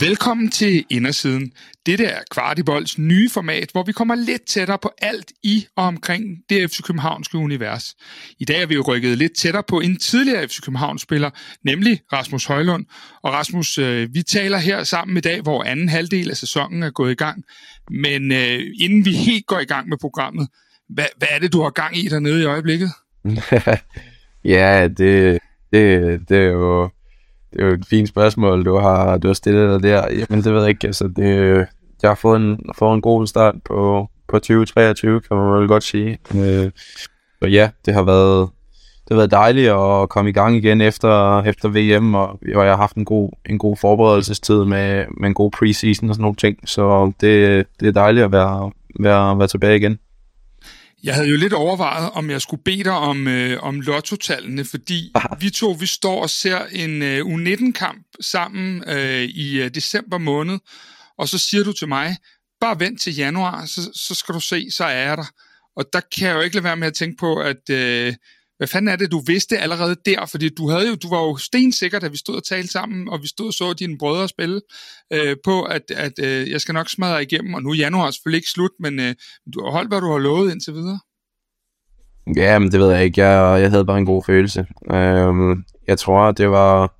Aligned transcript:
Velkommen 0.10 0.52
til 0.52 0.86
Indersiden. 0.90 1.52
Dette 1.86 2.06
er 2.06 2.20
Kvartibolds 2.32 2.98
nye 2.98 3.30
format, 3.30 3.70
hvor 3.72 3.84
vi 3.84 3.92
kommer 3.92 4.16
lidt 4.16 4.48
tættere 4.48 4.78
på 4.82 4.92
alt 5.02 5.32
i 5.44 5.68
og 5.76 5.84
omkring 5.84 6.24
det 6.50 6.72
FC 6.72 6.82
Københavnske 6.84 7.38
univers. 7.38 7.96
I 8.40 8.46
dag 8.46 8.62
er 8.62 8.66
vi 8.66 8.74
jo 8.74 8.82
rykket 8.82 9.18
lidt 9.18 9.36
tættere 9.38 9.64
på 9.68 9.80
en 9.80 9.98
tidligere 9.98 10.48
FC 10.48 10.62
København-spiller, 10.62 11.30
nemlig 11.66 12.02
Rasmus 12.14 12.46
Højlund. 12.46 12.86
Og 13.24 13.34
Rasmus, 13.34 13.78
øh, 13.78 14.10
vi 14.14 14.22
taler 14.24 14.58
her 14.58 14.84
sammen 14.84 15.18
i 15.18 15.22
dag, 15.22 15.42
hvor 15.42 15.64
anden 15.64 15.90
halvdel 15.90 16.30
af 16.30 16.38
sæsonen 16.38 16.84
er 16.84 16.90
gået 16.90 17.12
i 17.12 17.16
gang. 17.16 17.44
Men 17.90 18.32
øh, 18.32 18.60
inden 18.82 19.06
vi 19.06 19.14
helt 19.14 19.46
går 19.46 19.60
i 19.60 19.66
gang 19.66 19.90
med 19.90 19.98
programmet, 20.02 20.48
hvad, 20.90 21.06
hvad 21.18 21.28
er 21.32 21.40
det, 21.40 21.54
du 21.54 21.62
har 21.62 21.70
gang 21.70 21.98
i 21.98 22.08
dernede 22.08 22.42
i 22.42 22.46
øjeblikket? 22.46 22.92
ja, 24.56 24.88
det, 24.98 25.40
det, 25.74 26.20
det 26.30 26.38
er 26.38 26.52
jo 26.52 26.90
det 27.54 27.62
er 27.62 27.66
jo 27.66 27.74
et 27.74 27.86
fint 27.90 28.10
spørgsmål, 28.10 28.66
du 28.66 28.78
har, 28.78 29.18
du 29.18 29.28
har 29.28 29.34
stillet 29.34 29.82
dig 29.82 29.90
der. 29.90 30.08
Jamen, 30.12 30.44
det 30.44 30.54
ved 30.54 30.62
jeg 30.62 30.70
ikke. 30.70 30.88
Altså, 30.88 31.08
det, 31.16 31.68
jeg 32.02 32.10
har 32.10 32.16
fået 32.16 32.42
en, 32.42 32.60
fået 32.76 32.94
en 32.94 33.02
god 33.02 33.28
start 33.28 33.56
på, 33.66 34.08
på 34.28 34.40
2023, 34.40 35.22
kan 35.22 35.38
man 35.38 35.60
vel 35.60 35.68
godt 35.68 35.84
sige. 35.84 36.18
Øh, 36.36 36.72
så 37.42 37.48
ja, 37.48 37.70
det 37.86 37.94
har 37.94 38.04
været, 38.04 38.50
det 39.04 39.10
har 39.12 39.16
været 39.16 39.32
dejligt 39.32 39.70
at 39.70 40.10
komme 40.10 40.30
i 40.30 40.34
gang 40.34 40.56
igen 40.56 40.82
efter, 40.82 41.44
efter 41.44 41.70
VM, 41.70 42.16
og, 42.16 42.40
og 42.56 42.66
jeg 42.66 42.72
har 42.72 42.78
haft 42.78 42.96
en 42.96 43.06
god, 43.06 43.30
en 43.50 43.58
god 43.58 43.78
forberedelsestid 43.78 44.66
med, 44.66 45.06
med 45.18 45.28
en 45.28 45.34
god 45.34 45.52
preseason 45.52 46.10
og 46.10 46.16
sådan 46.16 46.22
nogle 46.22 46.36
ting. 46.36 46.58
Så 46.66 47.12
det, 47.22 47.66
det 47.80 47.88
er 47.88 47.92
dejligt 47.92 48.26
at 48.26 48.32
være, 48.32 48.72
være, 49.00 49.40
være 49.40 49.48
tilbage 49.48 49.78
igen. 49.78 50.00
Jeg 51.04 51.16
havde 51.16 51.28
jo 51.28 51.38
lidt 51.38 51.54
overvejet, 51.54 52.10
om 52.12 52.30
jeg 52.30 52.42
skulle 52.42 52.64
bede 52.64 52.84
dig 52.84 52.92
om, 52.92 53.28
øh, 53.28 53.64
om 53.64 53.82
lottotallene, 53.82 54.66
fordi 54.66 55.12
Aha. 55.16 55.28
vi 55.40 55.50
to 55.50 55.72
vi 55.72 55.86
står 55.86 56.22
og 56.22 56.30
ser 56.30 56.66
en 56.72 57.02
øh, 57.02 57.20
U19-kamp 57.26 58.06
sammen 58.22 58.84
øh, 58.88 59.24
i 59.24 59.62
øh, 59.62 59.70
december 59.70 60.18
måned, 60.18 60.60
og 61.18 61.28
så 61.30 61.38
siger 61.38 61.64
du 61.64 61.74
til 61.74 61.88
mig, 61.88 62.18
bare 62.62 62.80
vent 62.80 63.02
til 63.02 63.16
januar, 63.16 63.66
så, 63.66 63.92
så 63.96 64.16
skal 64.16 64.36
du 64.36 64.40
se, 64.40 64.72
så 64.72 64.84
er 64.84 65.08
jeg 65.08 65.18
der. 65.18 65.32
Og 65.76 65.86
der 65.94 66.02
kan 66.16 66.28
jeg 66.28 66.36
jo 66.36 66.42
ikke 66.42 66.56
lade 66.56 66.64
være 66.64 66.78
med 66.78 66.88
at 66.88 66.94
tænke 66.94 67.18
på, 67.18 67.36
at 67.36 67.70
øh, 67.70 68.14
hvad 68.58 68.68
fanden 68.68 68.88
er 68.88 68.96
det, 68.96 69.12
du 69.12 69.22
vidste 69.28 69.58
allerede 69.58 69.96
der? 70.06 70.26
Fordi 70.26 70.50
du, 70.50 70.70
havde 70.70 70.88
jo, 70.90 70.96
du 70.96 71.10
var 71.10 71.22
jo 71.22 71.38
stensikker, 71.38 72.00
da 72.00 72.08
vi 72.08 72.18
stod 72.18 72.36
og 72.36 72.44
talte 72.44 72.68
sammen, 72.68 73.10
og 73.10 73.22
vi 73.22 73.28
stod 73.28 73.48
og 73.48 73.54
så 73.54 73.74
dine 73.74 73.98
brødre 73.98 74.28
spille, 74.28 74.62
øh, 75.14 75.38
på, 75.44 75.64
at, 75.64 75.92
at 75.96 76.14
øh, 76.20 76.50
jeg 76.50 76.62
skal 76.62 76.74
nok 76.74 76.90
smadre 76.90 77.24
igennem, 77.24 77.54
og 77.54 77.64
nu 77.64 77.70
er 77.70 77.76
januar 77.76 78.12
selvfølgelig 78.12 78.38
ikke 78.38 78.50
slut, 78.50 78.72
men 78.80 79.00
øh, 79.00 79.16
du 79.54 79.64
har 79.64 79.72
holdt, 79.72 79.90
hvad 79.90 80.02
du 80.02 80.12
har 80.12 80.18
lovet 80.18 80.52
indtil 80.52 80.74
videre. 80.74 81.00
Ja, 82.36 82.60
men 82.60 82.72
det 82.72 82.80
ved 82.80 82.92
jeg 82.92 83.04
ikke. 83.04 83.22
Jeg, 83.22 83.62
jeg 83.62 83.70
havde 83.70 83.86
bare 83.86 83.98
en 83.98 84.06
god 84.06 84.24
følelse. 84.26 84.66
Øh, 84.92 85.58
jeg 85.88 86.00
tror, 86.00 86.32
det 86.32 86.50
var... 86.50 87.00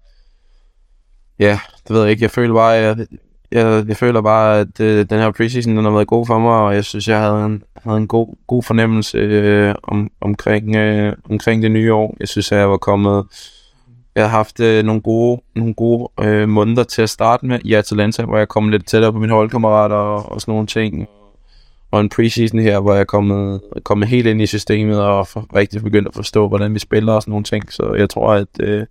Ja, 1.40 1.60
det 1.88 1.96
ved 1.96 2.02
jeg 2.02 2.12
ikke. 2.12 2.24
Jeg 2.24 2.32
føler 2.32 2.54
bare, 2.54 2.70
jeg, 2.70 3.08
jeg, 3.54 3.86
jeg 3.88 3.98
føler 3.98 4.22
bare, 4.22 4.60
at 4.60 4.80
øh, 4.80 5.06
den 5.10 5.20
her 5.20 5.32
preseason 5.32 5.78
den 5.78 5.86
har 5.86 5.92
været 5.92 6.08
god 6.08 6.26
for 6.26 6.40
mig, 6.40 6.54
og 6.54 6.76
jeg 6.76 6.86
synes, 6.86 7.08
jeg 7.08 7.20
havde 7.20 7.46
en, 7.46 7.64
havde 7.84 7.98
en 7.98 8.08
god, 8.08 8.36
god 8.48 8.64
fornemmelse 8.64 9.18
øh, 9.18 9.76
om, 9.84 10.10
omkring, 10.22 10.76
øh, 10.76 11.14
omkring 11.30 11.64
det 11.64 11.72
nye 11.72 11.94
år. 11.94 12.16
Jeg 12.20 12.28
synes, 12.28 12.52
at 12.52 12.58
jeg 12.58 12.70
var 12.70 12.78
kommet... 12.78 13.26
Jeg 14.16 14.24
har 14.24 14.30
haft 14.30 14.60
øh, 14.60 14.86
nogle 14.86 15.02
gode, 15.02 15.42
nogle 15.56 15.74
gode 15.74 16.10
øh, 16.20 16.50
måneder 16.50 16.84
til 16.84 17.02
at 17.02 17.10
starte 17.10 17.46
med 17.46 17.60
i 17.66 17.74
Atalanta, 17.74 18.24
hvor 18.24 18.38
jeg 18.38 18.48
kom 18.48 18.70
lidt 18.70 18.88
tættere 18.88 19.14
på 19.14 19.20
mine 19.20 19.34
holdkammerater 19.34 19.96
og, 19.96 20.32
og 20.32 20.42
sådan 20.42 20.52
nogle 20.52 20.68
ting. 20.68 21.08
Og 21.92 22.02
en 22.02 22.10
preseason 22.10 22.60
her, 22.60 22.80
hvor 22.80 22.94
jeg 22.94 23.00
er 23.00 23.06
kommet, 23.06 23.62
kommet 23.84 24.08
helt 24.08 24.28
ind 24.28 24.42
i 24.42 24.46
systemet 24.46 25.02
og 25.02 25.28
for, 25.28 25.46
rigtig 25.56 25.84
begyndt 25.84 26.08
at 26.08 26.16
forstå, 26.16 26.48
hvordan 26.48 26.74
vi 26.74 26.80
spiller 26.80 27.14
og 27.14 27.22
sådan 27.22 27.32
nogle 27.32 27.44
ting. 27.44 27.74
Så 27.74 27.94
jeg 27.98 28.10
tror, 28.10 28.34
at... 28.34 28.48
Øh, 28.60 28.86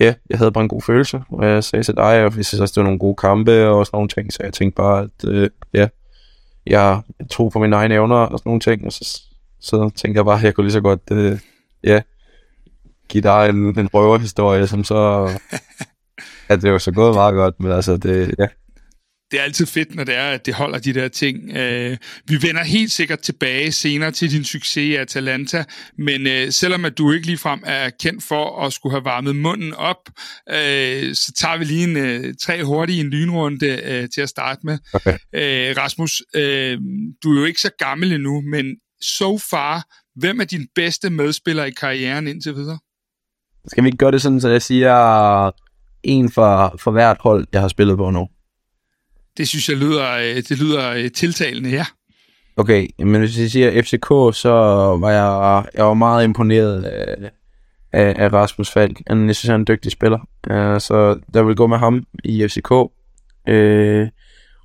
ja, 0.00 0.14
jeg 0.30 0.38
havde 0.38 0.52
bare 0.52 0.62
en 0.62 0.68
god 0.68 0.82
følelse, 0.82 1.22
og 1.28 1.46
jeg 1.46 1.64
sagde 1.64 1.82
til 1.82 1.96
dig, 1.96 2.24
og 2.24 2.36
jeg 2.36 2.44
synes 2.44 2.60
også, 2.60 2.72
det 2.72 2.76
var 2.76 2.82
nogle 2.82 2.98
gode 2.98 3.16
kampe 3.16 3.66
og 3.66 3.86
sådan 3.86 3.96
nogle 3.96 4.08
ting, 4.08 4.32
så 4.32 4.38
jeg 4.42 4.52
tænkte 4.52 4.76
bare, 4.76 5.02
at 5.02 5.28
øh, 5.28 5.50
ja, 5.74 5.88
jeg 6.66 7.02
tog 7.30 7.52
på 7.52 7.58
mine 7.58 7.76
egne 7.76 7.94
evner 7.94 8.16
og 8.16 8.38
sådan 8.38 8.48
nogle 8.48 8.60
ting, 8.60 8.84
og 8.84 8.92
så, 8.92 9.22
så 9.60 9.90
tænkte 9.96 10.18
jeg 10.18 10.24
bare, 10.24 10.38
at 10.38 10.44
jeg 10.44 10.54
kunne 10.54 10.64
lige 10.64 10.72
så 10.72 10.80
godt, 10.80 11.00
øh, 11.10 11.38
ja, 11.84 12.00
give 13.08 13.22
dig 13.22 13.48
en, 13.48 13.78
en 13.78 13.88
røverhistorie, 13.94 14.66
som 14.66 14.84
så, 14.84 15.30
at 16.48 16.62
det 16.62 16.72
var 16.72 16.78
så 16.78 16.92
gået 16.92 17.14
meget 17.14 17.34
godt, 17.34 17.60
men 17.60 17.72
altså, 17.72 17.96
det, 17.96 18.34
ja, 18.38 18.46
det 19.34 19.40
er 19.40 19.44
altid 19.44 19.66
fedt, 19.66 19.94
når 19.94 20.04
det 20.04 20.14
er, 20.14 20.30
at 20.30 20.46
det 20.46 20.54
holder 20.54 20.78
de 20.78 20.94
der 20.94 21.08
ting. 21.08 21.56
Øh, 21.56 21.96
vi 22.26 22.42
vender 22.42 22.64
helt 22.64 22.92
sikkert 22.92 23.20
tilbage 23.20 23.72
senere 23.72 24.10
til 24.10 24.30
din 24.30 24.44
succes 24.44 24.76
i 24.76 24.94
Atalanta, 24.94 25.64
men 25.98 26.26
øh, 26.26 26.52
selvom 26.52 26.84
at 26.84 26.98
du 26.98 27.12
ikke 27.12 27.26
ligefrem 27.26 27.62
er 27.66 27.90
kendt 27.90 28.24
for 28.24 28.66
at 28.66 28.72
skulle 28.72 28.92
have 28.92 29.04
varmet 29.04 29.36
munden 29.36 29.74
op, 29.74 30.10
øh, 30.50 31.14
så 31.14 31.32
tager 31.36 31.56
vi 31.56 31.64
lige 31.64 31.84
en 31.84 31.96
øh, 31.96 32.34
tre 32.42 32.64
hurtige 32.64 33.00
en 33.00 33.10
lynrunde 33.10 33.66
øh, 33.84 34.08
til 34.14 34.20
at 34.20 34.28
starte 34.28 34.60
med. 34.64 34.78
Okay. 34.92 35.12
Øh, 35.34 35.76
Rasmus, 35.76 36.22
øh, 36.34 36.78
du 37.22 37.34
er 37.34 37.40
jo 37.40 37.44
ikke 37.44 37.60
så 37.60 37.70
gammel 37.78 38.12
endnu, 38.12 38.40
men 38.40 38.66
so 39.02 39.38
far, 39.38 39.84
hvem 40.16 40.40
er 40.40 40.44
din 40.44 40.66
bedste 40.74 41.10
medspiller 41.10 41.64
i 41.64 41.70
karrieren 41.70 42.28
indtil 42.28 42.54
videre? 42.54 42.78
Skal 43.66 43.84
vi 43.84 43.88
ikke 43.88 43.98
gøre 43.98 44.12
det 44.12 44.22
sådan, 44.22 44.40
så 44.40 44.48
jeg 44.48 44.62
siger 44.62 45.50
en 46.02 46.30
for, 46.30 46.76
for 46.78 46.90
hvert 46.90 47.16
hold, 47.20 47.46
jeg 47.52 47.60
har 47.60 47.68
spillet 47.68 47.96
på 47.96 48.10
nu? 48.10 48.28
Det 49.36 49.48
synes 49.48 49.68
jeg 49.68 49.76
lyder, 49.76 50.12
øh, 50.12 50.36
det 50.36 50.58
lyder 50.58 50.90
øh, 50.90 51.10
tiltalende, 51.10 51.70
ja. 51.70 51.84
Okay, 52.56 52.88
men 52.98 53.20
hvis 53.20 53.38
jeg 53.38 53.50
siger 53.50 53.82
FCK, 53.82 54.38
så 54.40 54.50
var 55.00 55.10
jeg, 55.10 55.64
jeg 55.74 55.84
var 55.84 55.94
meget 55.94 56.24
imponeret 56.24 56.84
af, 56.84 57.30
af, 57.92 58.14
af 58.18 58.32
Rasmus 58.32 58.70
Falk. 58.70 59.00
Jeg 59.06 59.16
synes, 59.16 59.42
han 59.42 59.54
er 59.54 59.58
en 59.58 59.66
dygtig 59.68 59.92
spiller. 59.92 60.18
Uh, 60.50 60.80
så 60.80 61.18
der 61.34 61.42
vil 61.42 61.56
gå 61.56 61.66
med 61.66 61.78
ham 61.78 62.04
i 62.24 62.48
FCK. 62.48 62.70
Uh, 62.70 64.08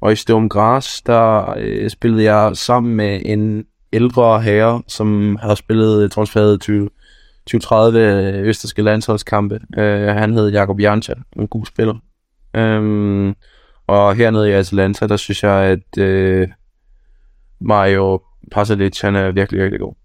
og 0.01 0.11
i 0.11 0.15
Storm 0.15 0.49
Gras, 0.49 1.01
der 1.05 1.55
uh, 1.57 1.89
spillede 1.89 2.23
jeg 2.23 2.57
sammen 2.57 2.95
med 2.95 3.21
en 3.25 3.65
ældre 3.93 4.41
herre, 4.41 4.81
som 4.87 5.37
har 5.41 5.55
spillet 5.55 6.11
transferet 6.11 6.61
20, 6.61 6.89
2030 7.47 8.33
østerske 8.39 8.81
landsholdskampe. 8.81 9.59
Uh, 9.77 9.83
han 10.17 10.33
hed 10.33 10.51
Jakob 10.51 10.79
Jancha, 10.79 11.13
en 11.35 11.47
god 11.47 11.65
spiller. 11.65 11.95
Uh, 12.57 13.33
og 13.89 14.15
hernede 14.15 14.49
i 14.49 14.51
Atalanta, 14.51 15.07
der 15.07 15.17
synes 15.17 15.43
jeg, 15.43 15.63
at 15.63 15.97
øh, 15.97 16.47
Mario 17.61 18.21
Pasalic, 18.51 19.01
han 19.01 19.15
er 19.15 19.31
virkelig, 19.31 19.61
virkelig 19.61 19.79
god. 19.79 19.95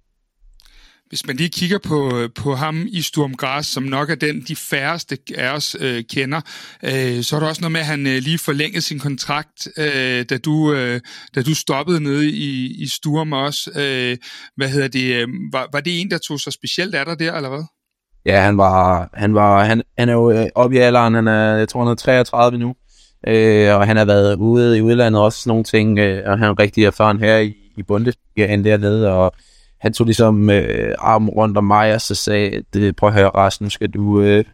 Hvis 1.09 1.27
man 1.27 1.37
lige 1.37 1.49
kigger 1.49 1.79
på, 1.79 2.29
på 2.43 2.55
ham 2.55 2.87
i 2.89 3.03
Sturm 3.03 3.35
Gras, 3.35 3.67
som 3.67 3.83
nok 3.83 4.11
er 4.11 4.15
den, 4.15 4.41
de 4.49 4.57
færreste 4.57 5.19
af 5.37 5.55
os 5.55 5.77
øh, 5.81 6.05
kender, 6.11 6.41
øh, 6.83 7.23
så 7.23 7.37
er 7.37 7.41
der 7.41 7.47
også 7.47 7.61
noget 7.61 7.73
med, 7.73 7.81
at 7.81 7.87
han 7.87 8.07
øh, 8.07 8.23
lige 8.23 8.39
forlængede 8.39 8.83
sin 8.83 8.99
kontrakt, 8.99 9.69
øh, 9.79 10.25
da, 10.31 10.39
du, 10.39 10.73
øh, 10.73 11.01
da 11.35 11.43
du 11.43 11.55
stoppede 11.55 12.01
nede 12.01 12.31
i, 12.31 12.83
i 12.83 12.87
Sturm 12.87 13.33
også. 13.33 13.71
Øh, 13.77 14.17
hvad 14.57 14.69
hedder 14.69 14.89
det? 14.89 15.15
Øh, 15.15 15.29
var, 15.53 15.69
var 15.73 15.81
det 15.81 16.01
en, 16.01 16.11
der 16.11 16.19
tog 16.19 16.41
sig 16.41 16.53
specielt 16.53 16.95
af 16.95 17.05
dig 17.07 17.19
der, 17.19 17.35
eller 17.35 17.49
hvad? 17.49 17.65
Ja, 18.27 18.41
han 18.41 18.59
var, 18.59 19.11
han 19.15 19.35
var, 19.35 19.65
han, 19.65 19.83
han 19.99 20.09
er 20.09 20.13
jo 20.13 20.31
øh, 20.31 20.47
oppe 20.55 20.77
i 20.77 20.79
alderen, 20.79 21.15
han 21.15 21.29
er, 21.29 21.57
jeg 21.57 21.69
tror, 21.69 21.81
han 21.81 21.91
er 21.91 21.95
33 21.95 22.59
nu. 22.59 22.75
Øh, 23.27 23.77
og 23.77 23.87
han 23.87 23.97
har 23.97 24.05
været 24.05 24.37
ude 24.37 24.79
i 24.79 24.83
udlandet 24.83 25.23
også 25.23 25.39
sådan 25.39 25.51
nogle 25.51 25.65
ting, 25.65 25.99
øh, 25.99 26.23
og 26.27 26.39
han 26.39 26.49
er 26.49 26.59
rigtig 26.59 26.85
erfaren 26.85 27.19
her 27.19 27.39
i, 27.39 27.55
i 27.77 27.83
Bundesligaen 27.83 28.65
dernede, 28.65 29.13
og 29.13 29.33
han 29.81 29.93
tog 29.93 30.05
ligesom 30.05 30.51
øh, 30.51 30.95
armen 30.99 31.29
rundt 31.29 31.59
om 31.59 31.65
mig, 31.65 31.95
og 31.95 32.01
så 32.01 32.15
sagde, 32.15 32.63
at, 32.75 32.97
prøv 32.97 33.09
at 33.09 33.15
høre, 33.15 33.31
resten, 33.35 33.71
skal 33.71 33.91
du, 33.91 34.21
øh, 34.21 34.45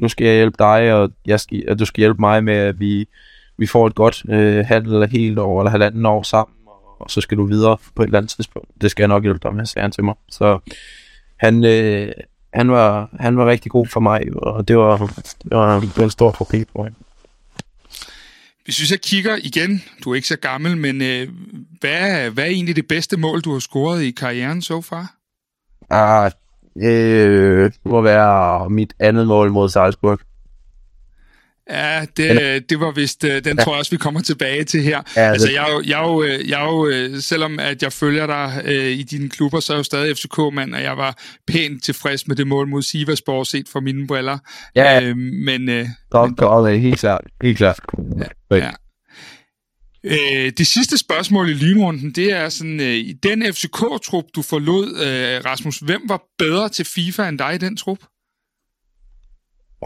nu 0.00 0.08
skal 0.08 0.26
jeg 0.26 0.34
hjælpe 0.34 0.56
dig, 0.58 0.94
og, 0.94 1.10
jeg 1.26 1.40
skal, 1.40 1.64
og 1.68 1.78
du 1.78 1.84
skal 1.84 2.00
hjælpe 2.00 2.20
mig 2.20 2.44
med, 2.44 2.54
at 2.54 2.80
vi, 2.80 3.08
vi 3.58 3.66
får 3.66 3.86
et 3.86 3.94
godt 3.94 4.22
øh, 4.28 4.64
halvt 4.66 4.86
eller 4.86 5.06
helt 5.06 5.38
år, 5.38 5.60
eller 5.60 5.70
halvanden 5.70 6.06
år 6.06 6.22
sammen, 6.22 6.56
og, 6.66 7.00
og 7.00 7.10
så 7.10 7.20
skal 7.20 7.38
du 7.38 7.44
videre 7.44 7.76
på 7.94 8.02
et 8.02 8.06
eller 8.06 8.18
andet 8.18 8.30
tidspunkt. 8.30 8.68
Det 8.80 8.90
skal 8.90 9.02
jeg 9.02 9.08
nok 9.08 9.22
hjælpe 9.22 9.40
dig 9.42 9.54
med, 9.54 9.66
sagde 9.66 9.84
han 9.84 9.92
til 9.92 10.04
mig. 10.04 10.14
Så 10.30 10.58
han, 11.36 11.64
øh, 11.64 12.12
han, 12.54 12.70
var, 12.70 13.10
han 13.20 13.36
var 13.36 13.46
rigtig 13.46 13.70
god 13.70 13.86
for 13.86 14.00
mig, 14.00 14.22
og 14.36 14.68
det 14.68 14.78
var, 14.78 14.96
det 15.42 15.50
var, 15.50 15.80
det 15.80 15.96
var 15.96 16.04
en 16.04 16.10
stor 16.10 16.30
profil 16.30 16.66
for 16.72 16.82
ham. 16.82 16.92
Hvis 18.66 18.80
vi 18.80 18.86
så 18.86 18.98
kigger 19.02 19.36
igen, 19.42 19.82
du 20.04 20.10
er 20.10 20.14
ikke 20.14 20.28
så 20.28 20.36
gammel, 20.36 20.76
men 20.76 21.02
øh, 21.02 21.28
hvad, 21.80 22.30
hvad 22.30 22.44
er 22.44 22.48
egentlig 22.48 22.76
det 22.76 22.88
bedste 22.88 23.16
mål, 23.16 23.40
du 23.40 23.52
har 23.52 23.58
scoret 23.58 24.02
i 24.02 24.10
karrieren 24.10 24.62
så 24.62 24.66
so 24.66 24.80
far? 24.80 25.14
Ah, 25.90 26.30
øh, 26.82 27.64
det 27.64 27.80
må 27.84 28.00
være 28.00 28.70
mit 28.70 28.94
andet 29.00 29.26
mål 29.26 29.52
mod 29.52 29.68
Salzburg. 29.68 30.20
Ja, 31.70 32.04
det, 32.16 32.70
det 32.70 32.80
var 32.80 32.90
vist, 32.90 33.24
øh, 33.24 33.44
den 33.44 33.58
ja. 33.58 33.64
tror 33.64 33.72
jeg 33.72 33.78
også, 33.78 33.90
vi 33.90 33.96
kommer 33.96 34.20
tilbage 34.20 34.64
til 34.64 34.82
her. 34.82 35.02
Ja, 35.16 35.20
altså, 35.20 35.50
jeg, 35.50 35.80
jeg, 35.84 35.88
jeg, 35.88 36.20
øh, 36.24 36.50
jeg, 36.50 36.90
jeg, 36.90 37.10
øh, 37.12 37.20
selvom 37.20 37.58
at 37.58 37.82
jeg 37.82 37.92
følger 37.92 38.26
dig 38.26 38.62
øh, 38.64 38.86
i 38.86 39.02
dine 39.02 39.28
klubber, 39.28 39.60
så 39.60 39.72
er 39.72 39.76
jeg 39.76 39.78
jo 39.78 39.84
stadig 39.84 40.16
FCK-mand, 40.16 40.74
og 40.74 40.82
jeg 40.82 40.96
var 40.96 41.22
pænt 41.46 41.84
tilfreds 41.84 42.28
med 42.28 42.36
det 42.36 42.46
mål 42.46 42.68
mod 42.68 42.82
Sivasborg, 42.82 43.46
set 43.46 43.68
fra 43.68 43.80
mine 43.80 44.06
briller. 44.06 44.38
Ja, 44.76 45.02
øh, 45.02 45.16
men... 45.16 45.68
Øh, 45.68 45.88
Godt, 46.10 46.64
men, 46.64 46.80
helt 46.80 46.98
klart. 46.98 47.24
Helt 47.42 47.56
klart. 47.56 47.80
Ja, 48.50 48.56
ja. 48.56 48.70
Øh, 50.04 50.52
det 50.58 50.66
sidste 50.66 50.98
spørgsmål 50.98 51.48
i 51.48 51.54
lynrunden, 51.54 52.10
det 52.10 52.32
er 52.32 52.48
sådan, 52.48 52.80
øh, 52.80 52.94
i 52.94 53.12
den 53.12 53.42
FCK-trup, 53.42 54.24
du 54.36 54.42
forlod, 54.42 54.88
øh, 54.88 55.44
Rasmus, 55.44 55.78
hvem 55.78 56.02
var 56.08 56.22
bedre 56.38 56.68
til 56.68 56.84
FIFA 56.84 57.28
end 57.28 57.38
dig 57.38 57.54
i 57.54 57.58
den 57.58 57.76
trup? 57.76 57.98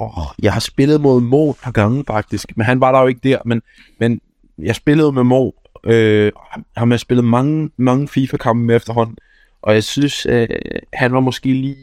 Åh, 0.00 0.26
jeg 0.42 0.52
har 0.52 0.60
spillet 0.60 1.00
mod 1.00 1.20
Mo 1.20 1.52
par 1.52 1.70
gange 1.70 2.04
faktisk, 2.06 2.56
men 2.56 2.66
han 2.66 2.80
var 2.80 2.92
der 2.92 3.00
jo 3.00 3.06
ikke 3.06 3.20
der, 3.24 3.38
men, 3.44 3.62
men 4.00 4.20
jeg 4.58 4.74
spillede 4.74 5.12
med 5.12 5.24
Mo, 5.24 5.50
øh, 5.84 6.32
han 6.76 6.90
har 6.90 6.96
spillet 6.96 7.24
mange, 7.24 7.70
mange 7.76 8.08
FIFA-kampe 8.08 8.64
med 8.64 8.76
efterhånden, 8.76 9.16
og 9.62 9.74
jeg 9.74 9.84
synes, 9.84 10.26
øh, 10.26 10.48
han 10.92 11.12
var 11.12 11.20
måske 11.20 11.52
lige 11.52 11.76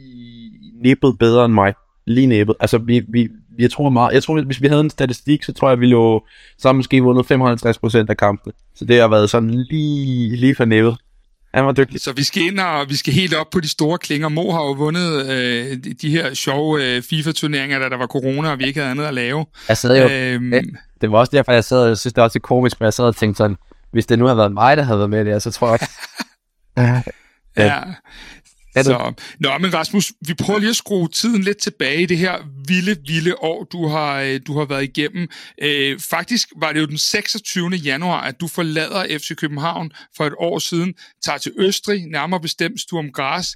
nippet 0.82 1.18
bedre 1.18 1.44
end 1.44 1.54
mig. 1.54 1.74
Lige 2.06 2.26
nippet. 2.26 2.56
Altså, 2.60 2.78
vi, 2.78 3.02
vi, 3.08 3.28
jeg 3.58 3.70
tror 3.70 3.88
meget, 3.88 4.14
jeg 4.14 4.22
tror, 4.22 4.42
hvis 4.42 4.62
vi 4.62 4.68
havde 4.68 4.80
en 4.80 4.90
statistik, 4.90 5.42
så 5.42 5.52
tror 5.52 5.68
jeg, 5.68 5.80
vi 5.80 5.88
jo 5.88 6.22
sammen 6.58 6.78
måske 6.78 7.02
vundet 7.02 7.32
55% 7.32 8.06
af 8.08 8.16
kampene. 8.16 8.52
Så 8.74 8.84
det 8.84 9.00
har 9.00 9.08
været 9.08 9.30
sådan 9.30 9.50
lige, 9.50 10.36
lige 10.36 10.54
for 10.54 10.64
nippet. 10.64 10.96
Han 11.54 11.66
var 11.66 11.72
dygtig. 11.72 12.00
Så 12.00 12.12
vi 12.12 12.24
skal 12.24 12.42
ind 12.42 12.60
og 12.60 12.88
vi 12.88 12.96
skal 12.96 13.12
helt 13.12 13.34
op 13.34 13.46
på 13.52 13.60
de 13.60 13.68
store 13.68 13.98
klinger. 13.98 14.28
Mo 14.28 14.52
har 14.52 14.60
jo 14.60 14.72
vundet 14.72 15.30
øh, 15.30 15.76
de 16.02 16.10
her 16.10 16.34
sjove 16.34 16.84
øh, 16.84 17.02
FIFA-turneringer, 17.02 17.78
da 17.78 17.88
der 17.88 17.96
var 17.96 18.06
corona, 18.06 18.50
og 18.50 18.58
vi 18.58 18.64
ikke 18.64 18.80
havde 18.80 18.90
andet 18.90 19.04
at 19.04 19.14
lave. 19.14 19.46
Jeg 19.68 19.76
sad 19.76 20.02
jo, 20.02 20.08
øhm, 20.08 20.52
ja, 20.52 20.60
det 21.00 21.10
var 21.12 21.18
også 21.18 21.30
derfor, 21.36 21.52
jeg 21.52 21.64
sad 21.64 21.90
og 21.90 21.98
synes, 21.98 22.12
det 22.12 22.20
var 22.20 22.24
også 22.24 22.40
komisk, 22.40 22.80
men 22.80 22.84
jeg 22.84 22.92
sad 22.92 23.04
og 23.04 23.16
tænkte 23.16 23.38
sådan, 23.38 23.56
hvis 23.92 24.06
det 24.06 24.18
nu 24.18 24.24
havde 24.24 24.36
været 24.38 24.52
mig, 24.52 24.76
der 24.76 24.82
havde 24.82 24.98
været 24.98 25.10
med 25.10 25.24
det, 25.24 25.42
så 25.42 25.50
tror 25.50 25.68
jeg 25.70 25.78
ja. 27.56 27.82
Så, 28.84 29.12
nå, 29.40 29.58
men 29.58 29.74
Rasmus, 29.74 30.12
vi 30.26 30.34
prøver 30.34 30.58
lige 30.58 30.70
at 30.70 30.76
skrue 30.76 31.08
tiden 31.08 31.42
lidt 31.42 31.58
tilbage 31.58 32.02
i 32.02 32.06
det 32.06 32.18
her 32.18 32.38
vilde, 32.68 32.96
vilde 33.06 33.34
år, 33.38 33.64
du 33.64 33.86
har, 33.86 34.20
øh, 34.20 34.40
du 34.46 34.58
har 34.58 34.64
været 34.64 34.82
igennem. 34.82 35.28
Øh, 35.62 36.00
faktisk 36.00 36.48
var 36.60 36.72
det 36.72 36.80
jo 36.80 36.86
den 36.86 36.98
26. 36.98 37.70
januar, 37.70 38.20
at 38.20 38.40
du 38.40 38.48
forlader 38.48 39.18
FC 39.18 39.36
København 39.36 39.90
for 40.16 40.26
et 40.26 40.34
år 40.38 40.58
siden, 40.58 40.94
tager 41.22 41.38
til 41.38 41.52
Østrig, 41.58 42.06
nærmere 42.06 42.40
bestemt 42.40 42.80
Sturm 42.80 43.12
Graz. 43.12 43.48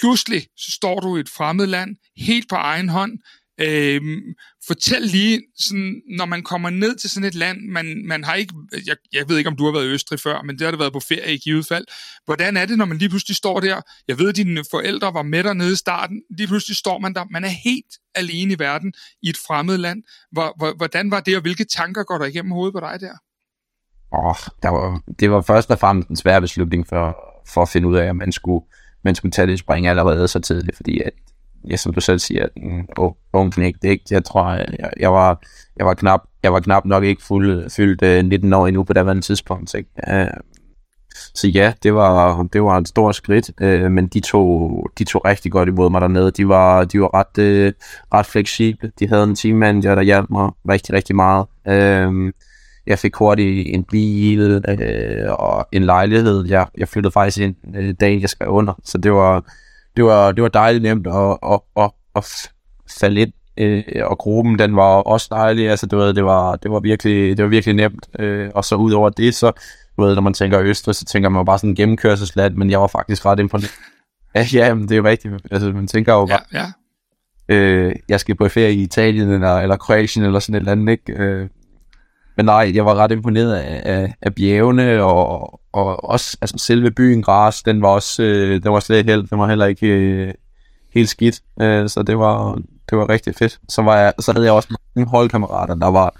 Pludselig 0.00 0.46
så 0.56 0.70
står 0.70 1.00
du 1.00 1.16
i 1.16 1.20
et 1.20 1.28
fremmed 1.28 1.66
land, 1.66 1.96
helt 2.16 2.48
på 2.48 2.54
egen 2.54 2.88
hånd, 2.88 3.12
Øhm, 3.60 4.20
fortæl 4.66 5.02
lige, 5.02 5.42
sådan, 5.58 6.02
når 6.18 6.24
man 6.24 6.42
kommer 6.42 6.70
ned 6.70 6.96
til 6.96 7.10
sådan 7.10 7.28
et 7.28 7.34
land, 7.34 7.58
man, 7.68 8.02
man 8.06 8.24
har 8.24 8.34
ikke, 8.34 8.54
jeg, 8.86 8.96
jeg 9.12 9.28
ved 9.28 9.38
ikke, 9.38 9.50
om 9.50 9.56
du 9.56 9.64
har 9.64 9.72
været 9.72 9.86
i 9.86 9.88
Østrig 9.88 10.20
før, 10.20 10.42
men 10.42 10.58
det 10.58 10.64
har 10.64 10.70
du 10.70 10.78
været 10.78 10.92
på 10.92 11.00
ferie 11.00 11.34
i 11.34 11.38
givet 11.38 11.66
fald. 11.66 11.84
Hvordan 12.24 12.56
er 12.56 12.66
det, 12.66 12.78
når 12.78 12.84
man 12.84 12.98
lige 12.98 13.08
pludselig 13.08 13.36
står 13.36 13.60
der? 13.60 13.80
Jeg 14.08 14.18
ved, 14.18 14.28
at 14.28 14.36
dine 14.36 14.64
forældre 14.70 15.14
var 15.14 15.22
med 15.22 15.54
nede 15.54 15.72
i 15.72 15.76
starten. 15.76 16.22
Lige 16.38 16.46
pludselig 16.46 16.76
står 16.76 16.98
man 16.98 17.14
der. 17.14 17.24
Man 17.30 17.44
er 17.44 17.48
helt 17.48 17.92
alene 18.14 18.52
i 18.52 18.58
verden 18.58 18.92
i 19.22 19.28
et 19.28 19.36
fremmed 19.46 19.78
land. 19.78 20.02
Hvordan 20.76 21.10
var 21.10 21.20
det, 21.20 21.36
og 21.36 21.42
hvilke 21.42 21.64
tanker 21.64 22.02
går 22.02 22.18
der 22.18 22.24
igennem 22.24 22.52
hovedet 22.52 22.74
på 22.74 22.80
dig 22.80 23.00
der? 23.00 23.12
Oh, 24.12 24.36
der 24.62 24.68
var, 24.68 25.02
det 25.20 25.30
var 25.30 25.40
først 25.40 25.70
og 25.70 25.78
fremmest 25.78 26.08
en 26.08 26.16
svær 26.16 26.40
beslutning 26.40 26.86
for, 26.86 27.16
for 27.48 27.62
at 27.62 27.68
finde 27.68 27.88
ud 27.88 27.96
af, 27.96 28.04
at 28.04 28.16
man 28.16 28.32
skulle, 28.32 28.64
man 29.04 29.14
skulle 29.14 29.32
tage 29.32 29.46
det 29.46 29.58
spring 29.58 29.86
allerede 29.86 30.28
så 30.28 30.40
tidligt, 30.40 30.76
fordi 30.76 31.00
at 31.00 31.12
ja, 31.70 31.76
som 31.76 31.94
du 31.94 32.00
selv 32.00 32.18
siger, 32.18 32.46
en 32.56 32.88
ung 33.32 33.52
knægt, 33.52 33.84
ikke? 33.84 34.04
Jeg 34.10 34.24
tror, 34.24 34.50
jeg, 34.52 34.90
jeg, 35.00 35.12
var, 35.12 35.40
jeg, 35.76 35.86
var 35.86 35.94
knap, 35.94 36.22
jeg 36.42 36.52
var 36.52 36.60
knap 36.60 36.84
nok 36.84 37.04
ikke 37.04 37.22
fuld, 37.22 37.70
fyldt 37.70 38.02
øh, 38.02 38.24
19 38.24 38.52
år 38.52 38.66
endnu 38.66 38.82
på 38.84 38.92
det 38.92 39.24
tidspunkt, 39.24 39.74
ikke? 39.74 39.90
Øh, 40.08 40.26
så 41.34 41.48
ja, 41.48 41.72
det 41.82 41.94
var, 41.94 42.42
det 42.52 42.62
var 42.62 42.78
et 42.78 42.88
stort 42.88 43.14
skridt, 43.14 43.50
øh, 43.60 43.90
men 43.90 44.06
de 44.06 44.20
tog, 44.20 44.86
de 44.98 45.04
tog 45.04 45.24
rigtig 45.24 45.52
godt 45.52 45.68
imod 45.68 45.90
mig 45.90 46.00
dernede. 46.00 46.30
De 46.30 46.48
var, 46.48 46.84
de 46.84 47.00
var 47.00 47.14
ret, 47.14 47.38
øh, 47.38 47.72
ret 48.14 48.26
fleksible. 48.26 48.92
De 48.98 49.08
havde 49.08 49.24
en 49.24 49.34
teammanager, 49.34 49.94
der 49.94 50.02
hjalp 50.02 50.30
mig 50.30 50.50
rigtig, 50.68 50.94
rigtig 50.94 51.16
meget. 51.16 51.46
Øh, 51.68 52.32
jeg 52.86 52.98
fik 52.98 53.14
hurtigt 53.14 53.74
en 53.74 53.84
bil 53.84 54.64
øh, 54.68 55.32
og 55.32 55.68
en 55.72 55.82
lejlighed. 55.82 56.46
Jeg, 56.46 56.66
jeg 56.78 56.88
flyttede 56.88 57.12
faktisk 57.12 57.38
ind 57.38 57.56
øh, 57.76 57.94
dagen, 58.00 58.20
jeg 58.20 58.28
skrev 58.28 58.48
under, 58.48 58.80
så 58.84 58.98
det 58.98 59.12
var, 59.12 59.44
det 59.96 60.04
var, 60.04 60.32
det 60.32 60.42
var 60.42 60.48
dejligt 60.48 60.82
nemt 60.82 61.06
at, 61.06 61.38
at, 61.52 61.60
at, 61.76 61.90
at 62.16 62.50
falde 63.00 63.20
ind. 63.20 63.32
Øh, 63.56 63.84
og 64.04 64.18
gruppen, 64.18 64.58
den 64.58 64.76
var 64.76 64.82
også 64.82 65.28
dejlig. 65.30 65.70
Altså, 65.70 65.86
du 65.86 65.96
ved, 65.96 66.14
det 66.14 66.24
var, 66.24 66.56
det 66.56 66.70
var 66.70 66.80
virkelig, 66.80 67.36
det 67.36 67.42
var 67.42 67.48
virkelig 67.48 67.74
nemt. 67.74 68.08
Øh, 68.18 68.50
og 68.54 68.64
så 68.64 68.76
ud 68.76 68.92
over 68.92 69.10
det, 69.10 69.34
så 69.34 69.52
du 69.96 70.02
ved, 70.02 70.14
når 70.14 70.22
man 70.22 70.34
tænker 70.34 70.60
Østrig, 70.60 70.94
så 70.94 71.04
tænker 71.04 71.28
man 71.28 71.40
jo 71.40 71.44
bare 71.44 71.58
sådan 71.58 71.70
en 71.70 71.76
gennemkørselsland, 71.76 72.54
men 72.54 72.70
jeg 72.70 72.80
var 72.80 72.86
faktisk 72.86 73.26
ret 73.26 73.40
imponeret. 73.40 73.74
Ja, 74.34 74.46
ja, 74.58 74.74
men 74.74 74.82
det 74.82 74.92
er 74.92 74.96
jo 74.96 75.04
rigtigt. 75.04 75.34
Altså, 75.50 75.72
man 75.72 75.86
tænker 75.86 76.12
jo 76.12 76.26
bare, 76.26 76.40
ja, 76.52 76.58
ja. 76.58 76.72
Øh, 77.48 77.94
jeg 78.08 78.20
skal 78.20 78.34
på 78.34 78.48
ferie 78.48 78.74
i 78.74 78.82
Italien 78.82 79.30
eller, 79.30 79.58
eller 79.58 79.76
Kroatien 79.76 80.24
eller 80.24 80.40
sådan 80.40 80.54
et 80.54 80.58
eller 80.58 80.72
andet, 80.72 80.92
ikke? 80.92 81.12
Øh, 81.12 81.48
men 82.36 82.46
nej, 82.46 82.72
jeg 82.74 82.86
var 82.86 82.94
ret 82.94 83.12
imponeret 83.12 83.54
af, 83.54 83.82
af, 83.84 84.14
af 84.22 84.34
bjergene, 84.34 85.02
og, 85.02 85.60
og 85.72 86.04
også 86.04 86.36
altså 86.40 86.58
selve 86.58 86.90
byen 86.90 87.22
Gras, 87.22 87.62
den 87.62 87.82
var 87.82 87.88
også 87.88 88.22
øh, 88.22 88.62
den 88.62 88.72
var 88.72 88.80
slet 88.80 89.04
helt, 89.04 89.30
den 89.30 89.38
var 89.38 89.48
heller 89.48 89.66
ikke 89.66 89.86
øh, 89.86 90.34
helt 90.94 91.08
skidt, 91.08 91.40
øh, 91.60 91.88
så 91.88 92.02
det 92.02 92.18
var, 92.18 92.58
det 92.90 92.98
var 92.98 93.08
rigtig 93.08 93.34
fedt. 93.34 93.60
Så, 93.68 93.82
var 93.82 93.96
jeg, 93.96 94.12
så 94.18 94.32
havde 94.32 94.46
jeg 94.46 94.52
også 94.52 94.76
nogle 94.96 95.10
holdkammerater, 95.10 95.74
der 95.74 95.86
var, 95.86 96.14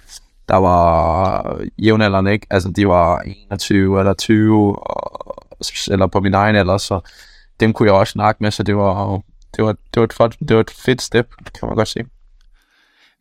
der 0.49 0.56
var 0.56 1.61
jævnaldrende, 1.79 2.32
ikke? 2.32 2.47
Altså, 2.50 2.69
de 2.76 2.88
var 2.88 3.20
21 3.20 3.99
eller 3.99 4.15
20, 4.15 4.79
og, 4.79 5.44
eller 5.91 6.06
på 6.06 6.20
min 6.20 6.35
egen 6.35 6.56
alder, 6.56 6.79
så 6.79 7.00
dem 7.61 7.73
kunne 7.73 7.87
jeg 7.87 7.94
også 7.94 8.11
snakke 8.11 8.43
med, 8.43 8.50
så 8.50 8.62
det 8.62 8.76
var, 8.76 9.20
det 9.56 9.65
var, 9.65 9.73
det 9.94 10.00
var, 10.19 10.25
et, 10.26 10.37
det 10.49 10.56
var 10.56 10.61
et 10.61 10.70
fedt 10.70 11.03
step, 11.03 11.35
kan 11.61 11.69
man 11.69 11.76
godt 11.76 11.88
sige. 11.88 12.06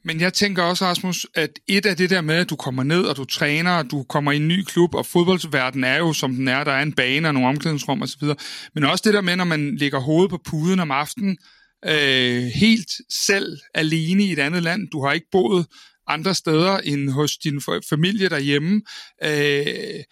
Men 0.03 0.21
jeg 0.21 0.33
tænker 0.33 0.63
også, 0.63 0.86
Rasmus, 0.86 1.27
at 1.36 1.59
et 1.68 1.86
af 1.86 1.98
det 1.98 2.09
der 2.09 2.21
med, 2.21 2.36
at 2.36 2.50
du 2.50 2.56
kommer 2.56 2.83
ned, 2.83 3.03
og 3.03 3.18
du 3.18 3.25
træner, 3.25 3.71
og 3.71 3.92
du 3.92 4.03
kommer 4.03 4.31
i 4.31 4.36
en 4.36 4.48
ny 4.48 4.63
klub, 4.63 4.95
og 4.95 5.06
fodboldsverdenen 5.06 5.83
er 5.83 5.98
jo, 5.98 6.13
som 6.13 6.36
den 6.36 6.48
er, 6.48 6.63
der 6.63 6.71
er 6.71 6.81
en 6.81 6.94
bane 6.94 7.27
og 7.27 7.33
nogle 7.33 7.50
omklædningsrum 7.50 8.01
osv., 8.01 8.27
men 8.75 8.83
også 8.83 9.01
det 9.06 9.13
der 9.13 9.21
med, 9.21 9.36
når 9.36 9.44
man 9.44 9.77
lægger 9.77 10.00
hovedet 10.00 10.30
på 10.30 10.39
puden 10.45 10.80
om 10.80 10.92
aftenen, 10.92 11.38
øh, 11.86 12.44
helt 12.44 12.92
selv 13.09 13.57
alene 13.74 14.24
i 14.24 14.31
et 14.31 14.39
andet 14.39 14.63
land, 14.63 14.88
du 14.88 15.06
har 15.06 15.12
ikke 15.13 15.27
boet 15.31 15.65
andre 16.07 16.36
steder 16.36 16.77
end 16.77 17.09
hos 17.09 17.38
din 17.38 17.62
familie 17.89 18.30
derhjemme, 18.30 18.81
øh, 19.24 20.04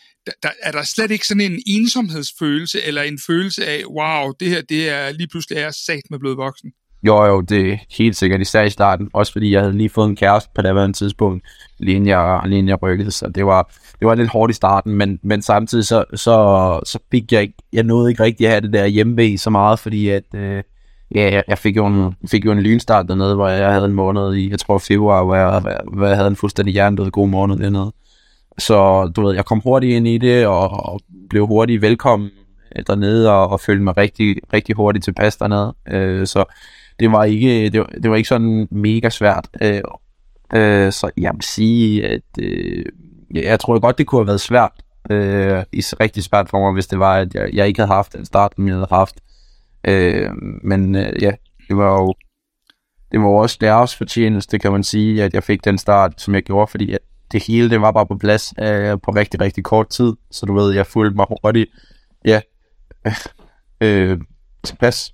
der, 0.44 0.50
er 0.62 0.72
der 0.72 0.84
slet 0.84 1.12
ikke 1.12 1.28
sådan 1.28 1.52
en 1.52 1.64
ensomhedsfølelse, 1.68 2.82
eller 2.82 3.02
en 3.02 3.20
følelse 3.28 3.66
af, 3.66 3.84
wow, 3.86 4.32
det 4.40 4.50
her, 4.50 4.62
det 4.62 4.90
er 4.90 5.12
lige 5.12 5.28
pludselig 5.28 5.58
er 5.58 5.72
sat 5.72 6.04
med 6.10 6.20
blevet 6.20 6.38
voksen? 6.38 6.72
Jo, 7.04 7.26
jo, 7.26 7.42
det 7.42 7.72
er 7.72 7.78
helt 7.98 8.16
sikkert, 8.16 8.42
især 8.42 8.62
i 8.62 8.70
starten. 8.70 9.10
Også 9.14 9.32
fordi 9.32 9.52
jeg 9.52 9.62
havde 9.62 9.78
lige 9.78 9.90
fået 9.90 10.10
en 10.10 10.16
kæreste 10.16 10.50
på 10.56 10.62
det 10.62 10.96
tidspunkt, 10.96 11.46
lige 11.78 11.96
inden 11.96 12.10
jeg, 12.10 12.42
lige 12.46 12.58
inden 12.58 12.70
jeg 12.70 12.84
rykkede. 12.84 13.12
Så 13.12 13.28
det 13.36 13.46
var, 13.46 13.72
det 14.00 14.08
var 14.08 14.16
lidt 14.16 14.30
hårdt 14.30 14.52
i 14.52 14.54
starten, 14.54 14.96
men, 14.96 15.20
men 15.24 15.42
samtidig 15.42 15.86
så, 15.86 16.04
så, 16.16 16.80
så 16.86 17.00
fik 17.12 17.32
jeg 17.32 17.42
ikke, 17.42 17.54
jeg 17.74 17.84
nåede 17.84 18.10
ikke 18.10 18.24
rigtig 18.24 18.46
at 18.46 18.52
have 18.52 18.62
det 18.62 18.74
der 18.74 18.86
hjemme 18.86 19.38
så 19.38 19.50
meget, 19.50 19.80
fordi 19.80 20.10
at, 20.10 20.24
øh, 20.36 20.64
ja, 21.16 21.42
jeg 21.48 21.58
fik 21.58 21.78
jo, 21.78 21.86
en, 21.86 22.16
fik 22.28 22.46
jo 22.46 22.52
en 22.52 22.62
lynstart 22.62 23.08
dernede, 23.08 23.36
hvor 23.36 23.48
jeg 23.48 23.74
havde 23.74 23.86
en 23.86 23.94
måned 23.94 24.34
i, 24.34 24.50
jeg 24.50 24.60
tror 24.60 24.78
februar, 24.78 25.24
hvor 25.24 25.36
jeg, 25.36 25.62
hvor 25.94 26.08
jeg 26.08 26.16
havde 26.16 26.30
en 26.30 26.36
fuldstændig 26.36 26.74
hjernedød 26.74 27.12
god 27.12 27.28
måned 27.28 27.58
dernede. 27.58 27.92
Så 28.58 29.12
du 29.16 29.26
ved, 29.26 29.36
jeg 29.36 29.46
kom 29.46 29.60
hurtigt 29.60 29.96
ind 29.96 30.08
i 30.08 30.18
det, 30.18 30.48
og, 30.48 30.70
og 30.70 31.00
blev 31.30 31.48
hurtigt 31.48 31.82
velkommen 31.82 32.30
øh, 32.76 32.84
dernede, 32.88 33.32
og, 33.32 33.50
og 33.50 33.60
følte 33.60 33.84
mig 33.84 33.98
rigtig, 33.98 34.36
rigtig 34.54 34.76
hurtigt 34.76 35.04
tilpas 35.04 35.38
dernede. 35.38 35.76
Øh, 35.88 36.28
så 36.28 36.44
det 37.00 37.12
var 37.12 37.24
ikke, 37.24 37.70
det 37.70 37.80
var, 37.80 37.86
det 38.04 38.12
var 38.12 38.16
ikke 38.18 38.30
sådan 38.30 38.68
mega 38.72 39.10
svært. 39.10 39.48
Øh, 39.62 39.82
øh, 40.54 40.92
så 40.92 41.12
jeg 41.18 41.32
vil 41.34 41.42
sige, 41.42 42.08
at 42.08 42.22
øh, 42.42 42.86
jeg 43.32 43.60
tror 43.60 43.80
godt, 43.80 43.98
det 43.98 44.08
kunne 44.08 44.20
have 44.20 44.28
været 44.28 44.42
svært. 44.42 44.72
Øh, 45.12 45.64
rigtig 46.00 46.24
svært 46.24 46.50
for 46.50 46.60
mig, 46.60 46.74
hvis 46.74 46.88
det 46.88 47.00
var, 47.00 47.18
at 47.18 47.36
jeg, 47.36 47.50
jeg 47.54 47.68
ikke 47.68 47.80
havde 47.80 47.94
haft 47.94 48.14
den 48.14 48.26
start, 48.26 48.54
som 48.56 48.68
jeg 48.68 48.76
havde 48.76 48.88
haft. 48.90 49.16
Øh, 49.88 50.30
men 50.64 50.96
øh, 50.96 51.24
ja, 51.24 51.32
det 51.68 51.78
var 51.78 51.92
jo 51.92 52.14
det 53.12 53.20
var 53.20 53.28
også 53.28 53.58
deres 53.62 53.96
fortjeneste, 53.96 54.60
kan 54.60 54.72
man 54.72 54.84
sige, 54.84 55.24
at 55.24 55.34
jeg 55.34 55.44
fik 55.44 55.66
den 55.66 55.78
start, 55.78 56.22
som 56.22 56.36
jeg 56.36 56.44
gjorde, 56.44 56.68
fordi 56.68 56.94
at 56.94 57.00
det 57.32 57.44
hele, 57.48 57.70
det 57.70 57.82
var 57.82 57.92
bare 57.92 58.06
på 58.06 58.18
plads 58.18 58.54
øh, 58.60 58.98
på 59.04 59.12
rigtig, 59.12 59.42
rigtig 59.42 59.64
kort 59.64 59.90
tid. 59.90 60.14
Så 60.32 60.46
du 60.46 60.54
ved, 60.54 60.74
jeg 60.74 60.88
fulgte 60.88 61.16
mig 61.16 61.26
hurtigt, 61.30 61.70
ja, 62.26 62.42
øh, 63.82 64.20
tilpas 64.64 65.14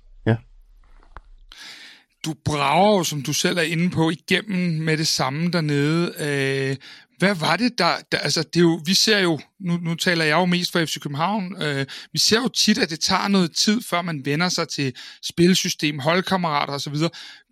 du 2.26 2.34
brager 2.44 2.96
jo, 2.96 3.04
som 3.04 3.22
du 3.22 3.32
selv 3.32 3.58
er 3.58 3.62
inde 3.62 3.90
på, 3.90 4.10
igennem 4.10 4.80
med 4.80 4.96
det 4.96 5.06
samme 5.06 5.50
dernede. 5.50 6.12
Øh, 6.18 6.76
hvad 7.18 7.34
var 7.34 7.56
det 7.56 7.78
der, 7.78 7.92
der 8.12 8.18
altså 8.18 8.42
det 8.42 8.56
er 8.56 8.64
jo, 8.64 8.80
vi 8.84 8.94
ser 8.94 9.18
jo, 9.18 9.38
nu, 9.60 9.76
nu 9.82 9.94
taler 9.94 10.24
jeg 10.24 10.34
jo 10.34 10.44
mest 10.44 10.72
for 10.72 10.84
FC 10.84 11.00
København, 11.00 11.62
øh, 11.62 11.86
vi 12.12 12.18
ser 12.18 12.40
jo 12.40 12.48
tit, 12.48 12.78
at 12.78 12.90
det 12.90 13.00
tager 13.00 13.28
noget 13.28 13.56
tid, 13.56 13.80
før 13.90 14.02
man 14.02 14.22
vender 14.24 14.48
sig 14.48 14.68
til 14.68 14.92
spilsystem, 15.22 15.98
holdkammerater 15.98 16.72
osv. 16.72 16.94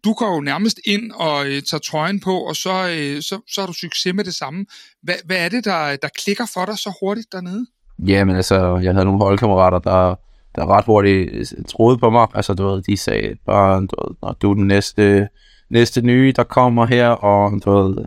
Du 0.05 0.13
går 0.13 0.35
jo 0.35 0.41
nærmest 0.41 0.81
ind 0.87 1.13
og 1.13 1.47
øh, 1.47 1.63
tager 1.63 1.81
trøjen 1.81 2.21
på, 2.21 2.39
og 2.39 2.57
så, 2.57 2.89
øh, 2.89 3.23
så, 3.23 3.41
så 3.49 3.61
har 3.61 3.67
du 3.67 3.73
succes 3.73 4.15
med 4.15 4.25
det 4.25 4.35
samme. 4.35 4.67
Hvad, 5.03 5.15
hvad 5.25 5.37
er 5.37 5.49
det, 5.49 5.65
der, 5.65 5.97
der 5.97 6.09
klikker 6.25 6.47
for 6.55 6.65
dig 6.65 6.79
så 6.79 6.93
hurtigt 7.01 7.33
dernede? 7.33 7.67
Jamen 8.07 8.37
altså, 8.37 8.79
jeg 8.83 8.93
havde 8.93 9.05
nogle 9.05 9.21
holdkammerater, 9.21 9.79
der 9.79 10.15
der 10.57 10.67
ret 10.67 10.85
hurtigt 10.85 11.31
øh, 11.33 11.65
troede 11.69 11.99
på 11.99 12.11
mig. 12.11 12.27
Altså, 12.35 12.55
du 12.55 12.67
ved, 12.67 12.83
de 12.83 12.97
sagde 12.97 13.37
bare, 13.47 13.81
du 13.81 13.97
ved, 14.09 14.17
når 14.23 14.33
du 14.43 14.51
er 14.51 14.55
den 14.55 14.67
næste, 14.67 15.29
næste 15.71 16.03
nye, 16.03 16.33
der 16.37 16.43
kommer 16.43 16.87
her, 16.87 17.09
og 17.09 17.65
du 17.65 17.71
ved, 17.71 18.05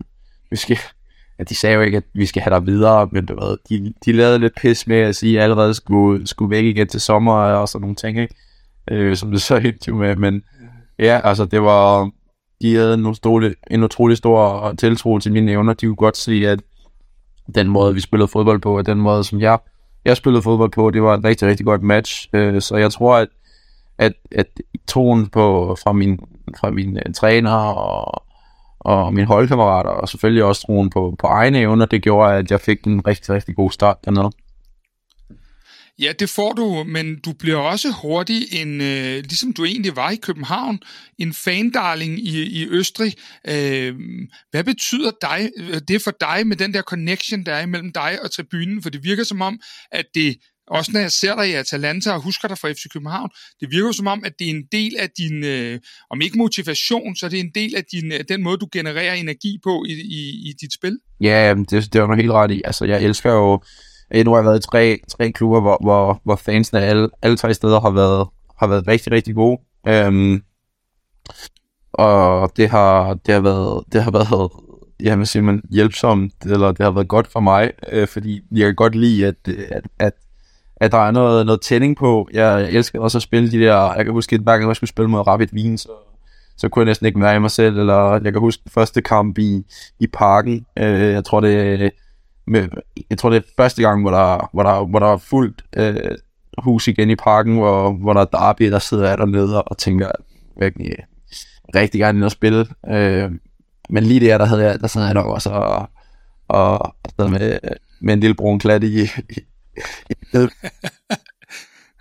vi 0.50 0.56
skal, 0.56 0.78
ja, 1.40 1.44
de 1.44 1.56
sagde 1.56 1.76
jo 1.76 1.82
ikke, 1.82 1.98
at 1.98 2.04
vi 2.14 2.26
skal 2.26 2.42
have 2.42 2.56
dig 2.56 2.66
videre, 2.66 3.10
men 3.12 3.26
du 3.26 3.40
ved, 3.40 3.58
de, 3.70 3.94
de 4.06 4.12
lavede 4.12 4.40
lidt 4.40 4.54
pis 4.62 4.88
med 4.88 4.98
at 4.98 5.16
sige, 5.16 5.38
at 5.38 5.44
allerede 5.44 5.74
skulle, 5.74 6.28
skulle 6.28 6.50
væk 6.50 6.66
igen 6.66 6.88
til 6.88 7.02
sommer 7.02 7.34
og 7.34 7.70
sådan 7.70 7.82
nogle 7.82 7.96
ting, 7.96 8.20
ikke? 8.20 8.36
Øh, 8.92 9.16
som 9.16 9.32
det 9.32 9.42
så 9.42 9.56
endte 9.66 9.88
jo 9.88 9.96
med, 9.96 10.16
men 10.16 10.44
ja, 11.00 11.22
altså 11.24 11.46
det 11.46 11.62
var, 11.62 12.12
de 12.62 12.76
havde 12.76 12.94
en 12.94 13.06
utrolig, 13.06 13.56
en 13.72 13.84
utrolig 13.84 14.18
stor 14.18 14.74
tiltro 14.74 15.20
til 15.20 15.34
mine 15.34 15.52
evner, 15.52 15.74
de 15.74 15.86
kunne 15.86 15.96
godt 15.96 16.18
se, 16.18 16.48
at 16.48 16.60
den 17.56 17.68
måde, 17.68 17.94
vi 17.94 18.00
spillede 18.00 18.28
fodbold 18.28 18.62
på, 18.62 18.78
og 18.78 18.86
den 18.86 18.98
måde, 18.98 19.24
som 19.24 19.42
jeg, 19.42 19.58
jeg 20.08 20.18
spillede 20.18 20.44
fodbold 20.44 20.72
på, 20.72 20.90
det 20.90 21.04
var 21.04 21.14
et 21.14 21.24
rigtig, 21.24 21.48
rigtig 21.48 21.66
godt 21.66 21.84
match, 21.84 22.30
øh, 22.34 22.62
så 22.62 22.76
jeg 22.78 22.92
tror, 22.92 23.16
at, 23.16 23.28
at, 23.98 24.14
at 24.32 24.48
troen 24.88 25.28
på, 25.28 25.76
fra 25.84 25.94
min, 25.94 26.20
fra 26.60 26.72
min 26.72 26.98
øh, 26.98 27.14
træner 27.14 27.52
og 27.54 28.24
og 28.80 29.14
mine 29.14 29.28
holdkammerater, 29.28 29.90
og 29.90 30.10
selvfølgelig 30.10 30.44
også 30.44 30.62
troen 30.62 30.90
på, 30.90 31.16
på 31.20 31.28
egne 31.28 31.60
evner, 31.60 31.86
det 31.86 32.02
gjorde, 32.02 32.34
at 32.34 32.52
jeg 32.52 32.62
fik 32.62 32.84
en 32.84 33.08
rigtig, 33.08 33.36
rigtig 33.36 33.56
god 33.56 33.72
start 33.72 34.06
dernede. 34.06 34.32
Ja, 36.00 36.14
det 36.20 36.30
får 36.30 36.54
du, 36.54 36.84
men 36.84 37.20
du 37.20 37.34
bliver 37.34 37.58
også 37.58 37.92
hurtigt 38.02 38.46
en, 38.52 38.82
øh, 38.82 39.16
ligesom 39.16 39.54
du 39.54 39.66
egentlig 39.66 39.96
var 39.96 40.12
i 40.12 40.16
København, 40.16 40.80
en 41.18 41.34
fandarling 41.34 42.20
i, 42.20 42.44
i 42.44 42.68
Østrig. 42.70 43.14
Øh, 43.48 43.96
hvad 44.52 44.64
betyder 44.64 45.12
dig, 45.22 45.50
øh, 45.58 45.82
det 45.88 46.02
for 46.02 46.14
dig 46.20 46.48
med 46.48 46.56
den 46.56 46.74
der 46.74 46.82
connection, 46.82 47.46
der 47.46 47.54
er 47.54 47.62
imellem 47.62 47.92
dig 47.94 48.20
og 48.24 48.32
tribunen? 48.32 48.84
For 48.84 48.90
det 48.90 49.04
virker 49.04 49.24
som 49.24 49.42
om, 49.42 49.60
at 49.92 50.06
det 50.16 50.38
også 50.68 50.92
når 50.92 51.00
jeg 51.00 51.12
ser 51.12 51.36
dig 51.36 51.50
i 51.50 51.54
Atalanta 51.54 52.12
og 52.12 52.22
husker 52.22 52.48
dig 52.48 52.58
fra 52.58 52.72
FC 52.72 52.84
København, 52.94 53.30
det 53.60 53.72
virker 53.72 53.92
som 53.92 54.08
om, 54.08 54.22
at 54.26 54.34
det 54.40 54.46
er 54.46 54.50
en 54.50 54.66
del 54.72 54.96
af 55.00 55.10
din, 55.18 55.44
øh, 55.44 55.80
om 56.10 56.22
ikke 56.22 56.38
motivation, 56.38 57.16
så 57.16 57.30
det 57.30 57.40
er 57.40 57.44
en 57.44 57.52
del 57.56 57.76
af 57.76 57.84
din, 57.92 58.12
øh, 58.12 58.20
den 58.30 58.44
måde, 58.44 58.58
du 58.58 58.68
genererer 58.72 59.14
energi 59.14 59.60
på 59.64 59.84
i, 59.88 59.92
i, 59.92 60.50
i 60.50 60.54
dit 60.62 60.74
spil. 60.74 61.00
Ja, 61.22 61.56
det, 61.70 61.94
det 61.94 62.02
var 62.02 62.08
du 62.08 62.14
helt 62.14 62.32
ret 62.32 62.52
i. 62.52 62.62
Altså, 62.66 62.86
jeg 62.86 63.04
elsker 63.04 63.32
jo, 63.32 63.64
Øh, 64.14 64.26
nu 64.26 64.32
har 64.32 64.38
jeg 64.38 64.46
været 64.46 64.66
i 64.66 64.68
tre, 64.68 65.00
tre 65.10 65.32
klubber, 65.32 65.62
hvor, 65.62 65.78
hvor, 65.82 66.22
hvor 66.24 66.36
fansene 66.36 66.82
alle, 66.82 67.10
alle 67.22 67.38
tre 67.38 67.54
steder 67.54 67.80
har 67.80 67.92
været, 67.92 68.28
har 68.60 68.68
været 68.68 68.88
rigtig, 68.88 69.12
rigtig 69.12 69.36
gode. 69.36 69.60
Øhm, 69.88 70.42
og 71.94 72.52
det 72.58 72.70
har, 72.70 73.14
det 73.14 73.34
har 73.34 73.42
været, 73.42 73.84
det 73.92 74.04
har 74.04 74.12
været 74.12 74.52
jamen, 75.00 75.26
simpelthen 75.26 75.70
hjælpsomt, 75.72 76.34
eller 76.46 76.72
det 76.72 76.84
har 76.84 76.92
været 76.92 77.08
godt 77.08 77.28
for 77.28 77.40
mig, 77.40 77.72
øh, 77.92 78.08
fordi 78.08 78.42
jeg 78.52 78.66
kan 78.66 78.76
godt 78.76 78.96
lide, 78.96 79.28
at, 79.28 79.36
at, 79.48 79.84
at 80.00 80.14
at 80.82 80.92
der 80.92 80.98
er 80.98 81.12
noget, 81.12 81.46
noget 81.46 81.62
tænding 81.62 81.98
på. 81.98 82.30
Jeg, 82.34 82.62
jeg 82.62 82.72
elsker 82.72 83.00
også 83.00 83.18
at 83.18 83.22
spille 83.22 83.52
de 83.52 83.60
der, 83.60 83.94
jeg 83.96 84.06
kan 84.06 84.14
huske, 84.14 84.36
at 84.36 84.42
hver 84.42 84.58
gang 84.58 84.68
jeg 84.68 84.76
skulle 84.76 84.90
spille 84.90 85.10
mod 85.10 85.28
Rapid 85.28 85.54
Wien, 85.54 85.78
så, 85.78 85.90
så 86.58 86.70
kunne 86.70 86.82
jeg 86.82 86.86
næsten 86.86 87.06
ikke 87.08 87.22
være 87.22 87.36
i 87.36 87.40
mig 87.40 87.52
selv, 87.52 87.80
eller 87.80 88.12
jeg 88.24 88.34
kan 88.34 88.40
huske 88.40 88.64
første 88.70 89.02
kamp 89.02 89.38
i, 89.38 89.64
i 90.00 90.08
parken, 90.08 90.66
øh, 90.80 91.12
jeg 91.12 91.26
tror 91.26 91.40
det 91.40 91.92
med, 92.48 92.68
jeg 93.10 93.18
tror 93.18 93.30
det 93.30 93.38
er 93.38 93.50
første 93.58 93.82
gang, 93.82 94.02
hvor 94.02 94.12
der, 94.12 94.50
hvor 94.54 94.64
der, 94.64 94.86
hvor 94.86 95.00
der 95.00 95.08
er 95.08 95.18
fuldt 95.18 95.66
øh, 95.78 96.18
hus 96.58 96.88
igen 96.88 97.10
i 97.10 97.16
parken, 97.16 97.56
hvor, 97.56 97.92
hvor 97.92 98.14
der 98.14 98.22
er 98.22 98.26
Derby, 98.26 98.72
der 98.72 98.80
sidder 98.80 99.10
jeg 99.10 99.18
dernede 99.18 99.64
og 99.64 99.78
tænker, 99.78 100.12
virkelig 100.60 100.96
rigtig 101.76 102.00
gerne 102.00 102.18
ind 102.18 102.26
og 102.26 102.32
spille. 102.32 102.66
Øh, 102.90 103.32
men 103.90 104.04
lige 104.04 104.20
der, 104.20 104.38
der, 104.38 104.46
havde 104.46 104.64
jeg, 104.64 104.80
der 104.80 104.88
sad 104.88 105.04
jeg 105.04 105.14
nok 105.14 105.26
også 105.26 105.50
og, 105.50 105.90
og, 106.48 106.96
og 107.18 107.32
med, 107.32 107.60
med 108.02 108.14
en 108.14 108.20
lille 108.20 108.36
brun 108.36 108.60
klat 108.60 108.84
i, 108.84 109.04
i, 109.30 109.40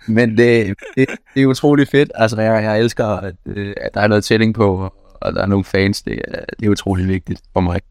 Men 0.07 0.37
det, 0.37 0.75
det, 0.95 1.09
det 1.33 1.43
er 1.43 1.47
utrolig 1.47 1.87
fedt. 1.87 2.11
Altså, 2.15 2.41
jeg, 2.41 2.63
jeg 2.63 2.79
elsker, 2.79 3.05
at, 3.05 3.35
øh, 3.45 3.73
at 3.81 3.93
der 3.93 4.01
er 4.01 4.07
noget 4.07 4.23
tælling 4.23 4.53
på, 4.53 4.93
og 5.21 5.33
der 5.33 5.41
er 5.41 5.45
nogle 5.45 5.65
fans. 5.65 6.01
Det, 6.01 6.21
det 6.59 6.65
er 6.65 6.69
utrolig 6.69 7.07
vigtigt 7.07 7.41
for 7.53 7.59
mig. 7.59 7.81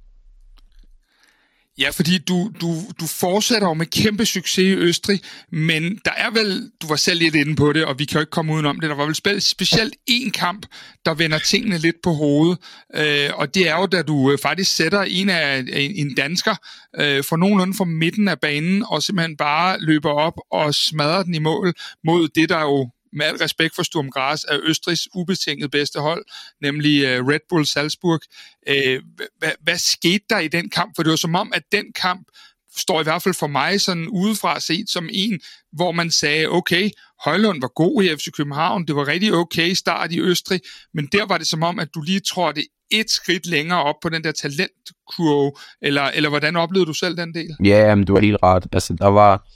Ja, 1.79 1.91
fordi 1.91 2.19
du, 2.19 2.51
du, 2.61 2.75
du 3.01 3.07
fortsætter 3.07 3.69
jo 3.69 3.75
med 3.75 3.87
kæmpe 3.87 4.27
succes 4.27 4.59
i 4.59 4.77
Østrig, 4.77 5.21
men 5.53 6.01
der 6.05 6.11
er 6.17 6.31
vel, 6.31 6.71
du 6.83 6.87
var 6.87 6.97
selv 6.97 7.19
lidt 7.19 7.35
inde 7.35 7.57
på 7.57 7.73
det, 7.73 7.85
og 7.85 7.99
vi 7.99 8.05
kan 8.05 8.15
jo 8.15 8.21
ikke 8.21 8.31
komme 8.31 8.53
udenom 8.55 8.81
det, 8.81 8.91
der 8.91 8.97
var 8.97 9.07
vel 9.07 9.41
specielt 9.43 9.95
en 10.07 10.31
kamp, 10.31 10.67
der 11.05 11.15
vender 11.15 11.39
tingene 11.39 11.79
lidt 11.79 11.97
på 12.03 12.11
hovedet, 12.11 12.59
øh, 12.95 13.31
og 13.35 13.55
det 13.55 13.69
er 13.69 13.77
jo, 13.77 13.87
da 13.87 14.03
du 14.03 14.33
øh, 14.33 14.39
faktisk 14.43 14.77
sætter 14.77 15.03
en 15.03 15.29
af 15.29 15.59
en, 15.59 15.69
en 15.69 16.15
dansker 16.15 16.55
øh, 17.01 17.25
for 17.25 17.37
nogenlunde 17.37 17.75
fra 17.75 17.85
midten 17.85 18.29
af 18.29 18.41
banen, 18.41 18.85
og 18.89 19.03
simpelthen 19.03 19.37
bare 19.37 19.81
løber 19.81 20.11
op 20.11 20.35
og 20.51 20.75
smadrer 20.75 21.23
den 21.23 21.35
i 21.35 21.39
mål 21.39 21.75
mod 22.05 22.29
det, 22.29 22.49
der 22.49 22.61
jo 22.61 22.91
med 23.17 23.27
al 23.27 23.37
respekt 23.37 23.75
for 23.75 23.83
Sturm 23.83 24.11
Graz, 24.11 24.45
er 24.45 24.59
Østrigs 24.63 25.09
ubetinget 25.15 25.71
bedste 25.71 26.01
hold, 26.01 26.25
nemlig 26.63 27.05
øh, 27.05 27.27
Red 27.27 27.41
Bull 27.49 27.67
Salzburg. 27.67 28.21
Øh, 28.69 29.03
hvad, 29.39 29.53
hvad 29.61 29.79
skete 29.79 30.25
der 30.31 30.39
i 30.39 30.49
den 30.49 30.71
kamp? 30.71 30.97
For 30.97 31.03
det 31.03 31.11
var 31.11 31.17
som 31.17 31.35
om, 31.35 31.53
at 31.55 31.63
den 31.73 31.93
kamp 31.93 32.29
står 32.77 33.01
i 33.01 33.03
hvert 33.03 33.23
fald 33.23 33.35
for 33.35 33.47
mig 33.47 33.81
sådan 33.81 34.09
udefra 34.09 34.61
set 34.61 34.91
som 34.91 35.09
en, 35.13 35.41
hvor 35.73 35.93
man 35.93 36.11
sagde, 36.11 36.49
okay, 36.49 36.91
Højlund 37.25 37.61
var 37.61 37.69
god 37.69 38.03
i 38.03 38.17
FC 38.17 38.27
København, 38.37 38.87
det 38.87 38.97
var 38.97 39.07
rigtig 39.07 39.35
okay 39.35 39.73
start 39.75 40.13
i 40.13 40.21
Østrig, 40.21 40.61
men 40.95 41.09
der 41.13 41.27
var 41.27 41.39
det 41.39 41.47
som 41.47 41.63
om, 41.63 41.79
at 41.79 41.89
du 41.95 42.03
lige 42.03 42.21
trådte 42.21 42.63
et 42.91 43.11
skridt 43.11 43.47
længere 43.47 43.83
op 43.83 43.95
på 44.03 44.09
den 44.09 44.25
der 44.25 44.33
talentkurve, 44.33 45.53
eller, 45.83 46.03
eller 46.03 46.29
hvordan 46.29 46.57
oplevede 46.57 46.87
du 46.87 46.93
selv 46.93 47.17
den 47.17 47.35
del? 47.35 47.57
Ja, 47.65 47.95
men 47.95 48.07
du 48.07 48.15
har 48.15 48.21
helt 48.21 48.39
ret. 48.43 48.67
Altså, 48.73 48.95
der 48.95 49.07
var, 49.07 49.49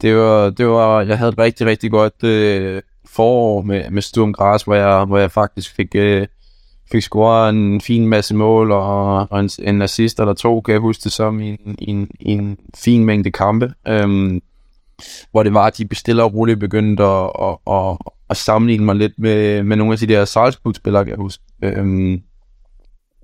det 0.00 0.16
var, 0.16 0.50
det 0.50 0.66
var, 0.66 1.02
jeg 1.02 1.18
havde 1.18 1.32
et 1.32 1.38
rigtig, 1.38 1.66
rigtig 1.66 1.90
godt 1.90 2.24
øh, 2.24 2.82
forår 3.12 3.62
med, 3.62 3.90
med 3.90 4.02
Sturm 4.02 4.32
Gras, 4.32 4.62
hvor 4.62 4.74
jeg, 4.74 5.04
hvor 5.04 5.18
jeg 5.18 5.30
faktisk 5.30 5.74
fik, 5.74 5.94
øh, 5.94 6.26
fik 6.92 7.02
scoret 7.02 7.50
en 7.50 7.80
fin 7.80 8.06
masse 8.06 8.34
mål 8.34 8.72
og, 8.72 9.26
og 9.30 9.40
en, 9.40 9.50
en 9.58 9.82
assist 9.82 10.20
eller 10.20 10.34
to, 10.34 10.60
kan 10.60 10.72
jeg 10.72 10.80
huske 10.80 11.04
det 11.04 11.12
som, 11.12 11.40
i 11.40 11.48
en, 11.48 11.76
i 11.78 11.90
en, 11.90 12.10
i 12.20 12.30
en 12.30 12.58
fin 12.74 13.04
mængde 13.04 13.30
kampe. 13.30 13.72
Øhm, 13.88 14.40
hvor 15.30 15.42
det 15.42 15.54
var, 15.54 15.66
at 15.66 15.78
de 15.78 15.84
bestiller 15.84 16.24
og 16.24 16.34
roligt 16.34 16.60
begyndte 16.60 17.04
at, 17.04 17.30
at, 17.42 17.74
at, 17.74 17.96
at 18.30 18.36
sammenligne 18.36 18.84
mig 18.84 18.96
lidt 18.96 19.18
med, 19.18 19.62
med 19.62 19.76
nogle 19.76 19.92
af 19.92 19.98
de 19.98 20.06
der 20.06 20.24
Salzburg-spillere, 20.24 21.04
kan 21.04 21.10
jeg 21.10 21.18
huske. 21.18 21.44
Øhm, 21.62 22.22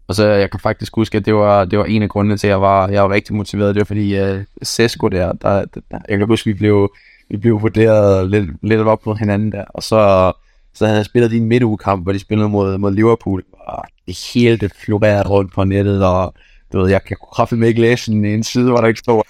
og 0.09 0.14
så 0.14 0.26
jeg 0.26 0.50
kan 0.50 0.61
faktisk 0.61 0.97
huske, 0.97 1.19
at 1.19 1.26
det 1.26 1.35
var, 1.35 1.64
det 1.64 1.79
var 1.79 1.85
en 1.85 2.03
af 2.03 2.09
grundene 2.09 2.37
til, 2.37 2.47
at 2.47 2.50
jeg 2.50 2.61
var, 2.61 2.88
jeg 2.88 3.03
var 3.03 3.11
rigtig 3.11 3.35
motiveret. 3.35 3.75
Det 3.75 3.81
var 3.81 3.85
fordi 3.85 4.17
øh, 4.17 4.38
uh, 4.38 4.43
Sesko 4.62 5.09
der, 5.09 5.33
der, 5.33 5.64
der, 5.91 5.99
jeg 6.09 6.19
kan 6.19 6.26
huske, 6.26 6.50
at 6.50 6.55
vi 6.55 6.59
blev, 6.59 6.93
vi 7.31 7.37
blev 7.37 7.62
vurderet 7.62 8.31
lidt, 8.31 8.50
lidt 8.62 8.81
op 8.81 9.07
mod 9.07 9.16
hinanden 9.16 9.52
der, 9.52 9.64
og 9.64 9.83
så, 9.83 10.33
så 10.75 10.87
havde 10.87 10.99
jeg 10.99 11.04
spillet 11.04 11.31
din 11.31 11.45
midtugekamp, 11.45 12.02
hvor 12.02 12.12
de 12.12 12.19
spillede 12.19 12.49
mod, 12.49 12.78
mod 12.78 12.93
Liverpool, 12.93 13.43
og 13.52 13.85
det 14.07 14.19
hele 14.35 14.57
det 14.57 14.73
florerede 14.85 15.28
rundt 15.28 15.52
på 15.52 15.64
nettet, 15.64 16.07
og 16.07 16.35
du 16.73 16.78
ved, 16.78 16.90
jeg 16.90 17.04
kan 17.04 17.16
kraftigt 17.33 17.64
ikke 17.64 17.81
læse 17.81 18.12
en, 18.12 18.25
en 18.25 18.43
side, 18.43 18.71
hvor 18.71 18.81
der 18.81 18.88
ikke 18.88 19.00
stod, 19.00 19.23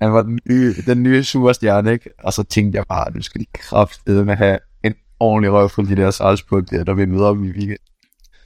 han 0.00 0.12
var 0.12 0.22
den 0.22 0.40
nye, 0.48 0.74
den 0.86 1.02
nye 1.02 1.24
superstjerne, 1.24 1.92
ikke? 1.92 2.10
Og 2.24 2.32
så 2.32 2.42
tænkte 2.42 2.76
jeg 2.76 2.86
bare, 2.88 3.12
nu 3.14 3.22
skal 3.22 3.40
de 3.40 3.46
kraftede 3.52 4.24
med 4.24 4.36
have 4.36 4.58
en 4.84 4.94
ordentlig 5.20 5.52
røv 5.52 5.68
fra 5.68 5.82
de 5.82 5.96
der 5.96 6.10
Salzburg 6.10 6.70
der, 6.70 6.84
der 6.84 6.94
vi 6.94 7.04
møder 7.04 7.28
dem 7.28 7.44
i 7.44 7.50
weekend. 7.50 7.78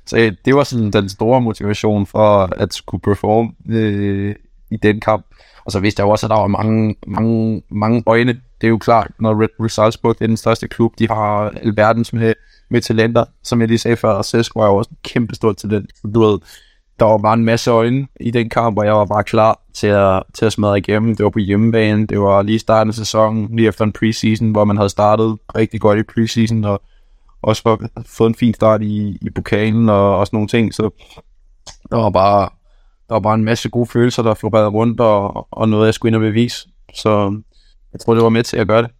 Så 0.06 0.36
det 0.44 0.54
var 0.56 0.64
sådan 0.64 0.90
den 0.90 1.08
store 1.08 1.40
motivation 1.40 2.06
for 2.06 2.48
at 2.56 2.74
skulle 2.74 3.00
performe 3.02 3.50
øh, 3.68 4.34
i 4.70 4.76
den 4.76 5.00
kamp. 5.00 5.26
Og 5.64 5.72
så 5.72 5.80
vidste 5.80 6.00
jeg 6.00 6.10
også, 6.10 6.26
at 6.26 6.30
der 6.30 6.36
var 6.36 6.46
mange, 6.46 6.94
mange, 7.06 7.62
mange 7.70 8.02
øjne. 8.06 8.40
Det 8.64 8.68
er 8.68 8.70
jo 8.70 8.78
klart, 8.78 9.10
når 9.20 9.42
Red 9.42 9.48
Bull 9.56 9.70
Salzburg 9.70 10.16
er 10.20 10.26
den 10.26 10.36
største 10.36 10.68
klub, 10.68 10.92
de 10.98 11.08
har 11.08 11.50
alverdens 11.62 12.12
med, 12.12 12.34
med 12.70 12.80
talenter. 12.80 13.24
Som 13.42 13.60
jeg 13.60 13.68
lige 13.68 13.78
sagde 13.78 13.96
før, 13.96 14.10
og 14.10 14.24
Cesco 14.24 14.60
er 14.60 14.66
jo 14.66 14.76
også 14.76 14.90
en 14.90 14.96
kæmpe 15.02 15.34
stor 15.34 15.52
talent. 15.52 15.90
Du 16.14 16.20
ved, 16.20 16.38
der 16.98 17.04
var 17.04 17.18
bare 17.18 17.34
en 17.34 17.44
masse 17.44 17.70
øjne 17.70 18.06
i 18.20 18.30
den 18.30 18.50
kamp, 18.50 18.78
og 18.78 18.84
jeg 18.86 18.94
var 18.94 19.04
bare 19.04 19.24
klar 19.24 19.60
til 19.74 19.86
at, 19.86 20.22
til 20.34 20.44
at 20.44 20.52
smadre 20.52 20.78
igennem. 20.78 21.16
Det 21.16 21.24
var 21.24 21.30
på 21.30 21.38
hjemmebane, 21.38 22.06
det 22.06 22.20
var 22.20 22.42
lige 22.42 22.58
starten 22.58 22.88
af 22.88 22.94
sæsonen, 22.94 23.56
lige 23.56 23.68
efter 23.68 23.84
en 23.84 23.92
preseason, 23.92 24.50
hvor 24.50 24.64
man 24.64 24.76
havde 24.76 24.88
startet 24.88 25.38
rigtig 25.56 25.80
godt 25.80 25.98
i 25.98 26.02
preseason, 26.02 26.64
og 26.64 26.82
også 27.42 27.88
fået 28.06 28.28
en 28.28 28.34
fin 28.34 28.54
start 28.54 28.82
i, 28.82 29.18
i 29.22 29.30
pokalen 29.30 29.88
og, 29.88 30.18
og 30.18 30.26
sådan 30.26 30.36
nogle 30.36 30.48
ting. 30.48 30.74
Så 30.74 30.90
der 31.90 31.96
var 31.96 32.10
bare 32.10 32.48
der 33.08 33.14
var 33.14 33.20
bare 33.20 33.34
en 33.34 33.44
masse 33.44 33.68
gode 33.68 33.86
følelser, 33.86 34.22
der 34.22 34.34
florerede 34.34 34.68
rundt, 34.68 35.00
og, 35.00 35.48
og 35.50 35.68
noget, 35.68 35.86
jeg 35.86 35.94
skulle 35.94 36.10
ind 36.10 36.16
og 36.16 36.28
bevise. 36.28 36.68
Så 36.94 37.40
jeg 37.94 38.00
tror, 38.00 38.14
det 38.14 38.22
var 38.22 38.28
med 38.28 38.42
til 38.42 38.56
at 38.56 38.66
gøre 38.66 38.82
det. 38.82 38.90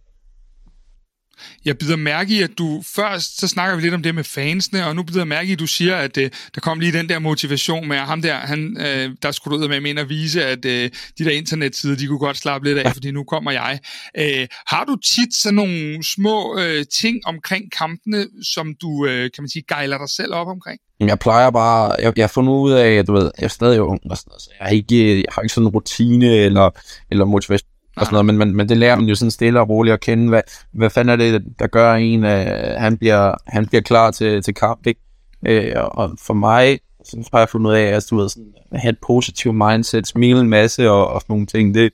Jeg 1.65 1.77
bider 1.77 1.95
mærke 1.95 2.33
i, 2.37 2.41
at 2.41 2.51
du 2.57 2.83
først, 2.95 3.39
så 3.39 3.47
snakker 3.47 3.75
vi 3.75 3.81
lidt 3.81 3.93
om 3.93 4.03
det 4.03 4.15
med 4.15 4.23
fansene, 4.23 4.87
og 4.87 4.95
nu 4.95 5.03
bider 5.03 5.19
jeg 5.19 5.27
mærke 5.27 5.49
i, 5.49 5.53
at 5.53 5.59
du 5.59 5.67
siger, 5.67 5.95
at 5.95 6.17
uh, 6.17 6.23
der 6.55 6.61
kom 6.61 6.79
lige 6.79 6.91
den 6.91 7.09
der 7.09 7.19
motivation 7.19 7.87
med, 7.87 7.97
at 7.97 8.05
ham 8.05 8.21
der, 8.21 8.35
han, 8.35 8.77
uh, 8.79 9.15
der 9.21 9.31
skulle 9.31 9.57
du 9.57 9.63
ud 9.63 9.69
med, 9.69 9.81
med 9.81 9.97
at 9.97 10.09
vise, 10.09 10.45
at 10.45 10.65
uh, 10.65 10.71
de 10.71 11.25
der 11.25 11.29
internetsider, 11.29 11.95
de 11.95 12.07
kunne 12.07 12.19
godt 12.19 12.37
slappe 12.37 12.67
lidt 12.67 12.77
af, 12.77 12.93
fordi 12.93 13.11
nu 13.11 13.23
kommer 13.23 13.51
jeg. 13.51 13.79
Uh, 14.19 14.47
har 14.67 14.83
du 14.85 14.95
tit 14.95 15.33
sådan 15.33 15.55
nogle 15.55 16.03
små 16.15 16.55
uh, 16.55 16.83
ting 17.01 17.17
omkring 17.25 17.71
kampene, 17.71 18.27
som 18.43 18.75
du, 18.81 18.87
uh, 18.87 19.09
kan 19.09 19.39
man 19.39 19.49
sige, 19.49 19.63
gejler 19.67 19.97
dig 19.97 20.09
selv 20.09 20.33
op 20.33 20.47
omkring? 20.47 20.79
Jeg 20.99 21.19
plejer 21.19 21.49
bare, 21.49 21.95
jeg, 21.99 22.13
jeg 22.15 22.23
har 22.23 22.27
fundet 22.27 22.53
ud 22.53 22.71
af, 22.71 22.91
at 22.91 23.07
du 23.07 23.13
ved, 23.13 23.31
jeg 23.37 23.45
er 23.45 23.47
stadig 23.47 23.81
ung, 23.81 23.99
og 24.09 24.17
sådan, 24.17 24.39
så 24.39 24.49
jeg 24.59 24.65
har 24.65 24.73
ikke, 24.73 25.15
jeg 25.15 25.25
har 25.31 25.41
ikke 25.41 25.53
sådan 25.53 25.67
en 25.67 25.73
rutine 25.73 26.35
eller, 26.35 26.69
eller 27.11 27.25
motivation 27.25 27.74
og 27.95 28.05
sådan 28.05 28.13
noget, 28.13 28.25
men, 28.25 28.37
men, 28.37 28.55
men 28.55 28.69
det 28.69 28.77
lærer 28.77 28.95
man 28.95 29.05
jo 29.05 29.15
sådan 29.15 29.31
stille 29.31 29.59
og 29.59 29.69
roligt 29.69 29.93
at 29.93 29.99
kende, 29.99 30.29
hvad, 30.29 30.41
hvad 30.71 30.89
fanden 30.89 31.09
er 31.09 31.15
det, 31.15 31.43
der 31.59 31.67
gør 31.67 31.93
en, 31.93 32.23
at 32.23 32.81
han, 32.81 32.97
bliver, 32.97 33.35
han 33.47 33.67
bliver 33.67 33.81
klar 33.81 34.11
til, 34.11 34.43
til 34.43 34.53
kamp, 34.53 34.87
ikke? 34.87 35.01
Øh, 35.47 35.73
og 35.75 36.11
for 36.21 36.33
mig, 36.33 36.79
så 37.03 37.29
har 37.33 37.39
jeg 37.39 37.49
fundet 37.49 37.69
ud 37.69 37.75
af, 37.75 37.81
at 37.81 37.93
altså, 37.93 38.07
du 38.11 38.17
ved, 38.17 38.29
sådan, 38.29 38.53
at 38.71 38.79
have 38.81 38.89
et 38.89 38.97
positivt 39.07 39.55
mindset, 39.55 40.07
smile 40.07 40.39
en 40.39 40.49
masse 40.49 40.91
og, 40.91 41.07
og 41.07 41.21
sådan 41.21 41.33
nogle 41.33 41.45
ting, 41.45 41.73
det, 41.73 41.93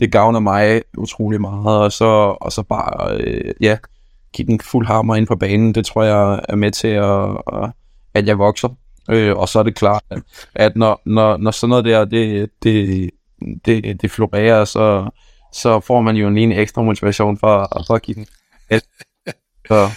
det 0.00 0.12
gavner 0.12 0.40
mig 0.40 0.82
utrolig 0.98 1.40
meget, 1.40 1.78
og 1.78 1.92
så, 1.92 2.36
og 2.40 2.52
så 2.52 2.62
bare, 2.62 3.16
øh, 3.16 3.54
ja, 3.60 3.78
give 4.32 4.46
den 4.46 4.60
fuld 4.60 4.86
hammer 4.86 5.14
ind 5.14 5.26
på 5.26 5.36
banen, 5.36 5.74
det 5.74 5.86
tror 5.86 6.02
jeg 6.02 6.40
er 6.48 6.56
med 6.56 6.70
til, 6.70 6.88
at, 6.88 7.62
at 8.14 8.26
jeg 8.26 8.38
vokser. 8.38 8.68
Øh, 9.10 9.36
og 9.36 9.48
så 9.48 9.58
er 9.58 9.62
det 9.62 9.74
klart, 9.74 10.02
at 10.54 10.76
når, 10.76 11.02
når, 11.04 11.36
når 11.36 11.50
sådan 11.50 11.68
noget 11.68 11.84
der, 11.84 12.04
det, 12.04 12.50
det, 12.62 13.10
det, 13.64 14.02
det 14.02 14.10
florerer, 14.10 14.64
så, 14.64 15.10
så 15.52 15.80
får 15.80 16.00
man 16.00 16.16
jo 16.16 16.28
en 16.28 16.34
lige 16.34 16.56
ekstra 16.56 16.82
motivation 16.82 17.38
for, 17.38 17.84
for 17.86 17.94
at 17.94 18.02
give 18.02 18.14
den. 18.14 18.26
Så, 19.68 19.90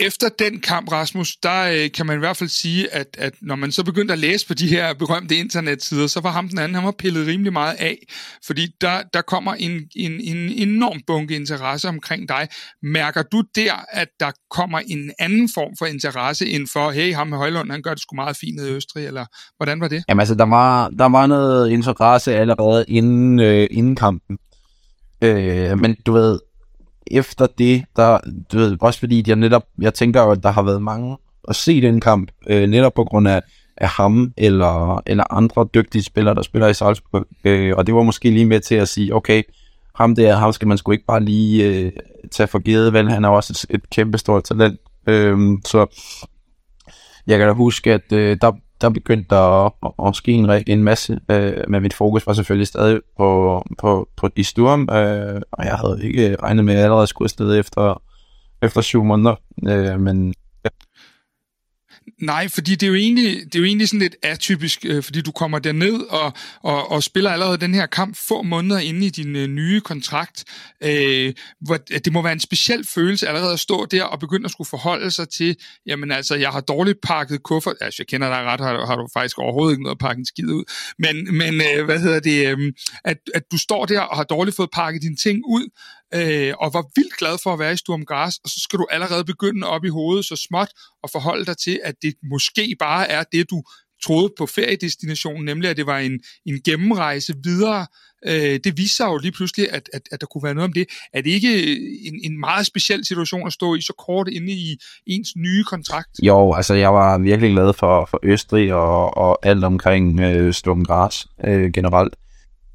efter 0.00 0.28
den 0.38 0.60
kamp, 0.60 0.92
Rasmus, 0.92 1.36
der 1.36 1.62
øh, 1.62 1.90
kan 1.92 2.06
man 2.06 2.16
i 2.16 2.18
hvert 2.18 2.36
fald 2.36 2.50
sige, 2.50 2.94
at, 2.94 3.06
at 3.18 3.34
når 3.42 3.56
man 3.56 3.72
så 3.72 3.84
begyndte 3.84 4.12
at 4.12 4.18
læse 4.18 4.46
på 4.46 4.54
de 4.54 4.68
her 4.68 4.94
berømte 4.94 5.36
internetsider, 5.36 6.06
så 6.06 6.20
var 6.20 6.30
ham 6.30 6.48
den 6.48 6.58
anden, 6.58 6.74
han 6.74 6.84
var 6.84 6.94
pillet 6.98 7.26
rimelig 7.26 7.52
meget 7.52 7.74
af, 7.78 7.98
fordi 8.46 8.66
der, 8.80 9.02
der 9.14 9.22
kommer 9.22 9.54
en, 9.54 9.72
en, 9.96 10.20
en 10.20 10.68
enorm 10.68 11.00
bunke 11.06 11.36
interesse 11.36 11.88
omkring 11.88 12.28
dig. 12.28 12.48
Mærker 12.82 13.22
du 13.22 13.42
der, 13.54 13.72
at 13.88 14.08
der 14.20 14.30
kommer 14.50 14.78
en 14.78 15.10
anden 15.18 15.48
form 15.54 15.72
for 15.78 15.86
interesse 15.86 16.46
end 16.46 16.66
for, 16.72 16.90
hey, 16.90 17.14
ham 17.14 17.26
med 17.26 17.38
Højlund, 17.38 17.70
han 17.70 17.82
gør 17.82 17.90
det 17.90 18.02
sgu 18.02 18.14
meget 18.14 18.36
fint 18.36 18.60
i 18.60 18.64
Østrig, 18.64 19.06
eller 19.06 19.26
hvordan 19.56 19.80
var 19.80 19.88
det? 19.88 20.04
Jamen 20.08 20.20
altså, 20.20 20.34
der 20.34 20.46
var, 20.46 20.88
der 20.88 21.08
var 21.08 21.26
noget 21.26 21.70
interesse 21.70 22.34
allerede 22.34 22.84
inden, 22.88 23.40
øh, 23.40 23.68
inden 23.70 23.96
kampen. 23.96 24.38
Øh, 25.22 25.78
men 25.78 25.96
du 26.06 26.12
ved, 26.12 26.38
efter 27.10 27.46
det, 27.46 27.84
der, 27.96 28.18
du 28.52 28.58
ved, 28.58 28.76
også 28.80 28.98
fordi 29.00 29.24
jeg 29.26 29.36
netop, 29.36 29.62
jeg 29.80 29.94
tænker 29.94 30.22
jo, 30.22 30.30
at 30.30 30.42
der 30.42 30.50
har 30.50 30.62
været 30.62 30.82
mange 30.82 31.16
at 31.48 31.56
se 31.56 31.80
den 31.80 32.00
kamp, 32.00 32.30
øh, 32.46 32.68
netop 32.68 32.94
på 32.94 33.04
grund 33.04 33.28
af, 33.28 33.42
af 33.76 33.88
ham 33.88 34.32
eller, 34.36 35.02
eller 35.06 35.32
andre 35.32 35.68
dygtige 35.74 36.02
spillere, 36.02 36.34
der 36.34 36.42
spiller 36.42 36.68
i 36.68 36.74
Salzburg. 36.74 37.26
Øh, 37.44 37.74
og 37.76 37.86
det 37.86 37.94
var 37.94 38.02
måske 38.02 38.30
lige 38.30 38.46
med 38.46 38.60
til 38.60 38.74
at 38.74 38.88
sige, 38.88 39.14
okay, 39.14 39.42
ham 39.94 40.14
der, 40.14 40.36
ham 40.36 40.52
skal 40.52 40.68
man 40.68 40.78
sgu 40.78 40.92
ikke 40.92 41.06
bare 41.06 41.24
lige 41.24 41.64
øh, 41.64 41.92
tage 42.30 42.46
for 42.46 42.58
givet, 42.58 42.92
vel? 42.92 43.10
Han 43.10 43.24
er 43.24 43.28
også 43.28 43.66
et, 43.70 43.74
et 43.74 43.90
kæmpe 43.90 44.18
stort 44.18 44.44
talent. 44.44 44.80
Øh, 45.06 45.38
så 45.66 45.86
jeg 47.26 47.38
kan 47.38 47.48
da 47.48 47.52
huske, 47.52 47.92
at 47.92 48.12
øh, 48.12 48.36
der, 48.40 48.52
der 48.80 48.88
begyndte 48.88 49.26
der 49.30 49.66
at, 49.66 49.72
at, 50.06 50.16
ske 50.16 50.32
en, 50.32 50.50
en 50.66 50.84
masse, 50.84 51.20
øh, 51.30 51.52
men 51.68 51.82
mit 51.82 51.94
fokus 51.94 52.26
var 52.26 52.32
selvfølgelig 52.32 52.66
stadig 52.66 53.00
på, 53.16 53.62
på, 53.78 54.08
på 54.16 54.28
de 54.28 54.44
Sturm, 54.44 54.80
øh, 54.80 55.40
og 55.52 55.64
jeg 55.64 55.74
havde 55.74 55.98
ikke 56.02 56.36
regnet 56.42 56.64
med, 56.64 56.74
at 56.74 56.78
jeg 56.78 56.84
allerede 56.84 57.06
skulle 57.06 57.26
afsted 57.26 57.58
efter, 57.58 58.02
efter 58.62 58.80
syv 58.80 59.04
måneder, 59.04 59.34
øh, 59.68 60.00
men 60.00 60.34
Nej, 62.22 62.48
fordi 62.48 62.70
det 62.70 62.82
er 62.82 62.86
jo 62.86 62.94
egentlig, 62.94 63.36
det 63.44 63.54
er 63.54 63.58
jo 63.58 63.64
egentlig 63.64 63.88
sådan 63.88 64.00
lidt 64.00 64.16
atypisk, 64.22 64.84
øh, 64.84 65.02
fordi 65.02 65.20
du 65.20 65.32
kommer 65.32 65.58
derned 65.58 66.00
og, 66.00 66.32
og, 66.62 66.90
og 66.90 67.02
spiller 67.02 67.30
allerede 67.30 67.58
den 67.58 67.74
her 67.74 67.86
kamp 67.86 68.16
få 68.16 68.42
måneder 68.42 68.78
inde 68.78 69.06
i 69.06 69.10
din 69.10 69.36
øh, 69.36 69.46
nye 69.46 69.80
kontrakt. 69.80 70.44
Øh, 70.84 71.32
hvor, 71.60 71.76
det 71.76 72.12
må 72.12 72.22
være 72.22 72.32
en 72.32 72.40
speciel 72.40 72.86
følelse 72.94 73.28
allerede 73.28 73.52
at 73.52 73.60
stå 73.60 73.86
der 73.86 74.04
og 74.04 74.20
begynde 74.20 74.44
at 74.44 74.50
skulle 74.50 74.68
forholde 74.68 75.10
sig 75.10 75.28
til, 75.28 75.56
jamen 75.86 76.12
altså, 76.12 76.34
jeg 76.34 76.50
har 76.50 76.60
dårligt 76.60 76.98
pakket 77.02 77.42
kuffert. 77.42 77.76
Altså, 77.80 77.96
jeg 77.98 78.06
kender 78.06 78.28
dig 78.28 78.44
ret, 78.44 78.60
har, 78.60 78.86
har 78.86 78.96
du 78.96 79.08
faktisk 79.12 79.38
overhovedet 79.38 79.72
ikke 79.72 79.82
noget 79.82 79.94
at 79.94 80.00
pakke 80.00 80.20
en 80.20 80.26
skid 80.26 80.46
ud. 80.46 80.64
Men, 80.98 81.36
men 81.36 81.54
øh, 81.54 81.84
hvad 81.84 81.98
hedder 82.00 82.20
det, 82.20 82.48
øh, 82.48 82.72
at, 83.04 83.16
at 83.34 83.42
du 83.52 83.58
står 83.58 83.86
der 83.86 84.00
og 84.00 84.16
har 84.16 84.24
dårligt 84.24 84.56
fået 84.56 84.70
pakket 84.72 85.02
dine 85.02 85.16
ting 85.16 85.42
ud, 85.46 85.68
øh, 86.14 86.54
og 86.60 86.74
var 86.74 86.84
vildt 86.96 87.16
glad 87.18 87.38
for 87.42 87.52
at 87.52 87.58
være 87.58 87.72
i 87.72 87.76
Sturm 87.76 88.04
Gras, 88.04 88.34
og 88.44 88.50
så 88.50 88.60
skal 88.60 88.78
du 88.78 88.86
allerede 88.90 89.24
begynde 89.24 89.66
op 89.66 89.84
i 89.84 89.88
hovedet 89.88 90.24
så 90.24 90.36
småt 90.36 90.68
og 91.02 91.10
forholde 91.10 91.44
dig 91.46 91.56
til, 91.58 91.80
at 91.84 91.94
det 92.02 92.14
måske 92.30 92.76
bare 92.78 93.08
er 93.08 93.24
det, 93.32 93.50
du 93.50 93.62
troede 94.04 94.32
på 94.38 94.46
feriedestinationen, 94.46 95.44
nemlig 95.44 95.70
at 95.70 95.76
det 95.76 95.86
var 95.86 95.98
en, 95.98 96.20
en 96.46 96.60
gennemrejse 96.64 97.34
videre. 97.44 97.86
Øh, 98.26 98.60
det 98.64 98.76
viser 98.76 99.06
jo 99.06 99.18
lige 99.18 99.32
pludselig, 99.32 99.72
at, 99.72 99.90
at, 99.92 100.02
at 100.12 100.20
der 100.20 100.26
kunne 100.26 100.44
være 100.44 100.54
noget 100.54 100.68
om 100.68 100.72
det. 100.72 100.86
Er 101.12 101.20
det 101.20 101.30
ikke 101.30 101.76
en, 102.06 102.20
en 102.24 102.40
meget 102.40 102.66
speciel 102.66 103.06
situation 103.06 103.46
at 103.46 103.52
stå 103.52 103.74
i 103.74 103.80
så 103.80 103.92
kort 104.06 104.28
inde 104.28 104.52
i 104.52 104.78
ens 105.06 105.36
nye 105.36 105.64
kontrakt? 105.64 106.10
Jo, 106.22 106.54
altså 106.54 106.74
jeg 106.74 106.94
var 106.94 107.18
virkelig 107.18 107.50
glad 107.50 107.72
for, 107.72 108.08
for 108.10 108.20
Østrig 108.22 108.74
og, 108.74 109.16
og 109.16 109.46
alt 109.46 109.64
omkring 109.64 110.20
øh, 110.20 110.54
Sturm 110.54 110.84
Gras 110.84 111.26
øh, 111.44 111.72
generelt. 111.72 112.16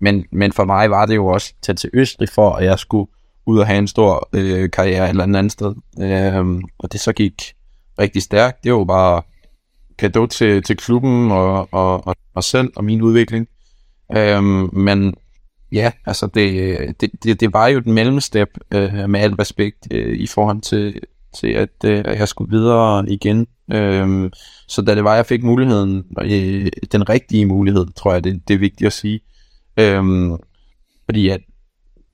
Men, 0.02 0.26
men 0.32 0.54
for 0.54 0.66
mig 0.66 0.90
var 0.90 1.06
det 1.06 1.16
jo 1.16 1.28
også 1.28 1.54
at 1.58 1.64
tage 1.64 1.76
til 1.76 1.90
Østrig 1.94 2.30
for, 2.30 2.52
at 2.52 2.66
jeg 2.66 2.80
skulle 2.80 3.12
ud 3.46 3.60
og 3.60 3.68
have 3.68 3.80
en 3.80 3.88
stor 3.88 4.30
øh, 4.34 4.70
karriere 4.72 5.06
et 5.06 5.10
eller 5.10 5.24
andet 5.24 5.52
sted. 5.52 5.76
Øh, 6.02 6.62
og 6.80 6.92
det 6.92 7.00
så 7.00 7.14
gik 7.14 7.54
rigtig 8.00 8.22
stærkt. 8.22 8.64
Det 8.64 8.74
var 8.74 8.84
bare 8.84 9.22
kado 9.98 10.26
til, 10.26 10.64
til 10.64 10.78
klubben 10.78 11.32
og, 11.32 11.74
og, 11.74 12.08
og 12.08 12.16
mig 12.36 12.44
selv 12.44 12.72
og 12.76 12.84
min 12.84 13.02
udvikling. 13.02 13.48
Øh, 14.18 14.44
men 14.74 15.14
ja, 15.72 15.92
altså 16.06 16.28
det, 16.28 17.02
det, 17.02 17.12
det, 17.24 17.40
det 17.40 17.54
var 17.54 17.68
jo 17.68 17.78
et 17.78 17.86
mellemstep 17.86 18.50
øh, 18.74 19.10
med 19.10 19.20
al 19.20 19.34
respekt 19.34 19.88
øh, 19.92 20.18
i 20.18 20.28
forhold 20.28 20.62
til, 20.62 21.00
til 21.40 21.48
at 21.48 21.70
øh, 21.86 22.04
jeg 22.06 22.28
skulle 22.28 22.58
videre 22.58 23.10
igen. 23.10 23.48
Øh, 23.72 24.32
så 24.68 24.82
da 24.82 24.96
det 24.96 25.04
var, 25.04 25.16
jeg 25.16 25.26
fik 25.26 25.44
muligheden, 25.44 26.04
øh, 26.22 26.68
den 26.92 27.10
rigtige 27.10 27.46
mulighed, 27.46 27.86
tror 27.96 28.14
jeg, 28.14 28.24
det, 28.24 28.48
det 28.48 28.54
er 28.54 28.58
vigtigt 28.58 28.88
at 28.88 28.94
sige. 28.94 29.20
Øh, 29.80 30.04
fordi 31.06 31.30
at 31.30 31.40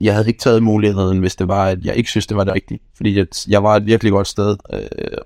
jeg 0.00 0.14
havde 0.14 0.28
ikke 0.28 0.40
taget 0.40 0.62
muligheden, 0.62 1.18
hvis 1.18 1.36
det 1.36 1.48
var, 1.48 1.66
at 1.66 1.84
jeg 1.84 1.96
ikke 1.96 2.10
synes, 2.10 2.26
det 2.26 2.36
var 2.36 2.44
det 2.44 2.54
rigtige. 2.54 2.80
Fordi 2.96 3.18
jeg, 3.18 3.26
jeg 3.48 3.62
var 3.62 3.76
et 3.76 3.86
virkelig 3.86 4.12
godt 4.12 4.26
sted, 4.26 4.56
øh, 4.72 4.80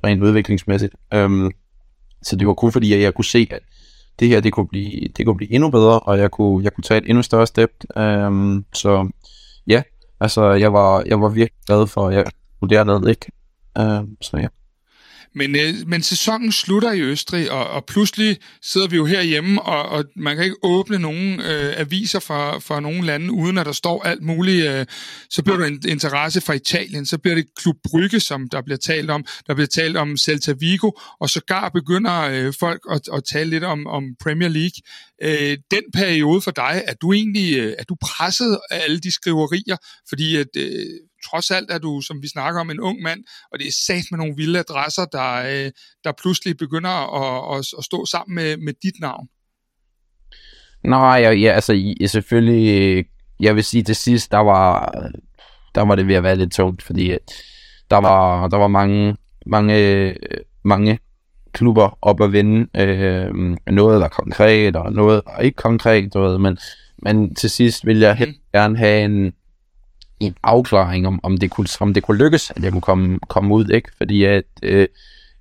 rent 0.05 0.23
udviklingsmæssigt. 0.23 0.95
Øhm, 1.15 1.51
så 2.23 2.37
det 2.37 2.47
var 2.47 2.55
kun 2.55 2.73
fordi, 2.73 2.93
at 2.93 3.01
jeg 3.01 3.15
kunne 3.15 3.25
se, 3.25 3.49
at 3.51 3.61
det 4.19 4.29
her, 4.29 4.41
det 4.41 4.53
kunne 4.53 4.69
blive, 4.69 5.09
det 5.17 5.27
kunne 5.27 5.37
blive 5.37 5.53
endnu 5.53 5.71
bedre, 5.71 6.01
og 6.01 6.19
jeg 6.19 6.31
kunne, 6.31 6.65
jeg 6.65 6.73
kunne 6.75 6.83
tage 6.83 6.99
et 6.99 7.09
endnu 7.09 7.23
større 7.23 7.47
step. 7.47 7.71
Øhm, 7.97 8.65
så 8.75 9.09
ja, 9.67 9.83
altså, 10.21 10.53
jeg 10.53 10.73
var, 10.73 11.03
jeg 11.07 11.21
var 11.21 11.29
virkelig 11.29 11.61
glad 11.67 11.87
for, 11.87 12.09
at 12.09 12.15
jeg 12.15 12.25
kunne 12.61 12.69
dernede, 12.69 13.11
ikke? 13.11 13.33
Øhm, 13.79 14.17
så 14.21 14.37
ja. 14.37 14.49
Men, 15.35 15.57
øh, 15.57 15.75
men 15.87 16.03
sæsonen 16.03 16.53
slutter 16.53 16.93
i 16.93 17.01
Østrig, 17.01 17.51
og, 17.51 17.67
og 17.67 17.85
pludselig 17.85 18.39
sidder 18.63 18.89
vi 18.89 18.97
jo 18.97 19.05
herhjemme, 19.07 19.63
og, 19.63 19.89
og 19.89 20.05
man 20.17 20.37
kan 20.37 20.45
ikke 20.45 20.57
åbne 20.63 20.99
nogen 20.99 21.41
øh, 21.41 21.81
aviser 21.81 22.19
fra, 22.19 22.59
fra 22.59 22.81
nogle 22.81 23.07
lande, 23.07 23.33
uden 23.33 23.59
at 23.59 23.67
der 23.67 23.73
står 23.73 24.03
alt 24.03 24.23
muligt. 24.23 24.67
Øh, 24.67 24.87
så 25.31 25.43
bliver 25.43 25.59
der 25.59 25.67
en 25.67 25.83
interesse 25.89 26.41
fra 26.41 26.53
Italien, 26.53 27.07
så 27.07 27.19
bliver 27.19 27.35
det 27.35 27.47
Klub 27.57 27.77
Brygge, 27.85 28.21
som 28.21 28.49
der 28.49 28.63
bliver 28.63 28.79
talt 28.79 29.11
om. 29.11 29.25
Der 29.47 29.55
bliver 29.55 29.67
talt 29.67 29.97
om 29.97 30.17
Celta 30.17 30.55
Vigo, 30.61 30.91
og 31.21 31.31
sågar 31.31 31.69
begynder 31.69 32.21
øh, 32.21 32.55
folk 32.61 32.81
at, 32.91 33.01
at 33.13 33.25
tale 33.25 33.51
lidt 33.51 33.65
om, 33.65 33.87
om 33.87 34.05
Premier 34.23 34.49
League. 34.49 34.81
Øh, 35.23 35.59
den 35.71 35.83
periode 35.93 36.41
for 36.41 36.51
dig, 36.51 36.83
er 36.87 36.95
du 36.95 37.13
egentlig 37.13 37.59
øh, 37.59 37.75
er 37.79 37.85
du 37.85 37.97
presset 38.01 38.59
af 38.71 38.81
alle 38.85 39.01
de 39.01 39.13
skriverier? 39.13 39.77
Fordi 40.09 40.37
at... 40.37 40.49
Øh, 40.57 40.87
trods 41.31 41.51
alt 41.51 41.71
er 41.71 41.79
du, 41.79 42.01
som 42.01 42.23
vi 42.23 42.29
snakker 42.29 42.61
om, 42.61 42.71
en 42.71 42.81
ung 42.81 43.03
mand, 43.03 43.25
og 43.53 43.59
det 43.59 43.67
er 43.67 43.73
sat 43.87 44.05
med 44.11 44.19
nogle 44.19 44.35
vilde 44.37 44.59
adresser, 44.59 45.05
der, 45.05 45.33
øh, 45.35 45.71
der 46.05 46.13
pludselig 46.23 46.57
begynder 46.57 46.91
at, 46.91 47.59
at, 47.59 47.67
at 47.79 47.85
stå 47.85 48.07
sammen 48.07 48.35
med, 48.35 48.57
med 48.57 48.73
dit 48.83 49.01
navn. 49.01 49.29
Nej, 50.85 51.21
ja, 51.23 51.31
ja, 51.31 51.53
altså 51.53 51.73
ja, 51.73 52.07
selvfølgelig, 52.07 53.05
jeg 53.41 53.57
vil 53.57 53.65
sige 53.65 53.83
til 53.83 53.97
sidst, 53.97 54.31
der 54.31 54.39
var, 54.39 54.93
der 55.75 55.83
var 55.83 55.95
det 55.95 56.09
ved 56.09 56.15
at 56.15 56.23
være 56.23 56.37
lidt 56.37 56.53
tungt, 56.53 56.83
fordi 56.83 57.17
der 57.91 57.97
var, 57.97 58.49
der 58.49 58.57
var 58.57 58.69
mange, 58.69 59.17
mange, 59.47 60.15
mange 60.65 60.99
klubber 61.53 61.99
op 62.03 62.21
at 62.21 62.33
vinde. 62.33 62.81
Øh, 62.81 63.35
noget 63.67 64.01
var 64.01 64.09
konkret, 64.09 64.77
og 64.77 64.93
noget 64.93 65.23
var 65.27 65.39
ikke 65.39 65.57
konkret, 65.57 66.15
du 66.15 66.21
ved, 66.21 66.39
men, 66.39 66.59
men 66.99 67.35
til 67.35 67.51
sidst 67.51 67.87
vil 67.87 67.99
jeg 67.99 68.15
helt 68.15 68.37
mm. 68.37 68.59
gerne 68.59 68.79
have 68.79 69.05
en, 69.05 69.33
en 70.21 70.37
afklaring, 70.43 71.07
om, 71.07 71.21
om, 71.23 71.37
det 71.39 71.51
kunne, 71.51 71.67
om 71.81 71.95
det 71.95 72.03
kunne 72.03 72.19
lykkes, 72.19 72.51
at 72.51 72.63
jeg 72.63 72.73
kunne 72.73 72.81
komme, 72.81 73.19
komme 73.29 73.55
ud, 73.55 73.69
ikke? 73.69 73.91
Fordi 73.99 74.25
at, 74.25 74.45
øh, 74.63 74.89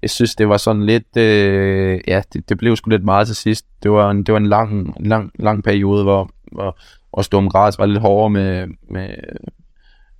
jeg 0.01 0.09
synes, 0.09 0.35
det 0.35 0.49
var 0.49 0.57
sådan 0.57 0.85
lidt, 0.85 1.17
øh, 1.17 1.99
ja, 2.07 2.21
det, 2.33 2.49
det 2.49 2.57
blev 2.57 2.75
sgu 2.75 2.89
lidt 2.89 3.03
meget 3.03 3.27
til 3.27 3.35
sidst. 3.35 3.65
Det 3.83 3.91
var 3.91 4.11
en, 4.11 4.23
det 4.23 4.33
var 4.33 4.39
en 4.39 4.47
lang, 4.47 4.95
lang, 5.05 5.31
lang 5.39 5.63
periode, 5.63 6.03
hvor, 6.03 6.29
hvor, 6.51 6.77
hvor 7.13 7.21
Storm 7.21 7.49
Græs 7.49 7.79
var 7.79 7.85
lidt 7.85 8.01
hårdere 8.01 8.29
med, 8.29 8.67
med, 8.89 9.09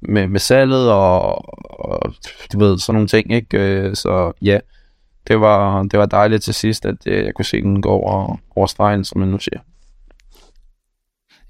med, 0.02 0.28
med 0.28 0.40
salget 0.40 0.92
og, 0.92 1.36
og, 1.80 2.14
du 2.54 2.60
ved, 2.60 2.80
sådan 2.80 2.96
nogle 2.96 3.08
ting, 3.08 3.34
ikke? 3.34 3.58
Øh, 3.58 3.96
så 3.96 4.32
ja, 4.42 4.60
det 5.28 5.40
var, 5.40 5.84
det 5.84 6.00
var 6.00 6.06
dejligt 6.06 6.44
til 6.44 6.54
sidst, 6.54 6.86
at 6.86 6.96
øh, 7.06 7.26
jeg 7.26 7.34
kunne 7.34 7.46
se 7.46 7.62
den 7.62 7.82
gå 7.82 7.90
over, 7.90 8.38
over 8.56 8.68
stregen, 8.68 9.04
som 9.04 9.20
man 9.20 9.30
nu 9.30 9.40
siger. 9.40 9.60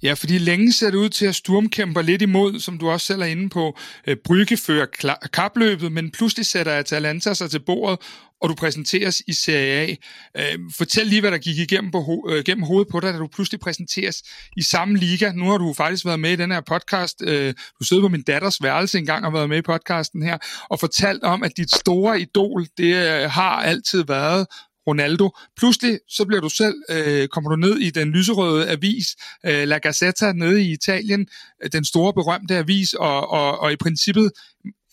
Ja, 0.03 0.13
fordi 0.13 0.37
længe 0.37 0.73
ser 0.73 0.89
det 0.89 0.97
ud 0.97 1.09
til, 1.09 1.25
at 1.25 1.35
Sturmkæmper 1.35 2.01
lidt 2.01 2.21
imod, 2.21 2.59
som 2.59 2.77
du 2.77 2.89
også 2.89 3.05
selv 3.05 3.21
er 3.21 3.25
inde 3.25 3.49
på. 3.49 3.77
Øh, 4.07 4.17
Brygge 4.25 4.57
fører 4.57 4.85
kapløbet, 5.33 5.91
men 5.91 6.11
pludselig 6.11 6.45
sætter 6.45 6.71
Atalanta 6.71 7.33
sig 7.33 7.51
til 7.51 7.59
bordet, 7.65 7.99
og 8.41 8.49
du 8.49 8.55
præsenteres 8.55 9.21
i 9.27 9.33
Serie 9.33 9.71
A. 9.73 9.95
Øh, 10.37 10.59
fortæl 10.77 11.07
lige, 11.07 11.21
hvad 11.21 11.31
der 11.31 11.37
gik 11.37 11.57
igennem 11.57 11.91
på 11.91 11.97
ho- 11.97 12.31
øh, 12.31 12.43
gennem 12.43 12.63
hovedet 12.63 12.91
på 12.91 12.99
dig, 12.99 13.13
da 13.13 13.17
du 13.17 13.27
pludselig 13.27 13.59
præsenteres 13.59 14.23
i 14.57 14.61
samme 14.61 14.97
liga. 14.97 15.31
Nu 15.31 15.49
har 15.49 15.57
du 15.57 15.73
faktisk 15.73 16.05
været 16.05 16.19
med 16.19 16.31
i 16.31 16.35
den 16.35 16.51
her 16.51 16.61
podcast. 16.61 17.21
Øh, 17.21 17.53
du 17.79 17.83
sidder 17.85 18.03
på 18.03 18.07
min 18.09 18.23
datters 18.23 18.63
værelse 18.63 18.97
engang 18.97 19.25
og 19.25 19.33
været 19.33 19.49
med 19.49 19.57
i 19.57 19.61
podcasten 19.61 20.23
her, 20.23 20.37
og 20.69 20.79
fortalt 20.79 21.23
om, 21.23 21.43
at 21.43 21.51
dit 21.57 21.75
store 21.75 22.19
idol, 22.21 22.65
det 22.77 22.95
øh, 22.95 23.29
har 23.31 23.61
altid 23.61 24.03
været 24.07 24.47
Ronaldo. 24.87 25.29
Pludselig 25.57 25.99
så 26.09 26.25
bliver 26.25 26.41
du 26.41 26.49
selv, 26.49 26.75
øh, 26.89 27.27
kommer 27.27 27.49
du 27.49 27.55
ned 27.55 27.77
i 27.77 27.89
den 27.89 28.11
lyserøde 28.11 28.69
avis, 28.69 29.07
øh, 29.45 29.67
La 29.67 29.77
Gazzetta 29.77 30.33
nede 30.33 30.63
i 30.63 30.71
Italien, 30.71 31.27
øh, 31.63 31.69
den 31.71 31.85
store 31.85 32.13
berømte 32.13 32.57
avis, 32.57 32.93
og, 32.93 33.29
og, 33.29 33.59
og 33.59 33.71
i 33.73 33.75
princippet 33.75 34.31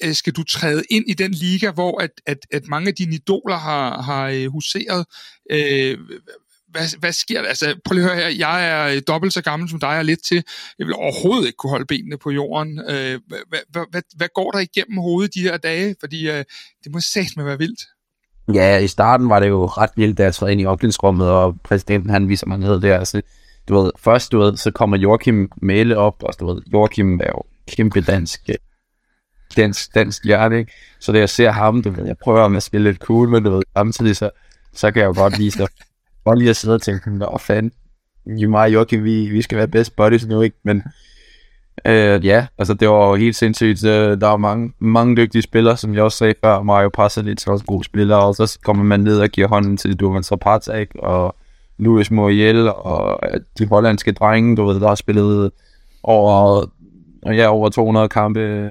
øh, 0.05 0.14
skal 0.14 0.33
du 0.33 0.42
træde 0.42 0.83
ind 0.90 1.05
i 1.09 1.14
den 1.14 1.31
liga, 1.31 1.70
hvor 1.70 2.00
at, 2.00 2.11
at, 2.26 2.38
at 2.50 2.62
mange 2.68 2.88
af 2.88 2.94
dine 2.94 3.14
idoler 3.14 3.57
har, 3.57 4.03
har 4.03 4.29
øh, 4.29 4.46
huseret. 4.46 5.07
Øh, 5.50 5.98
hvad, 6.70 6.98
hvad 6.98 7.12
sker 7.12 7.42
der? 7.42 7.48
Altså, 7.48 7.81
prøv 7.85 7.94
lige 7.94 8.05
at 8.05 8.11
høre 8.11 8.22
her. 8.22 8.37
Jeg 8.38 8.68
er 8.68 8.94
øh, 8.94 9.03
dobbelt 9.09 9.33
så 9.33 9.42
gammel 9.42 9.68
som 9.68 9.81
dig 9.81 9.98
og 9.98 10.05
lidt 10.05 10.24
til. 10.24 10.42
Jeg 10.79 10.87
vil 10.87 10.94
overhovedet 10.94 11.46
ikke 11.46 11.57
kunne 11.57 11.70
holde 11.70 11.87
benene 11.87 12.18
på 12.18 12.31
jorden. 12.31 12.79
Øh, 12.79 13.20
hvad, 13.29 13.38
hvad, 13.70 13.83
hvad, 13.90 14.03
hvad 14.16 14.29
går 14.35 14.50
der 14.50 14.59
igennem 14.59 14.98
hovedet 14.98 15.35
de 15.35 15.40
her 15.40 15.57
dage? 15.57 15.96
Fordi 16.00 16.31
øh, 16.31 16.44
det 16.85 16.92
må 16.92 17.00
satme 17.00 17.44
være 17.44 17.59
vildt. 17.59 17.81
Ja, 18.54 18.78
i 18.78 18.88
starten 18.88 19.28
var 19.28 19.40
det 19.40 19.48
jo 19.48 19.66
ret 19.66 19.90
vildt, 19.96 20.18
da 20.18 20.22
jeg 20.22 20.34
trådte 20.34 20.52
ind 20.52 20.60
i 20.60 20.66
omklædningsrummet, 20.66 21.30
og 21.30 21.56
præsidenten 21.64 22.10
han 22.10 22.28
viser 22.28 22.46
mig 22.46 22.58
ned 22.58 22.80
der. 22.80 23.04
Så, 23.04 23.22
du 23.68 23.82
ved, 23.82 23.90
først 23.98 24.32
du 24.32 24.38
ved, 24.38 24.56
så 24.56 24.70
kommer 24.70 24.96
Joachim 24.96 25.50
Mæle 25.56 25.98
op, 25.98 26.22
og 26.22 26.34
du 26.40 26.46
ved, 26.46 26.62
Joachim 26.72 27.20
er 27.20 27.28
jo 27.28 27.42
kæmpe 27.68 28.00
dansk, 28.00 28.40
øh, 28.48 28.54
dansk, 29.56 29.94
dansk 29.94 30.24
hjerte, 30.24 30.58
ikke? 30.58 30.72
Så 31.00 31.12
da 31.12 31.18
jeg 31.18 31.28
ser 31.28 31.50
ham, 31.50 31.82
du 31.82 31.90
ved, 31.90 32.06
jeg 32.06 32.16
prøver 32.18 32.56
at 32.56 32.62
spille 32.62 32.90
lidt 32.90 33.02
cool, 33.02 33.28
men 33.28 33.44
du 33.44 33.50
ved, 33.50 33.62
samtidig 33.76 34.16
så, 34.16 34.30
så 34.72 34.90
kan 34.90 35.00
jeg 35.02 35.08
jo 35.08 35.22
godt 35.22 35.38
vise 35.38 35.58
dig, 35.58 35.68
godt 36.24 36.38
lige 36.38 36.50
at 36.50 36.56
sidde 36.56 36.74
og 36.74 36.82
tænke, 36.82 37.18
nå 37.18 37.38
fanden, 37.38 37.72
mig 38.26 38.60
og 38.60 38.72
Joachim, 38.72 39.04
vi, 39.04 39.26
vi 39.26 39.42
skal 39.42 39.58
være 39.58 39.68
best 39.68 39.96
buddies 39.96 40.26
nu, 40.26 40.40
ikke? 40.40 40.56
Men 40.62 40.82
øh, 41.86 42.26
ja, 42.26 42.46
altså 42.58 42.74
det 42.74 42.88
var 42.88 43.16
helt 43.16 43.36
sindssygt. 43.36 43.82
Der 43.82 44.26
var 44.26 44.36
mange, 44.36 44.72
mange 44.78 45.16
dygtige 45.16 45.42
spillere, 45.42 45.76
som 45.76 45.94
jeg 45.94 46.02
også 46.02 46.18
sagde 46.18 46.34
før. 46.44 46.62
Mario 46.62 46.88
Pasalic 46.88 47.46
er 47.46 47.50
også 47.50 47.64
god 47.64 47.84
spiller, 47.84 48.16
og 48.16 48.34
så 48.34 48.58
kommer 48.64 48.84
man 48.84 49.00
ned 49.00 49.20
og 49.20 49.28
giver 49.28 49.48
hånden 49.48 49.76
til 49.76 49.96
Duvan 49.96 50.22
Zapatak 50.22 50.88
og 50.98 51.36
Luis 51.78 52.10
Muriel 52.10 52.68
og 52.68 53.18
øh, 53.32 53.40
de 53.58 53.66
hollandske 53.66 54.12
drenge, 54.12 54.56
du 54.56 54.64
ved, 54.64 54.80
der 54.80 54.88
har 54.88 54.94
spillet 54.94 55.50
over 56.02 56.64
ja, 57.26 57.48
over 57.48 57.68
200 57.68 58.08
kampe, 58.08 58.40
øh, 58.40 58.70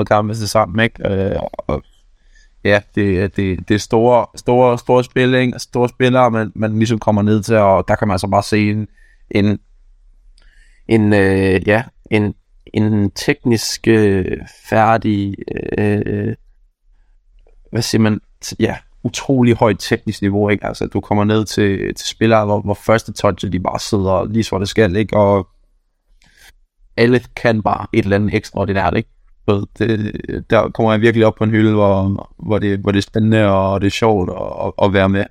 400-500 0.00 0.04
kampe 0.04 0.34
til 0.34 0.48
sammen, 0.48 0.84
ikke? 0.84 1.08
Øh, 1.10 1.36
og 1.58 1.82
ja, 2.64 2.80
det, 2.94 3.02
øh, 3.02 3.30
det, 3.36 3.68
det 3.68 3.74
er 3.74 3.78
store, 3.78 4.26
store, 4.34 4.78
store 4.78 5.04
spil, 5.04 5.34
ikke? 5.34 5.58
store 5.58 5.88
spillere, 5.88 6.30
man, 6.30 6.52
man 6.54 6.78
ligesom 6.78 6.98
kommer 6.98 7.22
ned 7.22 7.42
til, 7.42 7.56
og 7.56 7.88
der 7.88 7.96
kan 7.96 8.08
man 8.08 8.14
altså 8.14 8.28
bare 8.28 8.42
se 8.42 8.70
en, 8.70 8.88
en, 9.30 9.58
en 10.88 11.12
øh, 11.12 11.68
ja, 11.68 11.82
en, 12.10 12.34
en 12.74 13.10
teknisk 13.10 13.88
øh, 13.88 14.38
færdig, 14.68 15.34
øh, 15.78 16.34
hvad 17.72 17.82
siger 17.82 18.02
man, 18.02 18.20
ja, 18.60 18.76
utrolig 19.04 19.54
højt 19.56 19.76
teknisk 19.78 20.22
niveau, 20.22 20.48
ikke? 20.48 20.66
Altså, 20.66 20.86
du 20.86 21.00
kommer 21.00 21.24
ned 21.24 21.44
til, 21.44 21.94
til 21.94 22.08
spillere, 22.08 22.44
hvor, 22.44 22.60
hvor 22.60 22.74
første 22.74 23.12
touch, 23.12 23.52
de 23.52 23.60
bare 23.60 23.78
sidder 23.78 24.24
lige 24.24 24.44
så 24.44 24.58
det 24.58 24.68
skal, 24.68 24.96
ikke? 24.96 25.16
Og 25.16 25.48
alle 26.96 27.20
kan 27.36 27.62
bare 27.62 27.86
et 27.92 28.02
eller 28.02 28.16
andet 28.16 28.34
ekstraordinært, 28.34 28.96
ikke? 28.96 29.08
Så 29.48 29.66
det, 29.78 30.50
der 30.50 30.68
kommer 30.68 30.92
jeg 30.92 31.00
virkelig 31.00 31.26
op 31.26 31.34
på 31.34 31.44
en 31.44 31.50
hylde, 31.50 31.72
hvor, 31.72 32.30
hvor, 32.46 32.58
det, 32.58 32.78
hvor 32.78 32.90
det 32.90 32.98
er 32.98 33.02
spændende 33.02 33.46
og 33.46 33.80
det 33.80 33.86
er 33.86 33.90
sjovt 33.90 34.30
at, 34.30 34.72
at 34.86 34.92
være 34.92 35.08
med. 35.08 35.24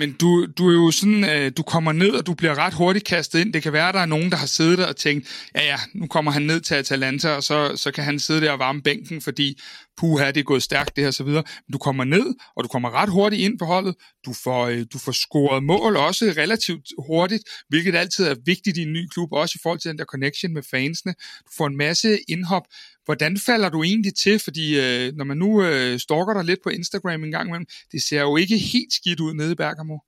Men 0.00 0.12
du, 0.12 0.46
du 0.58 0.68
er 0.68 0.72
jo 0.72 0.90
sådan, 0.90 1.24
øh, 1.24 1.52
du 1.56 1.62
kommer 1.62 1.92
ned, 1.92 2.10
og 2.10 2.26
du 2.26 2.34
bliver 2.34 2.58
ret 2.58 2.74
hurtigt 2.74 3.04
kastet 3.04 3.38
ind. 3.38 3.52
Det 3.52 3.62
kan 3.62 3.72
være, 3.72 3.88
at 3.88 3.94
der 3.94 4.00
er 4.00 4.06
nogen, 4.06 4.30
der 4.30 4.36
har 4.36 4.46
siddet 4.46 4.78
der 4.78 4.86
og 4.86 4.96
tænkt, 4.96 5.28
ja 5.54 5.62
ja, 5.62 5.76
nu 5.94 6.06
kommer 6.06 6.30
han 6.30 6.42
ned 6.42 6.60
til 6.60 6.74
Atalanta, 6.74 7.30
og 7.30 7.42
så, 7.42 7.72
så 7.76 7.90
kan 7.90 8.04
han 8.04 8.18
sidde 8.18 8.40
der 8.40 8.52
og 8.52 8.58
varme 8.58 8.82
bænken, 8.82 9.20
fordi 9.20 9.60
puha, 10.00 10.26
det 10.26 10.40
er 10.40 10.44
gået 10.44 10.62
stærkt 10.62 10.96
det 10.96 11.04
her, 11.04 11.10
så 11.10 11.24
videre. 11.24 11.42
Men 11.66 11.72
du 11.72 11.78
kommer 11.78 12.04
ned, 12.04 12.34
og 12.56 12.64
du 12.64 12.68
kommer 12.68 12.90
ret 12.90 13.08
hurtigt 13.08 13.42
ind 13.42 13.58
på 13.58 13.64
holdet. 13.64 13.94
Du 14.26 14.32
får, 14.44 14.66
øh, 14.66 14.84
du 14.92 14.98
får 14.98 15.12
scoret 15.12 15.62
mål 15.62 15.96
også 15.96 16.24
relativt 16.36 16.86
hurtigt, 17.06 17.42
hvilket 17.68 17.94
altid 17.94 18.24
er 18.26 18.34
vigtigt 18.44 18.76
i 18.76 18.82
en 18.82 18.92
ny 18.92 19.08
klub, 19.08 19.32
også 19.32 19.54
i 19.56 19.60
forhold 19.62 19.80
til 19.80 19.90
den 19.90 19.98
der 19.98 20.04
connection 20.04 20.54
med 20.54 20.62
fansene. 20.70 21.12
Du 21.46 21.50
får 21.56 21.66
en 21.66 21.76
masse 21.76 22.18
indhop. 22.28 22.62
Hvordan 23.04 23.38
falder 23.38 23.68
du 23.68 23.82
egentlig 23.82 24.14
til? 24.14 24.38
Fordi 24.38 24.80
øh, 24.80 25.12
når 25.16 25.24
man 25.24 25.36
nu 25.36 25.62
øh, 25.62 25.98
stalker 25.98 26.34
dig 26.34 26.44
lidt 26.44 26.60
på 26.62 26.68
Instagram 26.68 27.24
en 27.24 27.30
gang 27.30 27.48
imellem, 27.48 27.66
det 27.92 28.02
ser 28.02 28.20
jo 28.20 28.36
ikke 28.36 28.58
helt 28.58 28.92
skidt 28.92 29.20
ud 29.20 29.34
nede 29.34 29.52
i 29.52 29.54
Bergamo. 29.54 29.98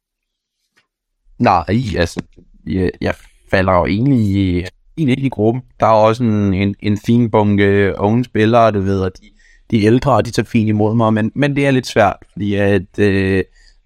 Nej, 1.38 1.64
altså, 1.96 2.22
jeg, 2.66 2.90
jeg 3.00 3.14
falder 3.50 3.72
jo 3.72 3.87
egentlig, 3.87 4.66
egentlig 4.96 5.16
ikke 5.18 5.26
i 5.26 5.37
gruppen. 5.38 5.62
Der 5.81 5.87
er 5.87 5.90
også 5.90 6.24
en, 6.24 6.55
en, 6.55 6.74
en 6.81 6.98
fin 7.07 7.31
bunke 7.31 7.94
unge 7.98 8.24
spillere, 8.24 8.70
du 8.70 8.81
ved, 8.81 9.00
og 9.00 9.12
de, 9.16 9.31
de 9.73 9.85
ældre, 9.85 10.23
de 10.23 10.31
tager 10.31 10.47
fint 10.47 10.69
imod 10.69 10.95
mig, 10.95 11.15
men, 11.15 11.33
men 11.35 11.57
det 11.57 11.67
er 11.67 11.71
lidt 11.71 11.87
svært, 11.87 12.17
fordi 12.33 12.55
at 12.55 12.99
øh, 12.99 13.45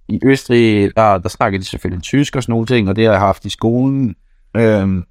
i 0.09 0.21
Østrig, 0.25 0.91
der, 0.97 1.19
der 1.19 1.29
snakker 1.29 1.59
de 1.59 1.65
selvfølgelig 1.65 2.03
tysk 2.03 2.37
og 2.37 2.43
sådan 2.43 2.53
nogle 2.53 2.67
ting, 2.67 2.89
og 2.89 2.97
det 2.97 3.05
har 3.05 3.13
jeg 3.13 3.21
haft 3.21 3.45
i 3.45 3.49
skolen, 3.49 4.15
øh, 4.57 5.03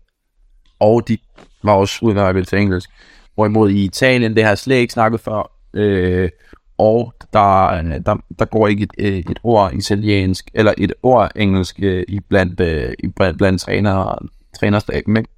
og 0.79 1.07
de 1.07 1.17
var 1.63 1.73
også 1.73 1.99
udmærket 2.01 2.47
til 2.47 2.59
engelsk. 2.59 2.89
Hvorimod 3.35 3.69
i 3.69 3.83
Italien, 3.83 4.35
det 4.35 4.43
har 4.43 4.49
jeg 4.49 4.57
slet 4.57 4.75
ikke 4.75 4.93
snakket 4.93 5.19
før, 5.19 5.51
øh, 5.73 6.29
og 6.77 7.13
der, 7.33 7.81
der, 8.05 8.15
der 8.39 8.45
går 8.45 8.67
ikke 8.67 8.87
et, 8.97 9.17
et 9.31 9.39
ord 9.43 9.73
italiensk, 9.73 10.49
eller 10.53 10.73
et 10.77 10.93
ord 11.03 11.31
engelsk 11.35 11.79
øh, 11.81 12.03
i 12.07 12.19
blandt, 12.19 12.59
øh, 12.59 12.93
i 13.03 13.07
blandt, 13.07 13.37
blandt 13.37 13.61
træner, 13.61 14.27
trænerstaben, 14.59 15.17
ikke? 15.17 15.29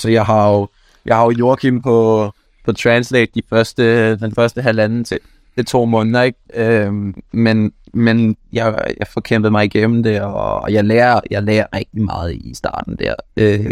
Så 0.00 0.08
jeg 0.10 0.26
har 0.26 0.50
jo, 0.50 0.68
jeg 1.04 1.16
har 1.16 1.24
jo 1.24 1.30
Joachim 1.30 1.82
på, 1.82 2.32
på 2.64 2.72
Translate 2.72 3.32
de 3.34 3.42
første, 3.50 4.16
den 4.16 4.34
første 4.34 4.62
halvanden 4.62 5.04
til, 5.04 5.18
til 5.54 5.64
to 5.64 5.84
måneder, 5.84 6.22
ikke? 6.22 6.38
Øhm, 6.54 7.14
men 7.32 7.72
men 7.92 8.36
jeg, 8.52 8.78
jeg 8.98 9.06
får 9.06 9.20
kæmpet 9.20 9.52
mig 9.52 9.64
igennem 9.64 10.02
det, 10.02 10.20
og 10.20 10.72
jeg 10.72 10.84
lærer, 10.84 11.20
jeg 11.30 11.42
lærer 11.42 11.66
rigtig 11.74 12.02
meget 12.02 12.34
i 12.34 12.54
starten 12.54 12.96
der. 12.96 13.14
Øh, 13.36 13.70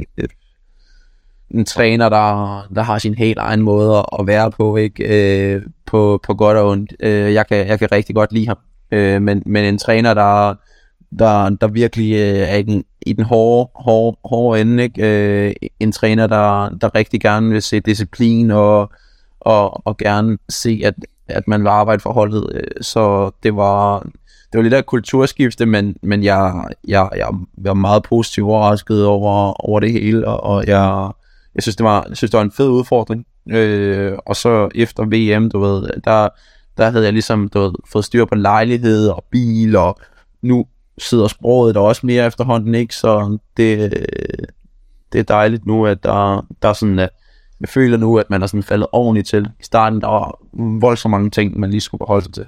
en 1.51 1.65
træner, 1.65 2.09
der, 2.09 2.67
der 2.75 2.83
har 2.83 2.99
sin 2.99 3.15
helt 3.15 3.39
egen 3.39 3.63
måde 3.63 4.07
at 4.21 4.27
være 4.27 4.51
på, 4.51 4.77
ikke? 4.77 5.55
Øh, 5.55 5.63
på, 5.87 6.21
på 6.23 6.35
godt 6.35 6.57
og 6.57 6.69
ondt. 6.69 6.93
Øh, 7.01 7.35
jeg, 7.35 7.47
kan, 7.47 7.67
jeg 7.67 7.79
kan 7.79 7.93
rigtig 7.93 8.15
godt 8.15 8.33
lide 8.33 8.47
ham. 8.47 8.59
Øh, 8.91 9.23
men, 9.23 9.43
men 9.47 9.65
en 9.65 9.79
træner, 9.79 10.15
der, 10.15 10.55
der, 11.19 11.49
der 11.49 11.69
virkelig 11.69 12.13
øh, 12.13 12.49
er 12.49 12.57
i 12.57 12.63
den, 12.63 12.85
i 13.07 13.13
den 13.13 13.25
hårde, 13.25 13.71
hårde, 13.75 14.17
hårde 14.25 14.61
ende. 14.61 14.83
Ikke? 14.83 15.47
Øh, 15.47 15.53
en 15.81 15.93
træner, 15.93 16.27
der, 16.27 16.69
der 16.69 16.95
rigtig 16.95 17.21
gerne 17.21 17.51
vil 17.51 17.63
se 17.63 17.81
disciplin 17.81 18.51
og, 18.51 18.91
og, 19.41 19.87
og 19.87 19.97
gerne 19.97 20.39
se, 20.49 20.81
at, 20.85 20.95
at 21.29 21.49
man 21.49 21.63
vil 21.63 21.69
arbejde 21.69 22.01
for 22.01 22.13
holdet. 22.13 22.47
Øh, 22.55 22.63
så 22.81 23.31
det 23.43 23.57
var, 23.57 24.01
det 24.53 24.59
var 24.59 24.63
lidt 24.63 24.75
af 24.75 24.87
kulturskifte, 24.87 25.67
men, 25.67 25.97
men 26.03 26.25
jeg, 26.25 26.65
jeg, 26.89 27.09
jeg 27.17 27.29
var 27.57 27.75
meget 27.75 28.03
positivt 28.03 28.47
overrasket 28.47 29.07
over, 29.07 29.53
over 29.69 29.81
det 29.81 29.93
hele, 29.93 30.29
og, 30.29 30.43
og 30.43 30.67
jeg, 30.67 31.11
jeg 31.55 31.63
synes, 31.63 31.77
det 31.77 31.85
var, 31.85 32.05
jeg 32.09 32.17
synes, 32.17 32.31
det 32.31 32.39
var 32.39 32.45
en 32.45 32.53
fed 32.53 32.69
udfordring. 32.69 33.27
Øh, 33.51 34.13
og 34.27 34.37
så 34.37 34.69
efter 34.75 35.05
VM, 35.05 35.51
du 35.51 35.61
ved, 35.61 35.89
der, 36.05 36.29
der 36.77 36.91
havde 36.91 37.05
jeg 37.05 37.13
ligesom 37.13 37.49
du 37.49 37.61
ved, 37.61 37.73
fået 37.93 38.05
styr 38.05 38.25
på 38.25 38.35
lejlighed 38.35 39.09
og 39.09 39.25
bil, 39.31 39.77
og 39.77 39.99
nu 40.43 40.67
sidder 41.01 41.29
sproget 41.29 41.75
der 41.75 41.81
også 41.81 42.07
mere 42.07 42.27
efterhånden, 42.27 42.75
ikke? 42.75 42.95
Så 42.95 43.39
det, 43.57 43.91
det 45.13 45.19
er 45.19 45.23
dejligt 45.23 45.67
nu, 45.67 45.87
at 45.87 46.03
der, 46.03 46.47
der 46.63 46.69
er 46.69 46.73
sådan, 46.73 46.99
at 46.99 47.11
jeg 47.61 47.69
føler 47.69 47.97
nu, 47.97 48.19
at 48.19 48.31
man 48.31 48.43
er 48.43 48.47
sådan 48.47 48.63
faldet 48.63 48.89
ordentligt 48.93 49.29
til. 49.29 49.49
I 49.61 49.65
starten, 49.65 50.01
der 50.01 50.07
var 50.07 50.39
voldsomt 50.81 51.11
mange 51.11 51.31
ting, 51.31 51.61
man 51.61 51.71
lige 51.71 51.81
skulle 51.81 52.07
holde 52.07 52.25
sig 52.25 52.35
til. 52.35 52.47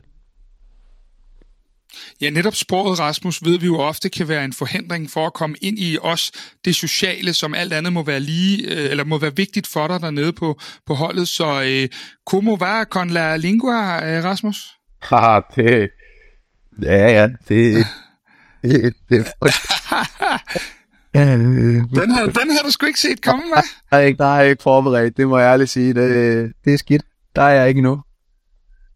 Ja, 2.21 2.31
netop 2.31 2.55
sproget, 2.55 2.99
Rasmus, 2.99 3.45
ved 3.45 3.59
vi 3.59 3.67
jo 3.67 3.79
ofte 3.79 4.09
kan 4.09 4.29
være 4.29 4.45
en 4.45 4.53
forhindring 4.53 5.11
for 5.11 5.27
at 5.27 5.33
komme 5.33 5.57
ind 5.63 5.79
i 5.79 5.99
os, 6.03 6.33
det 6.65 6.77
sociale, 6.77 7.33
som 7.33 7.55
alt 7.55 7.73
andet 7.73 7.93
må 7.93 8.03
være 8.03 8.21
lige, 8.21 8.75
øh, 8.75 8.91
eller 8.91 9.05
må 9.05 9.19
være 9.19 9.37
vigtigt 9.37 9.67
for 9.67 9.87
dig 9.87 10.01
dernede 10.01 10.33
på, 10.33 10.61
på 10.87 10.95
holdet. 10.95 11.29
Så 11.29 11.63
øh, 11.63 11.89
como 12.27 12.55
va 12.55 12.85
con 12.85 13.11
la 13.11 13.37
lingua, 13.37 14.07
øh, 14.07 14.25
Rasmus? 14.25 14.71
Haha, 15.09 15.41
det... 15.57 15.91
Ja, 16.83 17.21
ja, 17.21 17.29
det... 17.49 17.87
det, 18.69 18.95
det 19.09 19.27
den, 21.15 22.15
her, 22.15 22.27
den 22.27 22.51
her 22.51 22.63
du 22.65 22.71
sgu 22.71 22.87
ikke 22.87 23.01
set 23.01 23.23
komme, 23.23 23.43
med. 23.55 23.63
Der 23.91 23.97
er 23.97 24.01
ikke, 24.01 24.19
der 24.19 24.37
er 24.37 24.43
ikke 24.43 24.63
forberedt, 24.63 25.17
det 25.17 25.29
må 25.29 25.39
jeg 25.39 25.53
ærligt 25.53 25.71
sige. 25.71 25.95
Det, 25.95 26.53
det 26.65 26.75
er 26.75 26.79
skidt. 26.79 27.03
Der 27.37 27.43
er 27.43 27.49
jeg 27.49 27.69
ikke 27.69 27.79
endnu. 27.79 28.03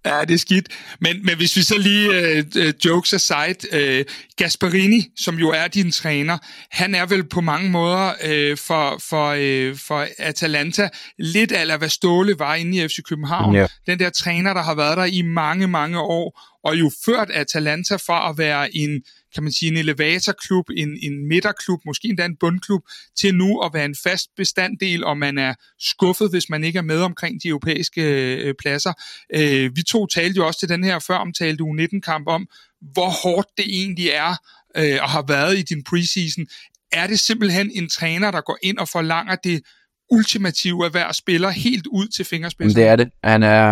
Ja, 0.07 0.21
det 0.21 0.35
er 0.35 0.39
skidt. 0.39 0.69
Men, 1.01 1.25
men 1.25 1.37
hvis 1.37 1.57
vi 1.57 1.63
så 1.63 1.79
lige 1.79 2.11
uh, 2.57 2.69
jokes 2.85 3.13
aside, 3.13 3.57
uh, 3.73 4.05
Gasparini, 4.37 5.09
som 5.17 5.39
jo 5.39 5.51
er 5.51 5.69
din 5.69 5.91
træner, 5.91 6.39
han 6.71 6.95
er 6.95 7.07
vel 7.07 7.29
på 7.29 7.41
mange 7.41 7.71
måder 7.71 8.13
uh, 8.25 8.59
for, 8.59 9.01
for, 9.09 9.33
uh, 9.33 9.79
for 9.79 10.07
Atalanta 10.19 10.89
lidt 11.19 11.53
af 11.53 11.79
hvad 11.79 11.89
Ståle 11.89 12.39
var 12.39 12.55
inde 12.55 12.77
i 12.77 12.89
FC 12.89 12.99
København. 13.09 13.55
Yeah. 13.55 13.69
Den 13.87 13.99
der 13.99 14.11
træner, 14.11 14.55
der 14.55 14.63
har 14.63 14.75
været 14.75 14.97
der 14.97 15.05
i 15.05 15.23
mange, 15.23 15.67
mange 15.67 16.01
år, 16.01 16.41
og 16.65 16.77
jo 16.77 16.91
ført 17.05 17.31
Atalanta 17.31 17.97
fra 17.97 18.31
at 18.31 18.39
være 18.39 18.77
en 18.77 19.03
kan 19.37 19.44
man 19.44 19.53
sige, 19.53 19.70
en 19.70 19.77
elevatorklub, 19.77 20.66
en, 20.77 20.99
en 21.03 21.29
midterklub, 21.29 21.81
måske 21.87 22.09
endda 22.09 22.25
en 22.25 22.37
bundklub, 22.40 22.83
til 23.20 23.35
nu 23.35 23.61
at 23.61 23.70
være 23.75 23.85
en 23.85 23.96
fast 24.03 24.29
bestanddel, 24.37 25.05
og 25.05 25.18
man 25.18 25.38
er 25.38 25.55
skuffet, 25.81 26.31
hvis 26.31 26.49
man 26.49 26.64
ikke 26.64 26.79
er 26.79 26.83
med 26.83 27.01
omkring 27.01 27.42
de 27.42 27.49
europæiske 27.49 28.03
øh, 28.37 28.55
pladser. 28.59 28.92
Øh, 29.35 29.77
vi 29.77 29.83
to 29.83 30.07
talte 30.07 30.37
jo 30.37 30.46
også 30.46 30.61
til 30.61 30.68
den 30.68 30.85
her 30.85 30.99
før 30.99 31.16
omtalte 31.16 31.64
U19-kamp 31.64 32.29
om, 32.29 32.49
hvor 32.92 33.11
hårdt 33.22 33.49
det 33.57 33.66
egentlig 33.68 34.09
er, 34.09 34.37
øh, 34.77 34.99
og 35.03 35.09
har 35.09 35.25
været 35.29 35.59
i 35.59 35.62
din 35.62 35.85
preseason. 35.85 36.46
Er 36.92 37.07
det 37.07 37.20
simpelthen 37.20 37.70
en 37.75 37.88
træner, 37.88 38.31
der 38.31 38.40
går 38.40 38.59
ind 38.62 38.79
og 38.79 38.88
forlanger 38.88 39.37
det 39.37 39.62
ultimative 40.11 40.85
af 40.85 40.90
hver 40.90 41.12
spiller 41.12 41.51
helt 41.51 41.87
ud 41.87 42.09
til 42.09 42.25
fingerspidsen? 42.25 42.81
Det 42.81 42.88
er 42.88 42.96
det. 42.96 43.11
Han 43.25 43.42
er, 43.42 43.62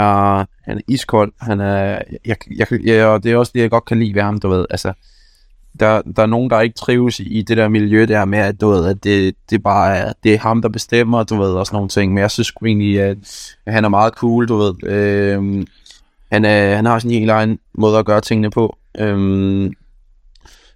han 0.64 0.78
er 0.78 0.82
iskold. 0.88 1.32
Han 1.40 1.60
er, 1.60 2.02
jeg, 2.24 2.36
jeg, 2.56 2.66
jeg, 2.84 3.06
og 3.06 3.22
det 3.22 3.32
er 3.32 3.36
også 3.36 3.52
det, 3.54 3.60
jeg 3.60 3.70
godt 3.70 3.84
kan 3.84 3.98
lide 3.98 4.14
ved 4.14 4.22
ham, 4.22 4.40
du 4.40 4.48
ved. 4.48 4.66
Altså, 4.70 4.92
der, 5.80 6.02
der 6.16 6.22
er 6.22 6.26
nogen, 6.26 6.50
der 6.50 6.60
ikke 6.60 6.76
trives 6.76 7.20
i 7.20 7.42
det 7.42 7.56
der 7.56 7.68
miljø 7.68 8.06
der 8.08 8.24
med, 8.24 8.38
at, 8.38 8.60
du 8.60 8.68
ved, 8.68 8.86
at 8.86 9.04
det, 9.04 9.34
det 9.50 9.62
bare 9.62 9.96
er, 9.96 10.12
det 10.24 10.34
er 10.34 10.38
ham, 10.38 10.62
der 10.62 10.68
bestemmer, 10.68 11.22
du 11.22 11.36
ved, 11.36 11.52
og 11.52 11.66
sådan 11.66 11.76
nogle 11.76 11.88
ting. 11.88 12.12
Men 12.12 12.20
jeg 12.20 12.30
synes 12.30 12.52
egentlig, 12.66 13.00
at 13.00 13.16
han 13.66 13.84
er 13.84 13.88
meget 13.88 14.12
cool, 14.12 14.48
du 14.48 14.56
ved. 14.56 14.84
Øhm, 14.84 15.66
han, 16.32 16.44
er, 16.44 16.76
han 16.76 16.84
har 16.84 16.98
sin 16.98 17.10
helt 17.10 17.30
egen 17.30 17.58
måde 17.74 17.98
at 17.98 18.06
gøre 18.06 18.20
tingene 18.20 18.50
på. 18.50 18.76
Øhm, 18.98 19.72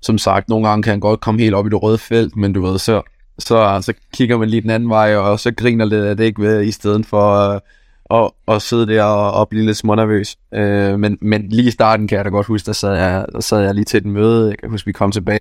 som 0.02 0.18
sagt, 0.18 0.48
nogle 0.48 0.68
gange 0.68 0.82
kan 0.82 0.90
han 0.90 1.00
godt 1.00 1.20
komme 1.20 1.40
helt 1.40 1.54
op 1.54 1.66
i 1.66 1.70
det 1.70 1.82
røde 1.82 1.98
felt, 1.98 2.36
men 2.36 2.52
du 2.52 2.66
ved, 2.66 2.78
så, 2.78 3.02
så, 3.38 3.78
så 3.82 3.92
kigger 4.14 4.38
man 4.38 4.48
lige 4.48 4.62
den 4.62 4.70
anden 4.70 4.88
vej, 4.88 5.16
og 5.16 5.40
så 5.40 5.54
griner 5.54 5.84
lidt 5.84 6.04
af 6.04 6.16
det 6.16 6.24
ikke 6.24 6.42
ved, 6.42 6.62
i 6.62 6.70
stedet 6.70 7.06
for 7.06 7.54
Øh, 7.54 7.60
og, 8.08 8.34
og 8.46 8.62
sidde 8.62 8.86
der 8.86 9.02
og, 9.02 9.32
og 9.32 9.48
blive 9.48 9.66
lidt 9.66 9.76
smånervøs. 9.76 10.36
Øh, 10.54 10.98
men, 10.98 11.18
men 11.22 11.48
lige 11.48 11.68
i 11.68 11.70
starten 11.70 12.08
kan 12.08 12.16
jeg 12.16 12.24
da 12.24 12.30
godt 12.30 12.46
huske, 12.46 12.66
der 12.66 12.72
sad 12.72 12.94
jeg, 12.94 13.26
der 13.32 13.40
sad 13.40 13.60
jeg 13.60 13.74
lige 13.74 13.84
til 13.84 13.98
et 13.98 14.06
møde. 14.06 14.48
Jeg 14.48 14.58
kan 14.58 14.70
huske, 14.70 14.86
vi 14.86 14.92
kom 14.92 15.12
tilbage 15.12 15.40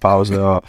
pause, 0.00 0.42
og 0.42 0.62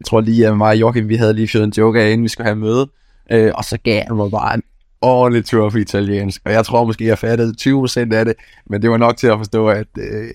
jeg 0.00 0.06
tror 0.06 0.20
lige, 0.20 0.46
at 0.46 0.56
mig 0.56 0.68
og 0.68 0.80
Joachim, 0.80 1.08
vi 1.08 1.16
havde 1.16 1.34
lige 1.34 1.48
fyret 1.48 1.64
en 1.64 1.72
joke 1.78 2.00
af, 2.00 2.10
inden 2.10 2.24
vi 2.24 2.28
skulle 2.28 2.46
have 2.46 2.56
møde. 2.56 2.90
Øh, 3.30 3.52
og 3.54 3.64
så 3.64 3.78
gav 3.84 4.02
han 4.06 4.16
mig 4.16 4.30
bare 4.30 4.54
en 4.54 4.62
ordentlig 5.00 5.44
tur 5.44 5.70
for 5.70 5.78
italiensk. 5.78 6.42
Og 6.44 6.52
jeg 6.52 6.64
tror 6.64 6.84
måske, 6.84 7.06
jeg 7.06 7.18
fattede 7.18 7.54
20% 7.60 8.14
af 8.14 8.24
det, 8.24 8.34
men 8.66 8.82
det 8.82 8.90
var 8.90 8.96
nok 8.96 9.16
til 9.16 9.26
at 9.26 9.38
forstå, 9.38 9.68
at 9.68 9.86
øh, 9.98 10.30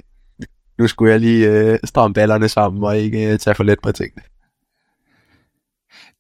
nu 0.80 0.88
skulle 0.88 1.12
jeg 1.12 1.20
lige 1.20 1.50
øh, 1.50 1.80
stramme 1.84 2.14
ballerne 2.14 2.50
sammen 2.50 2.84
og 2.84 2.98
ikke 2.98 3.32
øh, 3.32 3.40
tage 3.40 3.56
for 3.56 3.64
let 3.64 3.80
på 3.84 3.92
tingene 3.92 4.24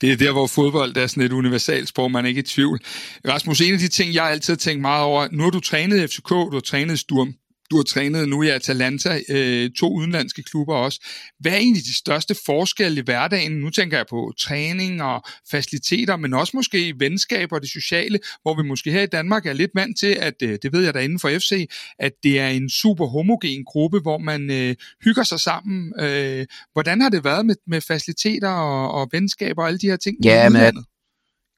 det 0.02 0.12
er 0.12 0.18
der, 0.18 0.32
hvor 0.32 0.48
fodbold 0.48 0.98
er 0.98 1.08
sådan 1.08 1.24
et 1.24 1.34
universalt 1.34 1.90
sprog, 1.90 2.12
man 2.12 2.26
er 2.26 2.30
ikke 2.30 2.40
i 2.40 2.44
tvivl. 2.44 2.80
Rasmus, 3.28 3.62
en 3.62 3.74
af 3.74 3.80
de 3.80 3.88
ting, 3.88 4.14
jeg 4.14 4.26
altid 4.26 4.54
har 4.54 4.58
tænkt 4.58 4.82
meget 4.82 5.04
over, 5.04 5.28
nu 5.32 5.44
har 5.44 5.50
du 5.50 5.60
trænet 5.60 6.10
FCK, 6.10 6.30
du 6.30 6.54
har 6.54 6.60
trænet 6.60 7.00
Sturm, 7.00 7.34
du 7.72 7.76
har 7.76 7.84
trænet 7.84 8.30
nu 8.30 8.44
i 8.44 8.50
Atalanta, 8.50 9.20
øh, 9.30 9.72
to 9.72 9.94
udenlandske 9.94 10.44
klubber 10.44 10.76
også. 10.76 11.08
Hvad 11.40 11.52
er 11.52 11.58
egentlig 11.58 11.84
de 11.84 11.98
største 11.98 12.36
forskelle 12.46 13.02
i 13.02 13.04
hverdagen? 13.04 13.52
Nu 13.52 13.70
tænker 13.70 13.98
jeg 13.98 14.06
på 14.10 14.34
træning 14.40 15.04
og 15.04 15.24
faciliteter, 15.52 16.16
men 16.18 16.34
også 16.34 16.52
måske 16.58 16.94
venskaber 17.00 17.56
og 17.56 17.62
det 17.62 17.70
sociale, 17.70 18.20
hvor 18.42 18.62
vi 18.62 18.68
måske 18.68 18.92
her 18.92 19.02
i 19.02 19.06
Danmark 19.06 19.46
er 19.46 19.54
lidt 19.54 19.72
vant 19.76 20.00
til, 20.00 20.18
at 20.20 20.34
øh, 20.44 20.58
det 20.62 20.74
ved 20.74 20.84
jeg 20.84 20.94
da 20.94 21.00
inden 21.00 21.20
for 21.20 21.30
FC, 21.30 21.70
at 22.00 22.12
det 22.24 22.40
er 22.40 22.48
en 22.48 22.70
super 22.70 23.06
homogen 23.06 23.66
gruppe, 23.66 24.00
hvor 24.00 24.18
man 24.18 24.52
øh, 24.52 24.76
hygger 25.04 25.24
sig 25.24 25.40
sammen. 25.40 25.94
Øh, 26.00 26.46
hvordan 26.74 27.02
har 27.02 27.10
det 27.10 27.24
været 27.24 27.46
med, 27.46 27.56
med 27.68 27.82
faciliteter 27.82 28.50
og, 28.50 28.92
og 28.92 29.10
venskaber 29.12 29.62
og 29.62 29.68
alle 29.68 29.80
de 29.80 29.88
her 29.88 29.98
ting? 29.98 30.18
Ja, 30.24 30.50
men 30.50 30.86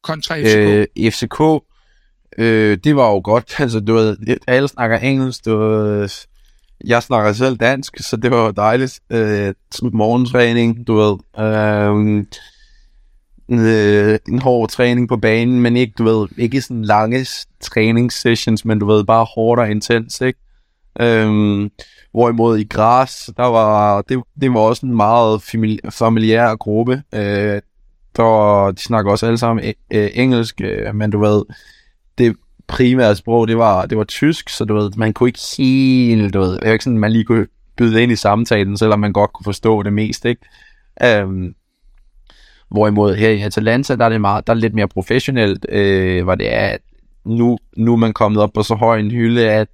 kontra 0.03 0.35
FCK? 0.41 0.57
Øh, 0.57 1.11
FCK 1.11 1.39
Øh, 2.37 2.77
det 2.83 2.95
var 2.95 3.09
jo 3.09 3.21
godt. 3.23 3.55
Altså, 3.59 3.79
du 3.79 3.93
ved, 3.93 4.17
alle 4.47 4.67
snakker 4.67 4.97
engelsk, 4.97 5.45
du 5.45 5.57
ved, 5.57 6.09
jeg 6.85 7.03
snakker 7.03 7.33
selv 7.33 7.57
dansk, 7.57 7.93
så 7.99 8.17
det 8.17 8.31
var 8.31 8.45
jo 8.45 8.51
dejligt. 8.51 8.99
Øh, 9.09 9.53
morgentræning, 9.93 10.87
du 10.87 10.95
ved. 10.95 11.17
Øh, 11.39 12.25
øh, 13.49 14.19
en 14.29 14.39
hård 14.39 14.69
træning 14.69 15.07
på 15.07 15.17
banen, 15.17 15.61
men 15.61 15.77
ikke, 15.77 15.93
du 15.97 16.03
ved, 16.03 16.27
ikke 16.37 16.61
sådan 16.61 16.85
lange 16.85 17.25
træningssessions, 17.61 18.65
men 18.65 18.79
du 18.79 18.85
ved, 18.85 19.03
bare 19.03 19.25
hårdt 19.35 19.59
og 19.59 19.71
intens, 19.71 20.21
ikke? 20.21 20.39
Øhm, 20.99 21.71
hvorimod 22.11 22.57
i 22.57 22.63
græs, 22.63 23.29
der 23.37 23.43
var, 23.45 24.01
det, 24.01 24.23
det 24.41 24.53
var 24.53 24.59
også 24.59 24.85
en 24.85 24.95
meget 24.95 25.41
familiær 25.91 26.55
gruppe. 26.55 27.03
Øh, 27.13 27.61
der, 28.15 28.71
de 28.71 28.81
snakker 28.81 29.11
også 29.11 29.25
alle 29.25 29.37
sammen 29.37 29.73
øh, 29.93 30.09
engelsk, 30.13 30.61
øh, 30.61 30.95
men 30.95 31.11
du 31.11 31.19
ved, 31.19 31.43
det 32.17 32.35
primære 32.67 33.15
sprog, 33.15 33.47
det 33.47 33.57
var, 33.57 33.85
det 33.85 33.97
var 33.97 34.03
tysk, 34.03 34.49
så 34.49 34.65
du 34.65 34.73
ved, 34.75 34.91
man 34.97 35.13
kunne 35.13 35.29
ikke 35.29 35.39
helt, 35.57 36.33
du 36.33 36.39
ved, 36.39 36.51
det 36.51 36.65
var 36.65 36.71
ikke 36.71 36.83
sådan, 36.83 36.99
man 36.99 37.11
lige 37.11 37.23
kunne 37.23 37.47
byde 37.77 38.03
ind 38.03 38.11
i 38.11 38.15
samtalen, 38.15 38.77
selvom 38.77 38.99
man 38.99 39.13
godt 39.13 39.33
kunne 39.33 39.43
forstå 39.43 39.83
det 39.83 39.93
mest, 39.93 40.25
ikke? 40.25 40.41
Øhm, 41.03 41.55
hvorimod 42.71 43.15
her 43.15 43.29
i 43.29 43.41
Atalanta, 43.41 43.95
der 43.95 44.05
er 44.05 44.09
det, 44.09 44.21
meget, 44.21 44.47
der 44.47 44.53
er 44.53 44.57
lidt 44.57 44.73
mere 44.73 44.87
professionelt, 44.87 45.65
øh, 45.69 46.23
hvor 46.23 46.35
det 46.35 46.53
er, 46.53 46.67
at 46.67 46.79
nu, 47.25 47.57
nu 47.77 47.93
er 47.93 47.97
man 47.97 48.13
kommet 48.13 48.41
op 48.41 48.53
på 48.53 48.63
så 48.63 48.75
høj 48.75 48.99
en 48.99 49.11
hylde, 49.11 49.51
at 49.51 49.67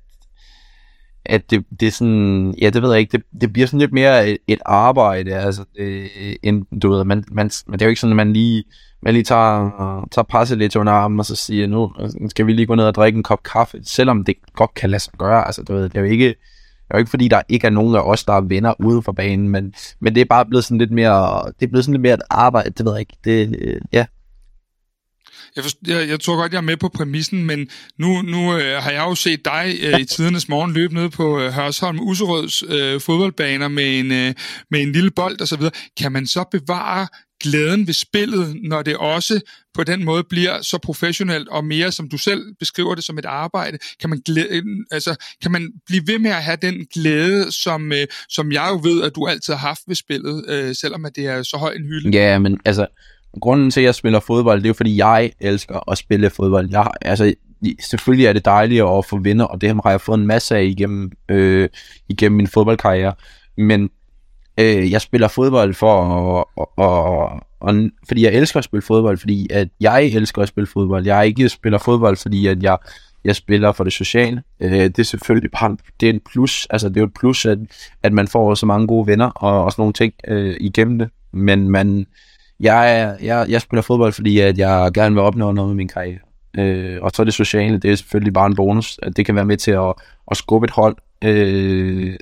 at 1.26 1.52
det, 1.52 1.66
det 1.80 1.88
er 1.88 1.92
sådan, 1.92 2.56
ja, 2.62 2.70
det 2.70 2.82
ved 2.82 2.92
jeg 2.92 3.00
ikke, 3.00 3.18
det, 3.18 3.42
det 3.42 3.54
bliver 3.54 3.68
sådan 3.68 3.80
lidt 3.80 3.94
mere 3.94 4.30
et, 4.30 4.38
et 4.48 4.60
arbejde, 4.66 5.36
altså, 5.36 5.66
øh, 5.78 6.36
end, 6.44 6.80
du 6.80 6.92
ved, 6.92 7.04
man, 7.04 7.24
man, 7.32 7.50
det 7.50 7.82
er 7.82 7.86
jo 7.86 7.90
ikke 7.90 8.02
sådan, 8.02 8.12
at 8.12 8.28
man 8.28 8.34
lige, 8.34 8.64
man 9.04 9.14
lige 9.14 9.24
tager, 9.24 10.08
tager 10.12 10.24
presset 10.24 10.58
lidt 10.58 10.76
under 10.76 10.94
armen, 10.94 11.20
og 11.20 11.26
så 11.26 11.36
siger, 11.36 11.68
nu 11.68 11.92
skal 12.30 12.48
vi 12.48 12.54
lige 12.54 12.66
gå 12.66 12.76
ned 12.76 12.86
og 12.86 12.96
drikke 12.96 13.18
en 13.18 13.24
kop 13.24 13.44
kaffe, 13.44 13.80
selvom 13.84 14.24
det 14.24 14.36
godt 14.56 14.74
kan 14.74 14.90
lade 14.90 15.04
sig 15.04 15.14
gøre, 15.18 15.46
altså, 15.46 15.64
du 15.64 15.74
ved, 15.74 15.84
det 15.84 15.96
er 15.96 16.02
jo 16.02 16.08
ikke, 16.08 16.28
det 16.28 16.36
er 16.90 16.98
jo 16.98 17.00
ikke 17.00 17.10
fordi, 17.10 17.28
der 17.28 17.42
ikke 17.50 17.68
er 17.68 17.72
nogen 17.72 17.96
af 17.96 18.00
os, 18.00 18.24
der 18.24 18.34
er 18.34 18.42
venner 18.42 18.74
ude 18.80 19.02
for 19.02 19.12
banen, 19.12 19.50
men, 19.50 19.74
men 20.00 20.16
det 20.16 20.22
er 20.22 20.26
bare 20.26 20.46
blevet 20.46 20.66
sådan 20.66 20.78
lidt 20.78 20.92
mere, 20.92 21.46
det 21.60 21.66
er 21.66 21.70
blevet 21.70 21.86
sådan 21.86 21.94
lidt 21.94 22.02
mere 22.02 22.14
et 22.14 22.22
arbejde, 22.30 22.70
det 22.70 22.86
ved 22.86 22.92
jeg 22.94 23.00
ikke, 23.00 23.18
det, 23.24 23.80
ja, 23.94 24.06
jeg, 25.56 25.64
forst- 25.64 25.88
jeg, 25.88 26.10
jeg 26.10 26.20
tror 26.20 26.36
godt, 26.36 26.52
jeg 26.52 26.58
er 26.58 26.62
med 26.62 26.78
på 26.78 26.90
præmissen, 26.90 27.46
men 27.46 27.70
nu, 28.00 28.22
nu 28.22 28.58
øh, 28.58 28.84
har 28.84 28.92
jeg 28.92 29.04
jo 29.10 29.16
set 29.16 29.46
dig 29.46 29.74
øh, 29.84 30.00
i 30.00 30.06
tidernes 30.06 30.50
morgen 30.50 30.74
løbe 30.74 30.94
ned 30.94 31.10
på 31.10 31.40
øh, 31.40 31.52
Hørsholm 31.52 32.00
Userøds 32.00 32.64
øh, 32.64 33.02
fodboldbaner 33.02 33.68
med 33.68 34.00
en, 34.00 34.12
øh, 34.12 34.34
med 34.72 34.82
en 34.82 34.92
lille 34.92 35.12
bold 35.12 35.42
og 35.42 35.48
så 35.48 35.56
videre. 35.56 35.72
Kan 35.98 36.12
man 36.12 36.28
så 36.28 36.44
bevare 36.52 37.08
glæden 37.42 37.88
ved 37.88 37.94
spillet, 37.94 38.56
når 38.64 38.82
det 38.82 38.98
også 38.98 39.42
på 39.74 39.84
den 39.84 40.06
måde 40.06 40.24
bliver 40.24 40.62
så 40.62 40.78
professionelt 40.78 41.50
og 41.50 41.66
mere, 41.66 41.92
som 41.92 42.10
du 42.10 42.18
selv 42.18 42.56
beskriver 42.60 42.96
det 42.96 43.04
som 43.04 43.18
et 43.18 43.26
arbejde? 43.26 43.78
Kan 44.00 44.10
man, 44.10 44.22
glæde, 44.26 44.64
altså, 44.92 45.16
kan 45.42 45.52
man 45.52 45.72
blive 45.86 46.04
ved 46.08 46.20
med 46.20 46.32
at 46.32 46.44
have 46.44 46.58
den 46.62 46.86
glæde, 46.94 47.52
som, 47.52 47.92
øh, 47.92 48.08
som 48.30 48.52
jeg 48.52 48.68
jo 48.72 48.90
ved, 48.90 49.04
at 49.04 49.16
du 49.16 49.28
altid 49.28 49.54
har 49.54 49.68
haft 49.68 49.82
ved 49.88 49.96
spillet, 49.96 50.46
øh, 50.50 50.76
selvom 50.76 51.06
at 51.06 51.16
det 51.16 51.26
er 51.26 51.44
så 51.44 51.58
høj 51.58 51.74
en 51.74 51.86
hylde? 51.86 52.10
Ja, 52.18 52.40
men 52.40 52.60
altså, 52.66 52.88
grunden 53.42 53.72
til, 53.72 53.82
at 53.82 53.86
jeg 53.86 53.96
spiller 53.96 54.20
fodbold, 54.20 54.60
det 54.60 54.66
er 54.66 54.70
jo, 54.70 54.74
fordi 54.74 54.98
jeg 54.98 55.32
elsker 55.40 55.92
at 55.92 55.98
spille 55.98 56.30
fodbold. 56.30 56.70
Jeg, 56.72 56.88
altså, 57.02 57.34
selvfølgelig 57.90 58.26
er 58.26 58.34
det 58.34 58.46
dejligt 58.46 58.84
at 58.84 59.06
få 59.06 59.18
vinder, 59.18 59.46
og 59.46 59.62
det 59.62 59.70
har 59.70 59.90
jeg 59.90 60.02
fået 60.02 60.20
en 60.20 60.28
masse 60.28 60.56
af 60.56 60.64
igennem, 60.64 61.12
øh, 61.30 61.70
igennem 62.10 62.38
min 62.38 62.48
fodboldkarriere. 62.48 63.14
Men 63.58 63.90
øh, 64.62 64.92
jeg 64.92 65.02
spiller 65.02 65.28
fodbold 65.28 65.74
for 65.74 65.94
og, 65.94 66.50
og, 66.56 66.72
og, 66.78 67.30
og, 67.60 67.76
fordi 68.08 68.24
jeg 68.24 68.34
elsker 68.34 68.58
at 68.58 68.64
spille 68.64 68.82
fodbold, 68.82 69.18
fordi 69.18 69.48
at 69.52 69.68
jeg 69.80 70.06
elsker 70.06 70.42
at 70.42 70.48
spille 70.48 70.68
fodbold. 70.68 71.06
Jeg 71.06 71.28
ikke 71.28 71.50
spiller 71.50 71.80
fodbold, 71.80 72.18
fordi 72.18 72.48
at 72.48 72.64
jeg, 72.64 72.78
jeg 73.24 73.36
spiller 73.36 73.72
for 73.72 73.84
det 73.84 73.94
sociale. 73.94 74.44
Øh, 74.60 74.72
det 74.72 75.00
er 75.00 75.04
selvfølgelig 75.04 75.52
bare 75.52 75.78
det 76.00 76.10
er 76.10 76.14
en 76.14 76.22
plus. 76.32 76.68
Altså 76.70 76.90
det 76.90 76.98
er 76.98 77.02
jo 77.02 77.08
et 77.08 77.14
plus, 77.20 77.46
at, 77.46 77.58
at 78.04 78.14
man 78.14 78.28
får 78.28 78.56
så 78.56 78.66
mange 78.66 78.88
gode 78.88 79.08
venner 79.08 79.30
og, 79.30 79.64
og 79.64 79.72
sådan 79.72 79.82
nogle 79.82 79.94
ting 79.94 80.14
øh, 80.28 80.56
igennem 80.60 81.00
det. 81.00 81.10
Men 81.34 81.70
man, 81.70 82.06
jeg, 82.60 83.16
jeg, 83.22 83.46
jeg 83.50 83.62
spiller 83.62 83.82
fodbold, 83.82 84.14
fordi 84.14 84.40
at 84.40 84.58
jeg 84.58 84.92
gerne 84.94 85.16
vil 85.16 85.24
opnå 85.24 85.52
noget 85.52 85.70
med 85.70 85.76
min 85.76 85.88
karriere. 85.88 86.20
Øh, 86.58 86.98
og 87.02 87.12
så 87.14 87.22
er 87.22 87.24
det 87.24 87.34
sociale, 87.34 87.78
det 87.78 87.92
er 87.92 87.96
selvfølgelig 87.96 88.34
bare 88.34 88.48
en 88.48 88.56
bonus. 88.56 89.00
At 89.04 89.18
det 89.18 89.26
kan 89.26 89.36
være 89.36 89.46
med 89.46 89.58
til 89.58 89.72
at, 89.72 89.94
at 90.32 90.38
skubbe 90.38 90.66
et 90.66 90.72
hold 90.72 90.96
øh, 91.22 92.16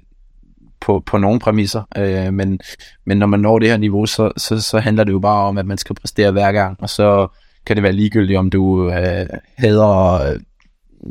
på, 0.81 1.03
på 1.05 1.17
nogle 1.17 1.39
præmisser. 1.39 1.83
Øh, 1.97 2.33
men, 2.33 2.59
men 3.05 3.17
når 3.17 3.25
man 3.25 3.39
når 3.39 3.59
det 3.59 3.69
her 3.69 3.77
niveau, 3.77 4.05
så, 4.05 4.31
så, 4.37 4.61
så 4.61 4.79
handler 4.79 5.03
det 5.03 5.11
jo 5.11 5.19
bare 5.19 5.47
om, 5.47 5.57
at 5.57 5.65
man 5.65 5.77
skal 5.77 5.95
præstere 5.95 6.31
hver 6.31 6.51
gang. 6.51 6.77
Og 6.81 6.89
så 6.89 7.27
kan 7.65 7.75
det 7.75 7.83
være 7.83 7.93
ligegyldigt, 7.93 8.39
om 8.39 8.49
du 8.49 8.91
øh, 8.91 9.27
hader 9.57 10.13
øh, 10.13 10.39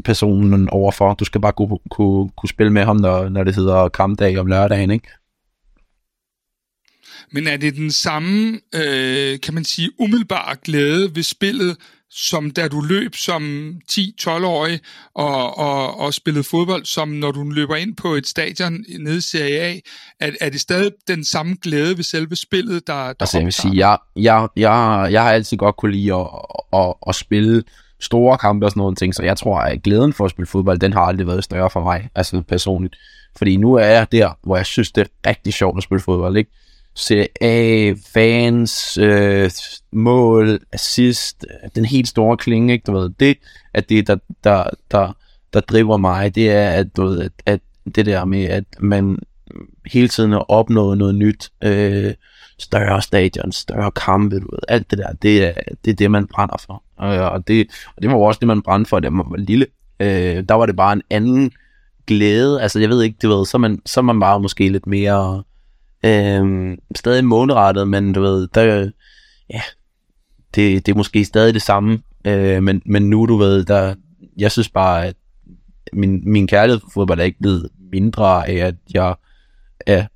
personen 0.04 0.68
overfor. 0.68 1.14
Du 1.14 1.24
skal 1.24 1.40
bare 1.40 1.52
kunne, 1.52 1.78
kunne, 1.90 2.30
kunne 2.36 2.48
spille 2.48 2.72
med 2.72 2.84
ham, 2.84 2.96
når, 2.96 3.28
når 3.28 3.44
det 3.44 3.54
hedder 3.54 3.88
kampdag 3.88 4.38
om 4.38 4.46
lørdagen, 4.46 4.90
ikke? 4.90 5.08
Men 7.32 7.46
er 7.46 7.56
det 7.56 7.76
den 7.76 7.90
samme, 7.90 8.60
øh, 8.74 9.40
kan 9.40 9.54
man 9.54 9.64
sige, 9.64 9.90
umiddelbare 9.98 10.56
glæde 10.64 11.14
ved 11.14 11.22
spillet, 11.22 11.76
som 12.10 12.50
da 12.50 12.68
du 12.68 12.80
løb 12.80 13.14
som 13.14 13.72
10-12-årig 13.92 14.80
og, 15.14 15.58
og, 15.58 16.00
og 16.00 16.14
spillede 16.14 16.44
fodbold, 16.44 16.84
som 16.84 17.08
når 17.08 17.32
du 17.32 17.42
løber 17.50 17.76
ind 17.76 17.96
på 17.96 18.14
et 18.14 18.26
stadion 18.26 18.84
nede 18.98 19.16
i 19.16 19.20
Serie 19.20 19.60
A? 19.60 19.78
Er, 20.20 20.30
er 20.40 20.50
det 20.50 20.60
stadig 20.60 20.92
den 21.08 21.24
samme 21.24 21.56
glæde 21.62 21.96
ved 21.96 22.04
selve 22.04 22.36
spillet, 22.36 22.86
der, 22.86 22.94
der 22.94 23.14
Altså 23.20 23.38
jeg 23.38 23.44
vil 23.44 23.52
sige, 23.52 23.88
jeg, 23.88 23.98
jeg, 24.16 24.48
jeg, 24.56 25.08
jeg 25.10 25.22
har 25.22 25.32
altid 25.32 25.56
godt 25.56 25.76
kunne 25.76 25.92
lide 25.92 26.14
at, 26.14 26.26
at, 26.72 26.80
at, 26.80 26.94
at 27.08 27.14
spille 27.14 27.62
store 28.00 28.38
kampe 28.38 28.66
og 28.66 28.70
sådan 28.70 28.80
nogle 28.80 28.96
ting, 28.96 29.14
så 29.14 29.22
jeg 29.22 29.36
tror, 29.36 29.58
at 29.58 29.82
glæden 29.82 30.12
for 30.12 30.24
at 30.24 30.30
spille 30.30 30.46
fodbold, 30.46 30.78
den 30.78 30.92
har 30.92 31.00
aldrig 31.00 31.26
været 31.26 31.44
større 31.44 31.70
for 31.70 31.80
mig, 31.80 32.08
altså 32.14 32.42
personligt. 32.48 32.96
Fordi 33.36 33.56
nu 33.56 33.74
er 33.74 33.86
jeg 33.86 34.12
der, 34.12 34.38
hvor 34.42 34.56
jeg 34.56 34.66
synes, 34.66 34.92
det 34.92 35.00
er 35.00 35.28
rigtig 35.28 35.54
sjovt 35.54 35.76
at 35.76 35.82
spille 35.82 36.02
fodbold, 36.02 36.36
ikke? 36.36 36.50
Serie 36.98 37.28
A, 37.40 37.94
fans, 38.14 38.98
øh, 38.98 39.50
mål, 39.92 40.58
assist, 40.72 41.46
den 41.74 41.84
helt 41.84 42.08
store 42.08 42.36
klinge, 42.36 42.72
ikke? 42.72 42.84
Du 42.86 42.92
ved, 42.92 43.10
det 43.20 43.38
er 43.74 43.80
det, 43.80 44.06
der, 44.06 44.16
der, 44.44 44.64
der, 44.90 45.16
der 45.52 45.60
driver 45.60 45.96
mig, 45.96 46.34
det 46.34 46.50
er, 46.50 46.70
at, 46.70 46.96
du 46.96 47.04
ved, 47.04 47.20
at, 47.20 47.32
at 47.46 47.60
det 47.94 48.06
der 48.06 48.24
med, 48.24 48.44
at 48.44 48.64
man 48.80 49.18
hele 49.86 50.08
tiden 50.08 50.32
har 50.32 50.50
opnået 50.50 50.98
noget 50.98 51.14
nyt, 51.14 51.50
øh, 51.64 52.14
større 52.58 53.02
stadion, 53.02 53.52
større 53.52 53.90
kampe, 53.90 54.40
du 54.40 54.48
ved, 54.52 54.58
alt 54.68 54.90
det 54.90 54.98
der, 54.98 55.12
det 55.12 55.44
er 55.44 55.52
det, 55.84 55.90
er 55.90 55.96
det 55.96 56.10
man 56.10 56.26
brænder 56.26 56.56
for. 56.66 56.82
Og 56.96 57.48
det, 57.48 57.68
og 57.96 58.02
det 58.02 58.10
var 58.10 58.16
også 58.16 58.38
det, 58.38 58.46
man 58.46 58.62
brændte 58.62 58.88
for, 58.88 59.00
da 59.00 59.10
man 59.10 59.26
var 59.30 59.36
lille. 59.36 59.66
Øh, 60.00 60.44
der 60.48 60.54
var 60.54 60.66
det 60.66 60.76
bare 60.76 60.92
en 60.92 61.02
anden 61.10 61.52
glæde, 62.06 62.62
altså 62.62 62.80
jeg 62.80 62.88
ved 62.88 63.02
ikke, 63.02 63.18
du 63.22 63.28
ved, 63.28 63.46
så 63.46 63.58
man, 63.58 63.82
så 63.86 64.02
man 64.02 64.20
bare 64.20 64.40
måske 64.40 64.68
lidt 64.68 64.86
mere, 64.86 65.42
øh, 66.04 66.76
stadig 66.94 67.24
målrettet, 67.24 67.88
men 67.88 68.12
du 68.12 68.20
ved, 68.20 68.48
der, 68.48 68.90
ja, 69.50 69.62
det, 70.54 70.86
det 70.86 70.92
er 70.92 70.96
måske 70.96 71.24
stadig 71.24 71.54
det 71.54 71.62
samme, 71.62 72.02
øh, 72.24 72.62
men, 72.62 72.82
men 72.86 73.10
nu, 73.10 73.26
du 73.26 73.36
ved, 73.36 73.64
der, 73.64 73.94
jeg 74.36 74.52
synes 74.52 74.68
bare, 74.68 75.06
at 75.06 75.16
min, 75.92 76.30
min 76.30 76.46
kærlighed 76.46 76.80
for 76.80 76.90
fodbold 76.90 77.20
er 77.20 77.24
ikke 77.24 77.38
blevet 77.40 77.68
mindre 77.92 78.48
af, 78.48 78.54
at 78.54 78.74
jeg 78.94 79.14
er 79.86 80.06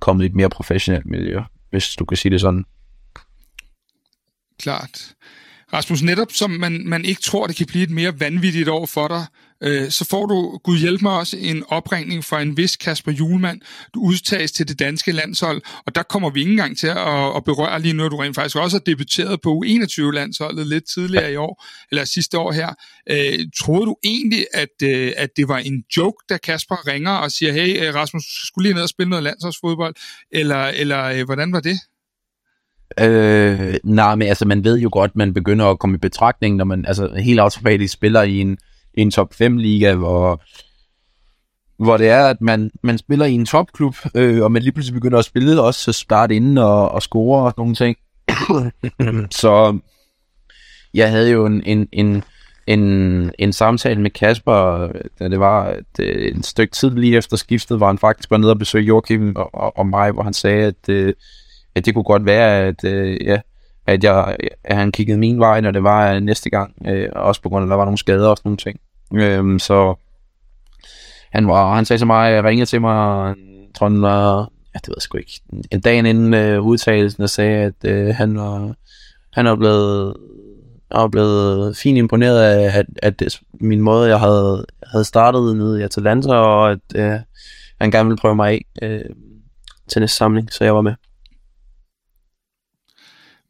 kommet 0.00 0.24
i 0.24 0.26
et 0.26 0.34
mere 0.34 0.50
professionelt 0.50 1.06
miljø, 1.06 1.40
hvis 1.70 1.96
du 1.96 2.04
kan 2.04 2.16
sige 2.16 2.32
det 2.32 2.40
sådan. 2.40 2.64
Klart. 4.58 5.14
Rasmus, 5.72 6.02
netop 6.02 6.32
som 6.32 6.50
man, 6.50 6.82
man 6.86 7.04
ikke 7.04 7.22
tror, 7.22 7.46
det 7.46 7.56
kan 7.56 7.66
blive 7.66 7.84
et 7.84 7.90
mere 7.90 8.20
vanvittigt 8.20 8.68
år 8.68 8.86
for 8.86 9.08
dig, 9.08 9.26
øh, 9.62 9.90
så 9.90 10.04
får 10.04 10.26
du, 10.26 10.58
Gud 10.64 10.78
hjælp 10.78 11.02
mig 11.02 11.12
også, 11.12 11.36
en 11.40 11.64
opringning 11.68 12.24
fra 12.24 12.42
en 12.42 12.56
vis 12.56 12.76
Kasper 12.76 13.12
Julemand. 13.12 13.60
Du 13.94 14.00
udtages 14.00 14.52
til 14.52 14.68
det 14.68 14.78
danske 14.78 15.12
landshold, 15.12 15.62
og 15.86 15.94
der 15.94 16.02
kommer 16.02 16.30
vi 16.30 16.40
ikke 16.40 16.50
engang 16.50 16.78
til 16.78 16.86
at, 16.86 17.36
at 17.36 17.44
berøre 17.44 17.80
lige 17.80 17.92
nu, 17.92 18.08
du 18.08 18.16
rent 18.16 18.34
faktisk 18.34 18.56
også 18.56 18.76
har 18.76 18.82
debuteret 18.86 19.40
på 19.40 19.62
U21-landsholdet 19.64 20.66
lidt 20.66 20.84
tidligere 20.94 21.32
i 21.32 21.36
år, 21.36 21.64
eller 21.90 22.04
sidste 22.04 22.38
år 22.38 22.52
her. 22.52 22.74
Øh, 23.10 23.38
troede 23.58 23.86
du 23.86 23.96
egentlig, 24.04 24.46
at, 24.54 24.82
øh, 24.82 25.12
at 25.16 25.30
det 25.36 25.48
var 25.48 25.58
en 25.58 25.84
joke, 25.96 26.24
da 26.28 26.36
Kasper 26.36 26.86
ringer 26.86 27.12
og 27.12 27.30
siger, 27.32 27.52
hey 27.52 27.88
øh, 27.88 27.94
Rasmus, 27.94 28.22
du 28.22 28.46
skulle 28.46 28.68
lige 28.68 28.74
ned 28.74 28.82
og 28.82 28.88
spille 28.88 29.10
noget 29.10 29.22
landsholdsfodbold, 29.22 29.94
eller, 30.32 30.64
eller 30.64 31.04
øh, 31.04 31.24
hvordan 31.24 31.52
var 31.52 31.60
det? 31.60 31.78
Øh, 33.00 33.74
nej, 33.84 34.14
men 34.14 34.28
altså, 34.28 34.44
man 34.44 34.64
ved 34.64 34.78
jo 34.78 34.88
godt, 34.92 35.16
man 35.16 35.34
begynder 35.34 35.66
at 35.66 35.78
komme 35.78 35.94
i 35.94 35.98
betragtning, 35.98 36.56
når 36.56 36.64
man 36.64 36.84
altså, 36.86 37.14
helt 37.14 37.40
automatisk 37.40 37.92
spiller 37.92 38.22
i 38.22 38.40
en, 38.40 38.58
en 38.94 39.10
top 39.10 39.34
5 39.34 39.56
liga, 39.56 39.94
hvor, 39.94 40.42
hvor 41.84 41.96
det 41.96 42.08
er, 42.08 42.26
at 42.26 42.40
man, 42.40 42.70
man 42.82 42.98
spiller 42.98 43.26
i 43.26 43.32
en 43.32 43.46
topklub, 43.46 43.96
øh, 44.14 44.42
og 44.42 44.52
man 44.52 44.62
lige 44.62 44.72
pludselig 44.72 44.94
begynder 44.94 45.18
at 45.18 45.24
spille 45.24 45.62
også, 45.62 45.80
så 45.80 45.92
starte 45.92 46.36
inden 46.36 46.58
og, 46.58 46.90
og 46.90 47.02
score 47.02 47.44
og 47.44 47.54
nogle 47.56 47.74
ting. 47.74 47.96
så 49.40 49.78
jeg 50.94 51.10
havde 51.10 51.30
jo 51.30 51.46
en, 51.46 51.62
en, 51.64 51.88
en, 51.92 52.24
en, 52.66 53.30
en 53.38 53.52
samtale 53.52 54.00
med 54.00 54.10
Kasper, 54.10 54.88
da 55.18 55.28
det 55.28 55.40
var 55.40 55.68
et, 55.98 56.00
et 56.36 56.46
stykke 56.46 56.74
tid 56.74 56.90
lige 56.90 57.16
efter 57.16 57.36
skiftet, 57.36 57.76
hvor 57.76 57.86
han 57.86 57.98
faktisk 57.98 58.30
var 58.30 58.36
nede 58.36 58.52
og 58.52 58.58
besøgte 58.58 58.86
Joachim 58.86 59.36
og, 59.36 59.54
og, 59.54 59.78
og 59.78 59.86
mig, 59.86 60.10
hvor 60.10 60.22
han 60.22 60.34
sagde, 60.34 60.66
at, 60.66 60.88
øh, 60.88 61.14
at 61.74 61.86
det 61.86 61.94
kunne 61.94 62.04
godt 62.04 62.26
være, 62.26 62.58
at, 62.58 62.84
øh, 62.84 63.26
ja, 63.26 63.40
at, 63.86 64.04
jeg, 64.04 64.36
at 64.64 64.76
han 64.76 64.92
kiggede 64.92 65.18
min 65.18 65.38
vej, 65.38 65.60
når 65.60 65.70
det 65.70 65.82
var 65.82 66.12
øh, 66.12 66.20
næste 66.20 66.50
gang, 66.50 66.74
øh, 66.86 67.08
også 67.12 67.42
på 67.42 67.48
grund 67.48 67.62
af, 67.62 67.66
at 67.66 67.70
der 67.70 67.76
var 67.76 67.84
nogle 67.84 67.98
skader 67.98 68.28
og 68.28 68.36
sådan 68.36 68.48
nogle 68.48 68.56
ting. 68.56 68.80
Øh, 69.14 69.60
så 69.60 69.94
han, 71.32 71.48
var, 71.48 71.74
han 71.74 71.84
sagde 71.84 72.00
til 72.00 72.06
mig, 72.06 72.32
jeg 72.32 72.44
ringede 72.44 72.66
til 72.66 72.80
mig, 72.80 73.26
jeg 73.26 73.34
tror 73.74 73.88
han 73.88 74.02
var, 74.02 74.38
ja, 74.74 74.78
det 74.78 74.88
ved 74.88 74.94
jeg 74.96 75.02
sgu 75.02 75.18
ikke, 75.18 75.40
en 75.70 75.80
dag 75.80 75.98
inden 75.98 76.34
øh, 76.34 76.62
udtalelsen, 76.62 77.22
og 77.22 77.30
sagde, 77.30 77.64
at 77.64 77.90
øh, 77.90 78.14
han 78.14 78.36
var, 78.38 78.74
han 79.32 79.44
var 79.44 79.56
blevet, 79.56 80.16
var 80.90 81.08
blevet 81.08 81.76
fint 81.76 81.98
imponeret 81.98 82.42
af, 82.42 82.78
at, 83.02 83.22
at 83.22 83.40
min 83.60 83.80
måde, 83.80 84.08
jeg 84.08 84.20
havde, 84.20 84.66
havde 84.86 85.04
startet 85.04 85.56
nede 85.56 85.80
i 85.80 85.82
Atalanta, 85.82 86.32
og 86.32 86.70
at 86.70 86.78
øh, 86.94 87.18
han 87.80 87.90
gerne 87.90 88.08
ville 88.08 88.20
prøve 88.20 88.36
mig 88.36 88.52
af 88.52 88.64
øh, 88.82 89.04
til 89.88 90.00
næste 90.00 90.16
samling, 90.16 90.52
så 90.52 90.64
jeg 90.64 90.74
var 90.74 90.80
med. 90.80 90.94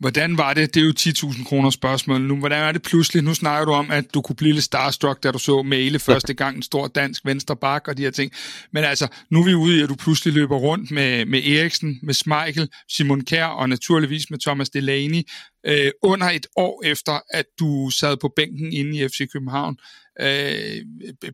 Hvordan 0.02 0.38
var 0.38 0.54
det? 0.54 0.74
Det 0.74 0.80
er 0.80 0.84
jo 0.84 0.92
10.000 0.98 1.44
kroner 1.44 1.70
spørgsmål 1.70 2.20
nu. 2.20 2.36
Hvordan 2.36 2.62
er 2.62 2.72
det 2.72 2.82
pludselig? 2.82 3.22
Nu 3.22 3.34
snakker 3.34 3.64
du 3.64 3.72
om, 3.72 3.90
at 3.90 4.14
du 4.14 4.20
kunne 4.22 4.36
blive 4.36 4.52
lidt 4.52 4.64
starstruck, 4.64 5.22
da 5.22 5.30
du 5.30 5.38
så 5.38 5.62
Male 5.62 5.98
første 5.98 6.34
gang, 6.34 6.56
en 6.56 6.62
stor 6.62 6.86
dansk 6.86 7.24
venstre 7.24 7.56
bak 7.56 7.88
og 7.88 7.96
de 7.96 8.02
her 8.02 8.10
ting. 8.10 8.32
Men 8.72 8.84
altså, 8.84 9.08
nu 9.30 9.40
er 9.40 9.44
vi 9.44 9.54
ude 9.54 9.78
i, 9.78 9.82
at 9.82 9.88
du 9.88 9.94
pludselig 9.94 10.34
løber 10.34 10.56
rundt 10.56 10.90
med, 10.90 11.24
med 11.24 11.44
Eriksen, 11.44 11.98
med 12.02 12.14
Smeichel, 12.14 12.68
Simon 12.96 13.24
Kær 13.24 13.44
og 13.44 13.68
naturligvis 13.68 14.30
med 14.30 14.38
Thomas 14.38 14.70
Delaney 14.70 15.22
øh, 15.66 15.90
under 16.02 16.26
et 16.26 16.46
år 16.56 16.82
efter, 16.84 17.20
at 17.30 17.46
du 17.60 17.90
sad 17.90 18.16
på 18.16 18.32
bænken 18.36 18.72
inde 18.72 18.98
i 18.98 19.08
FC 19.08 19.32
København. 19.32 19.76
Øh, 20.20 20.84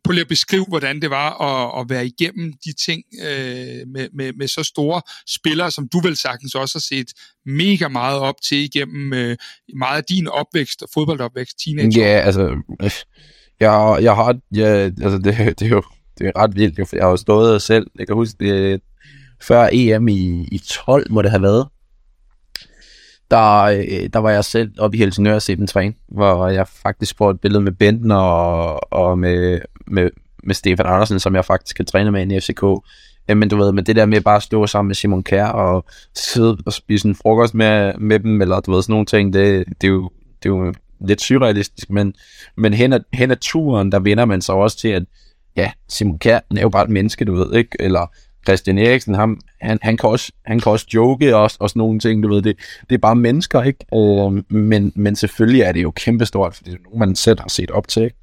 prøv 0.05 0.12
lige 0.12 0.21
at 0.21 0.29
beskrive, 0.29 0.64
hvordan 0.69 1.03
det 1.03 1.11
var 1.11 1.43
at, 1.43 1.81
at 1.81 1.91
være 1.91 2.07
igennem 2.07 2.53
de 2.64 2.73
ting 2.73 3.03
øh, 3.23 3.88
med, 3.88 4.09
med, 4.14 4.33
med 4.33 4.49
så 4.49 4.62
store 4.64 5.03
spillere, 5.29 5.71
som 5.71 5.88
du 5.88 6.01
vel 6.01 6.17
sagtens 6.17 6.55
også 6.55 6.79
har 6.79 6.81
set 6.81 7.12
mega 7.47 7.88
meget 7.88 8.19
op 8.21 8.35
til 8.43 8.59
igennem 8.59 9.12
øh, 9.12 9.37
meget 9.77 9.97
af 9.97 10.05
din 10.05 10.29
opvækst, 10.29 10.83
og 10.83 10.88
fodboldopvækst, 10.95 11.59
teenager. 11.64 12.03
Ja, 12.03 12.21
altså, 12.21 12.57
jeg, 13.61 13.99
jeg 14.03 14.14
har, 14.14 14.38
ja, 14.55 14.67
altså 15.03 15.19
det, 15.19 15.59
det 15.59 15.67
er 15.67 15.71
jo 15.71 15.83
det 16.19 16.27
er 16.27 16.33
ret 16.37 16.57
vildt, 16.57 16.88
for 16.88 16.97
jeg 16.97 17.05
har 17.05 17.11
jo 17.11 17.17
stået 17.17 17.62
selv, 17.62 17.87
jeg 17.99 18.07
kan 18.07 18.17
huske, 18.17 18.37
det, 18.41 18.81
før 19.43 19.69
EM 19.73 20.09
i, 20.09 20.49
i 20.53 20.59
12 20.59 21.12
må 21.12 21.23
det 21.23 21.31
have 21.31 21.43
været, 21.43 21.69
der, 23.31 23.62
øh, 23.62 24.09
der 24.12 24.19
var 24.19 24.31
jeg 24.31 24.45
selv 24.45 24.71
oppe 24.79 24.97
i 24.97 25.01
Helsingør 25.01 25.35
og 25.35 25.43
se 25.43 25.57
dem 25.57 25.67
træne, 25.67 25.95
hvor 26.09 26.49
jeg 26.49 26.69
faktisk 26.69 27.17
får 27.19 27.31
et 27.31 27.41
billede 27.41 27.62
med 27.62 27.73
Benten 27.73 28.11
og, 28.11 28.93
og 28.93 29.19
med, 29.19 29.61
med, 29.87 30.11
med 30.43 30.55
Stefan 30.55 30.87
Andersen, 30.87 31.21
som 31.21 31.35
jeg 31.35 31.45
faktisk 31.45 31.77
kan 31.77 31.87
træne 31.87 32.11
med 32.11 32.33
i 32.33 32.41
FCK. 32.41 32.62
Øh, 33.29 33.37
men 33.37 33.49
du 33.49 33.57
ved, 33.57 33.73
med 33.73 33.83
det 33.83 33.97
der 33.97 34.07
med 34.07 34.21
bare 34.21 34.37
at 34.37 34.43
stå 34.43 34.67
sammen 34.67 34.88
med 34.88 34.95
Simon 34.95 35.23
Kjær 35.23 35.47
og 35.47 35.85
sidde 36.14 36.59
og 36.67 36.73
spise 36.73 37.09
en 37.09 37.14
frokost 37.14 37.55
med, 37.55 37.93
med 37.99 38.21
dem, 38.21 38.43
eller 38.43 38.61
du 38.61 38.73
ved, 38.73 38.83
sådan 38.83 38.93
nogle 38.93 39.07
ting, 39.07 39.33
det, 39.33 39.67
det, 39.81 39.87
er, 39.87 39.93
jo, 39.93 40.11
det 40.43 40.49
er 40.49 40.55
jo 40.57 40.75
lidt 41.01 41.21
surrealistisk, 41.21 41.91
men, 41.91 42.14
men 42.57 42.75
hen, 42.75 42.93
ad, 42.93 43.01
hen 43.12 43.31
ad 43.31 43.37
turen, 43.37 43.93
der 43.93 43.99
vender 43.99 44.25
man 44.25 44.43
sig 44.43 44.55
også 44.55 44.79
til, 44.79 44.88
at 44.88 45.03
ja, 45.57 45.73
Simon 45.88 46.19
Kjær 46.19 46.41
er 46.57 46.61
jo 46.61 46.69
bare 46.69 46.85
et 46.85 46.91
menneske, 46.91 47.25
du 47.25 47.35
ved, 47.35 47.55
ikke? 47.55 47.77
Eller 47.81 48.07
Christian 48.46 48.79
Eriksen, 48.79 49.14
ham, 49.14 49.40
han, 49.61 49.79
han, 49.83 49.96
kan 49.96 50.09
også, 50.09 50.33
han 50.46 50.61
kan 50.61 50.72
også 50.72 50.87
joke 50.94 51.37
og, 51.37 51.42
og 51.42 51.70
sådan 51.70 51.79
nogle 51.81 52.01
ting, 52.01 52.22
du 52.22 52.29
ved, 52.29 52.42
det, 52.42 52.57
det 52.90 52.94
er 52.94 52.98
bare 52.98 53.16
mennesker, 53.16 53.62
ikke? 53.62 53.85
Øh, 53.94 54.59
men, 54.59 54.92
men 54.96 55.16
selvfølgelig 55.16 55.61
er 55.61 55.72
det 55.72 55.83
jo 55.83 55.90
kæmpestort, 55.90 56.55
for 56.55 56.64
det 56.64 56.74
er 56.74 56.79
nogen, 56.85 56.98
man 56.98 57.16
selv 57.16 57.40
har 57.40 57.48
set 57.48 57.70
op 57.70 57.88
til, 57.88 58.03
ikke? 58.03 58.16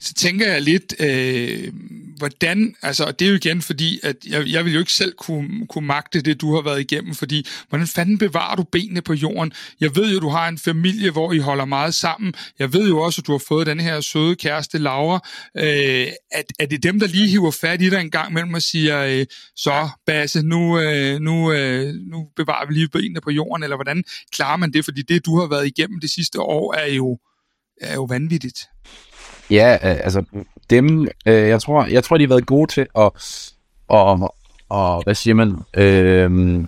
så 0.00 0.14
tænker 0.14 0.52
jeg 0.52 0.62
lidt, 0.62 0.94
øh, 1.00 1.72
hvordan, 2.18 2.74
altså 2.82 3.12
det 3.12 3.24
er 3.24 3.28
jo 3.28 3.36
igen 3.36 3.62
fordi, 3.62 4.00
at 4.02 4.16
jeg, 4.26 4.46
jeg 4.46 4.64
vil 4.64 4.72
jo 4.72 4.78
ikke 4.78 4.92
selv 4.92 5.12
kunne, 5.18 5.66
kunne 5.66 5.86
magte 5.86 6.20
det, 6.20 6.40
du 6.40 6.54
har 6.54 6.62
været 6.62 6.80
igennem, 6.80 7.14
fordi 7.14 7.46
hvordan 7.68 7.86
fanden 7.86 8.18
bevarer 8.18 8.56
du 8.56 8.62
benene 8.62 9.02
på 9.02 9.14
jorden? 9.14 9.52
Jeg 9.80 9.96
ved 9.96 10.12
jo, 10.12 10.20
du 10.20 10.28
har 10.28 10.48
en 10.48 10.58
familie, 10.58 11.10
hvor 11.10 11.32
I 11.32 11.38
holder 11.38 11.64
meget 11.64 11.94
sammen. 11.94 12.34
Jeg 12.58 12.72
ved 12.72 12.88
jo 12.88 12.98
også, 12.98 13.20
at 13.20 13.26
du 13.26 13.32
har 13.32 13.42
fået 13.48 13.66
den 13.66 13.80
her 13.80 14.00
søde 14.00 14.36
kæreste, 14.36 14.78
Laura. 14.78 15.28
Øh, 15.56 16.06
at, 16.32 16.44
er 16.58 16.66
det 16.66 16.82
dem, 16.82 17.00
der 17.00 17.06
lige 17.06 17.28
hiver 17.28 17.50
fat 17.50 17.82
i 17.82 17.90
dig 17.90 18.00
en 18.00 18.10
gang 18.10 18.32
mellem 18.32 18.54
og 18.54 18.62
siger, 18.62 19.04
øh, 19.04 19.26
så 19.56 19.88
Basse, 20.06 20.42
nu, 20.42 20.78
øh, 20.78 21.20
nu, 21.20 21.52
øh, 21.52 21.94
nu 21.94 22.28
bevarer 22.36 22.66
vi 22.66 22.74
lige 22.74 22.88
benene 22.88 23.20
på 23.20 23.30
jorden, 23.30 23.62
eller 23.62 23.76
hvordan 23.76 24.04
klarer 24.32 24.56
man 24.56 24.72
det? 24.72 24.84
Fordi 24.84 25.02
det, 25.02 25.26
du 25.26 25.38
har 25.38 25.46
været 25.46 25.66
igennem 25.66 26.00
det 26.00 26.10
sidste 26.10 26.40
år, 26.40 26.74
er 26.74 26.92
jo, 26.92 27.18
er 27.80 27.94
jo 27.94 28.04
vanvittigt. 28.04 28.58
Ja, 29.50 29.72
øh, 29.74 29.96
altså 30.04 30.24
dem, 30.70 31.08
øh, 31.26 31.48
jeg, 31.48 31.60
tror, 31.60 31.86
jeg 31.86 32.04
tror, 32.04 32.16
de 32.16 32.24
har 32.24 32.28
været 32.28 32.46
gode 32.46 32.72
til 32.72 32.86
at, 32.98 33.10
og, 33.88 34.34
og 34.68 35.02
hvad 35.02 35.14
siger 35.14 35.34
man, 35.34 35.56
øh, 35.74 36.64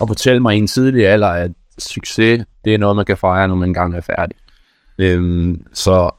at 0.00 0.08
fortælle 0.08 0.40
mig 0.40 0.54
i 0.54 0.58
en 0.58 0.66
tidlig 0.66 1.06
alder, 1.06 1.28
at 1.28 1.50
succes, 1.78 2.44
det 2.64 2.74
er 2.74 2.78
noget, 2.78 2.96
man 2.96 3.04
kan 3.04 3.16
fejre, 3.16 3.48
når 3.48 3.54
man 3.54 3.68
engang 3.68 3.94
er 3.94 4.00
færdig. 4.00 4.36
Øh, 4.98 5.54
så 5.72 6.10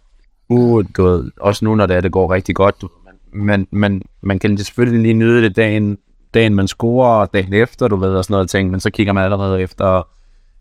uh, 0.49 0.85
du 0.97 1.03
ved, 1.03 1.31
også 1.39 1.65
nu, 1.65 1.75
når 1.75 1.85
det, 1.85 1.95
er, 1.95 2.01
det 2.01 2.11
går 2.11 2.33
rigtig 2.33 2.55
godt, 2.55 2.81
du, 2.81 2.89
man, 3.33 3.67
man, 3.71 4.01
man 4.21 4.39
kan 4.39 4.57
selvfølgelig 4.57 5.01
lige 5.01 5.13
nyde 5.13 5.41
det 5.41 5.55
dagen, 5.55 5.97
dagen 6.33 6.55
man 6.55 6.67
scorer, 6.67 7.09
og 7.21 7.33
dagen 7.33 7.53
efter, 7.53 7.87
du 7.87 7.95
ved, 7.95 8.15
og 8.15 8.23
sådan 8.23 8.33
noget 8.33 8.49
ting, 8.49 8.71
men 8.71 8.79
så 8.79 8.89
kigger 8.89 9.13
man 9.13 9.23
allerede 9.23 9.61
efter, 9.61 10.07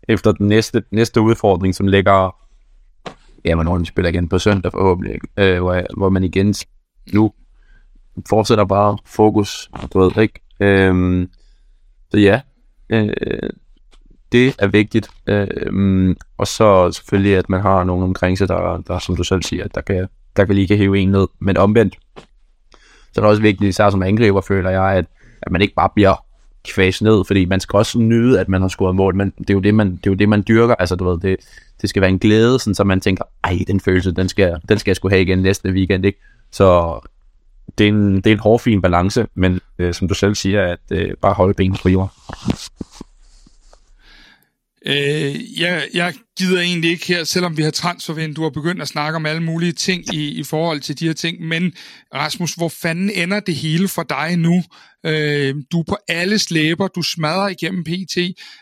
efter 0.07 0.31
den 0.31 0.47
næste, 0.47 0.83
næste 0.91 1.21
udfordring, 1.21 1.75
som 1.75 1.87
ligger 1.87 2.35
ja, 3.45 3.55
hvornår 3.55 3.77
de 3.77 3.85
spiller 3.85 4.09
igen 4.09 4.29
på 4.29 4.39
søndag 4.39 4.71
forhåbentlig, 4.71 5.19
øh, 5.37 5.61
hvor, 5.61 5.97
hvor 5.97 6.09
man 6.09 6.23
igen 6.23 6.55
nu 7.13 7.31
fortsætter 8.29 8.65
bare 8.65 8.97
fokus, 9.05 9.69
du 9.93 9.99
ved 9.99 10.21
ikke. 10.21 10.39
Øh, 10.59 11.27
så 12.11 12.17
ja, 12.17 12.41
øh, 12.89 13.09
det 14.31 14.55
er 14.59 14.67
vigtigt. 14.67 15.09
Øh, 15.27 16.15
og 16.37 16.47
så 16.47 16.91
selvfølgelig, 16.91 17.37
at 17.37 17.49
man 17.49 17.61
har 17.61 17.83
nogen 17.83 18.03
omkring 18.03 18.37
sig, 18.37 18.47
der, 18.47 18.77
der 18.87 18.99
som 18.99 19.15
du 19.15 19.23
selv 19.23 19.43
siger, 19.43 19.67
der 19.67 19.81
kan, 19.81 20.07
der 20.35 20.45
kan 20.45 20.55
lige 20.55 20.67
kan 20.67 20.77
hive 20.77 20.99
en 20.99 21.09
ned. 21.09 21.27
Men 21.39 21.57
omvendt, 21.57 21.97
så 23.13 23.21
er 23.21 23.21
det 23.21 23.29
også 23.29 23.41
vigtigt, 23.41 23.69
især 23.69 23.89
som 23.89 24.03
angriber, 24.03 24.41
føler 24.41 24.69
jeg, 24.69 24.91
at, 24.97 25.05
at 25.41 25.51
man 25.51 25.61
ikke 25.61 25.73
bare 25.73 25.89
bliver 25.95 26.24
kvæs 26.73 27.01
ned, 27.01 27.25
fordi 27.25 27.45
man 27.45 27.59
skal 27.59 27.77
også 27.77 27.99
nyde, 27.99 28.39
at 28.39 28.49
man 28.49 28.61
har 28.61 28.67
scoret 28.67 28.95
mål, 28.95 29.15
men 29.15 29.33
det 29.37 29.49
er 29.49 29.53
jo 29.53 29.59
det, 29.59 29.75
man, 29.75 29.91
det, 29.91 30.07
er 30.07 30.11
jo 30.11 30.15
det, 30.15 30.29
man 30.29 30.43
dyrker, 30.47 30.75
altså 30.75 30.95
du 30.95 31.09
ved, 31.09 31.19
det, 31.19 31.37
det 31.81 31.89
skal 31.89 32.01
være 32.01 32.09
en 32.09 32.19
glæde, 32.19 32.59
sådan, 32.59 32.75
så 32.75 32.83
man 32.83 33.01
tænker, 33.01 33.23
ej, 33.43 33.59
den 33.67 33.79
følelse, 33.79 34.11
den 34.11 34.29
skal, 34.29 34.57
den 34.69 34.79
skal 34.79 34.91
jeg 34.91 34.95
skulle 34.95 35.11
have 35.11 35.21
igen 35.21 35.39
næste 35.39 35.69
weekend, 35.69 36.05
ikke? 36.05 36.19
Så 36.51 36.99
det 37.77 37.83
er 37.83 37.89
en, 37.89 38.15
det 38.15 38.27
er 38.27 38.31
en 38.31 38.39
hård, 38.39 38.59
fin 38.59 38.81
balance, 38.81 39.27
men 39.35 39.59
øh, 39.79 39.93
som 39.93 40.07
du 40.07 40.13
selv 40.13 40.35
siger, 40.35 40.63
at 40.63 40.79
øh, 40.91 41.13
bare 41.21 41.33
holde 41.33 41.53
benene 41.53 41.77
på 41.81 41.89
jorden. 41.89 42.09
Øh, 44.87 45.59
jeg, 45.59 45.87
jeg 45.93 46.13
gider 46.37 46.61
egentlig 46.61 46.89
ikke 46.89 47.07
her, 47.07 47.23
selvom 47.23 47.57
vi 47.57 47.61
har 47.63 47.71
transfervinduer 47.71 48.49
begyndt 48.49 48.81
at 48.81 48.87
snakke 48.87 49.15
om 49.15 49.25
alle 49.25 49.43
mulige 49.43 49.71
ting 49.71 50.13
i, 50.13 50.39
i 50.39 50.43
forhold 50.43 50.79
til 50.79 50.99
de 50.99 51.05
her 51.05 51.13
ting, 51.13 51.41
men 51.41 51.73
Rasmus, 52.13 52.53
hvor 52.53 52.69
fanden 52.69 53.09
ender 53.09 53.39
det 53.39 53.55
hele 53.55 53.87
for 53.87 54.03
dig 54.03 54.37
nu? 54.37 54.63
Øh, 55.05 55.55
du 55.71 55.79
er 55.79 55.83
på 55.87 55.97
alle 56.07 56.39
slæber, 56.39 56.87
du 56.87 57.01
smadrer 57.01 57.47
igennem 57.47 57.83
PT. 57.83 58.17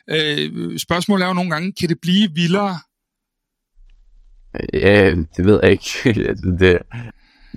Øh, 0.09 0.80
spørgsmålet 0.80 1.24
er 1.24 1.28
jo 1.28 1.34
nogle 1.34 1.51
gange, 1.51 1.74
kan 1.80 1.89
det 1.89 1.97
blive 2.01 2.30
vildere? 2.36 2.78
Øh, 4.59 4.82
ja, 4.82 5.09
det 5.38 5.45
ved 5.45 5.59
jeg 5.63 5.71
ikke. 5.71 6.13
det, 6.59 6.80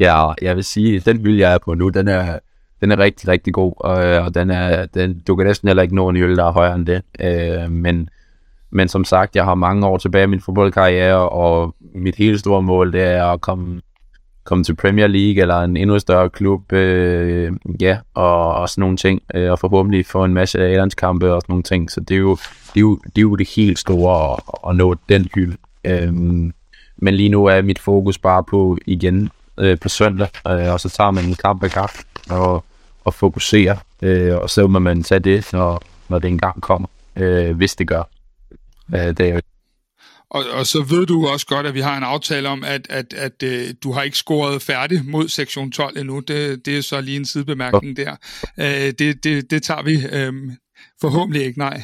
ja, 0.00 0.32
jeg 0.42 0.56
vil 0.56 0.64
sige, 0.64 1.00
den 1.00 1.24
vil 1.24 1.36
jeg 1.36 1.54
er 1.54 1.58
på 1.58 1.74
nu, 1.74 1.88
den 1.88 2.08
er, 2.08 2.38
den 2.80 2.90
er 2.90 2.98
rigtig, 2.98 3.28
rigtig 3.28 3.54
god, 3.54 3.72
og, 3.76 3.96
og 3.96 4.34
den 4.34 4.50
er, 4.50 4.86
den, 4.86 5.20
du 5.20 5.36
kan 5.36 5.46
næsten 5.46 5.68
heller 5.68 5.82
ikke 5.82 5.94
nå 5.94 6.08
en 6.08 6.16
øl, 6.16 6.36
der 6.36 6.44
er 6.44 6.52
højere 6.52 6.74
end 6.74 6.86
det. 6.86 7.02
Øh, 7.20 7.70
men 7.70 8.08
men 8.70 8.88
som 8.88 9.04
sagt, 9.04 9.36
jeg 9.36 9.44
har 9.44 9.54
mange 9.54 9.86
år 9.86 9.98
tilbage 9.98 10.24
i 10.24 10.26
min 10.26 10.40
fodboldkarriere, 10.40 11.28
og 11.28 11.74
mit 11.94 12.16
helt 12.16 12.40
store 12.40 12.62
mål, 12.62 12.92
det 12.92 13.02
er 13.02 13.24
at 13.24 13.40
komme, 13.40 13.80
komme 14.44 14.64
til 14.64 14.76
Premier 14.76 15.06
League 15.06 15.42
eller 15.42 15.60
en 15.60 15.76
endnu 15.76 15.98
større 15.98 16.30
klub, 16.30 16.72
øh, 16.72 17.52
ja, 17.80 17.98
og, 18.14 18.54
og 18.54 18.68
sådan 18.68 18.82
nogle 18.82 18.96
ting, 18.96 19.22
øh, 19.34 19.50
og 19.50 19.58
forhåbentlig 19.58 20.06
få 20.06 20.24
en 20.24 20.34
masse 20.34 20.58
A-landskampe 20.58 21.32
og 21.32 21.40
sådan 21.40 21.52
nogle 21.52 21.62
ting, 21.62 21.90
så 21.90 22.00
det 22.00 22.14
er 22.14 22.18
jo 22.18 22.36
det, 22.74 22.76
er 22.76 22.80
jo, 22.80 22.96
det, 23.04 23.18
er 23.18 23.22
jo 23.22 23.36
det 23.36 23.48
helt 23.56 23.78
store 23.78 24.32
at, 24.32 24.40
at 24.70 24.76
nå 24.76 24.94
den 25.08 25.28
hylde. 25.34 25.56
Øh, 25.84 26.12
men 26.96 27.14
lige 27.14 27.28
nu 27.28 27.44
er 27.44 27.62
mit 27.62 27.78
fokus 27.78 28.18
bare 28.18 28.44
på 28.44 28.78
igen 28.86 29.30
øh, 29.58 29.78
på 29.78 29.88
søndag, 29.88 30.28
øh, 30.48 30.72
og 30.72 30.80
så 30.80 30.88
tager 30.88 31.10
man 31.10 31.24
en 31.24 31.34
kamp 31.34 31.62
af 31.62 31.70
kamp 31.70 31.92
og, 32.30 32.64
og 33.04 33.14
fokuserer, 33.14 33.76
øh, 34.02 34.36
og 34.36 34.50
så 34.50 34.66
må 34.66 34.78
man 34.78 35.02
tage 35.02 35.18
det, 35.18 35.52
når, 35.52 35.82
når 36.08 36.18
det 36.18 36.28
engang 36.28 36.62
kommer, 36.62 36.88
øh, 37.16 37.56
hvis 37.56 37.74
det 37.74 37.88
gør. 37.88 38.02
Øh, 38.95 39.01
det 39.01 39.20
er 39.20 39.34
jo 39.34 39.41
og, 40.30 40.45
og 40.53 40.66
så 40.66 40.82
ved 40.82 41.07
du 41.07 41.26
også 41.26 41.47
godt, 41.47 41.66
at 41.66 41.74
vi 41.74 41.80
har 41.80 41.97
en 41.97 42.03
aftale 42.03 42.49
om, 42.49 42.64
at, 42.64 42.87
at, 42.91 43.12
at, 43.12 43.43
at 43.43 43.68
uh, 43.68 43.74
du 43.82 43.93
har 43.93 44.03
ikke 44.03 44.16
scoret 44.16 44.62
færdig 44.62 45.05
mod 45.05 45.28
sektion 45.28 45.72
12 45.72 45.99
endnu. 45.99 46.20
Det, 46.20 46.66
det 46.66 46.78
er 46.78 46.80
så 46.80 47.01
lige 47.01 47.16
en 47.16 47.24
sidebemærkning 47.24 47.97
der. 47.97 48.16
Uh, 48.59 48.64
det, 48.99 49.24
det, 49.24 49.51
det 49.51 49.62
tager 49.62 49.82
vi 49.82 50.26
um, 50.28 50.53
forhåbentlig 51.01 51.45
ikke, 51.45 51.59
nej. 51.59 51.82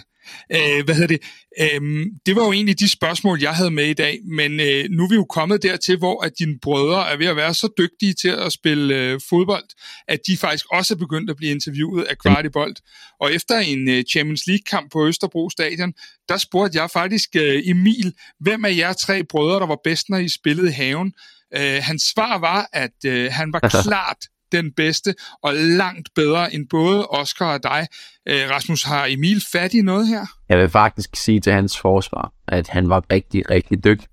Øh, 0.53 0.85
hvad 0.85 0.95
hedder 0.95 1.07
det? 1.07 1.23
Øh, 1.61 2.07
det 2.27 2.37
var 2.37 2.45
jo 2.45 2.53
egentlig 2.53 2.81
de 2.81 2.89
spørgsmål, 2.89 3.41
jeg 3.41 3.55
havde 3.55 3.71
med 3.71 3.87
i 3.87 3.95
dag, 3.95 4.19
men 4.25 4.61
øh, 4.61 4.85
nu 4.91 5.05
er 5.05 5.09
vi 5.09 5.15
jo 5.15 5.25
kommet 5.25 5.63
dertil, 5.63 5.99
hvor 5.99 6.25
at 6.25 6.33
dine 6.39 6.59
brødre 6.63 7.11
er 7.13 7.17
ved 7.17 7.27
at 7.27 7.37
være 7.37 7.55
så 7.55 7.69
dygtige 7.79 8.15
til 8.15 8.29
at 8.29 8.53
spille 8.53 8.95
øh, 8.95 9.21
fodbold, 9.29 9.65
at 10.09 10.21
de 10.27 10.37
faktisk 10.37 10.67
også 10.73 10.95
er 10.95 10.99
begyndt 10.99 11.31
at 11.31 11.37
blive 11.37 11.51
interviewet 11.51 12.05
af 12.05 12.19
Kvartibold. 12.19 12.77
Og 13.21 13.35
efter 13.35 13.59
en 13.59 13.89
øh, 13.89 14.05
Champions 14.11 14.47
League-kamp 14.47 14.93
på 14.93 15.07
Østerbro 15.07 15.51
Stadion, 15.51 15.93
der 16.29 16.37
spurgte 16.37 16.79
jeg 16.79 16.91
faktisk 16.91 17.37
øh, 17.37 17.63
Emil, 17.65 18.15
hvem 18.41 18.65
af 18.65 18.77
jer 18.77 18.93
tre 18.93 19.25
brødre, 19.25 19.61
der 19.61 19.67
var 19.67 19.79
bedst, 19.85 20.09
når 20.09 20.19
I 20.19 20.29
spillede 20.29 20.69
i 20.69 20.73
haven? 20.73 21.13
Øh, 21.55 21.83
hans 21.83 22.03
svar 22.03 22.39
var, 22.39 22.69
at 22.73 23.05
øh, 23.07 23.33
han 23.33 23.53
var 23.53 23.61
klart 23.85 24.19
den 24.53 24.73
bedste, 24.73 25.15
og 25.43 25.55
langt 25.55 26.09
bedre 26.15 26.55
end 26.55 26.69
både 26.71 27.07
Oscar 27.07 27.55
og 27.55 27.63
dig. 27.63 27.87
Øh, 28.29 28.51
Rasmus, 28.51 28.83
har 28.83 29.07
Emil 29.11 29.43
fat 29.53 29.75
i 29.75 29.83
noget 29.83 30.09
her? 30.09 30.27
Jeg 30.49 30.59
vil 30.59 30.69
faktisk 30.69 31.17
sige 31.17 31.41
til 31.41 31.53
hans 31.53 31.79
forsvar, 31.79 32.33
at 32.49 32.69
han 32.69 32.89
var 32.89 33.05
rigtig, 33.13 33.51
rigtig 33.51 33.85
dygtig 33.85 34.09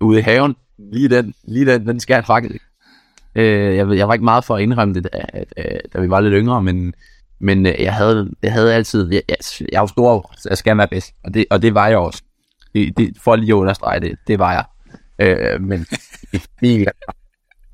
ude 0.00 0.18
i 0.18 0.22
haven. 0.22 0.56
Lige 0.92 1.08
den, 1.08 1.34
lige 1.48 1.66
den, 1.66 1.86
den 1.86 2.00
skal 2.00 2.14
han 2.14 2.24
faktisk. 2.24 2.64
Øh, 3.34 3.76
jeg, 3.76 3.90
jeg 3.90 4.08
var 4.08 4.14
ikke 4.14 4.24
meget 4.24 4.44
for 4.44 4.56
at 4.56 4.62
indrømme 4.62 4.94
det, 4.94 5.08
da, 5.12 5.18
øh, 5.56 5.80
da 5.92 6.00
vi 6.00 6.10
var 6.10 6.20
lidt 6.20 6.34
yngre, 6.34 6.62
men, 6.62 6.94
men 7.40 7.66
øh, 7.66 7.74
jeg, 7.78 7.94
havde, 7.94 8.30
jeg 8.42 8.52
havde 8.52 8.74
altid, 8.74 9.12
jeg, 9.12 9.22
jeg, 9.28 9.36
jeg 9.72 9.80
var 9.80 9.86
stor, 9.86 10.34
så 10.36 10.48
jeg 10.48 10.58
skal 10.58 10.78
være 10.78 10.88
bedst, 10.88 11.12
og 11.24 11.34
det, 11.34 11.44
og 11.50 11.62
det 11.62 11.74
var 11.74 11.88
jeg 11.88 11.98
også. 11.98 12.22
Det, 12.74 12.96
det, 12.96 13.16
for 13.20 13.36
lige 13.36 13.52
at 13.52 13.54
understrege 13.54 14.00
det, 14.00 14.18
det 14.26 14.38
var 14.38 14.52
jeg. 14.52 14.64
Øh, 15.18 15.60
men 15.60 15.86
Emil 16.62 16.86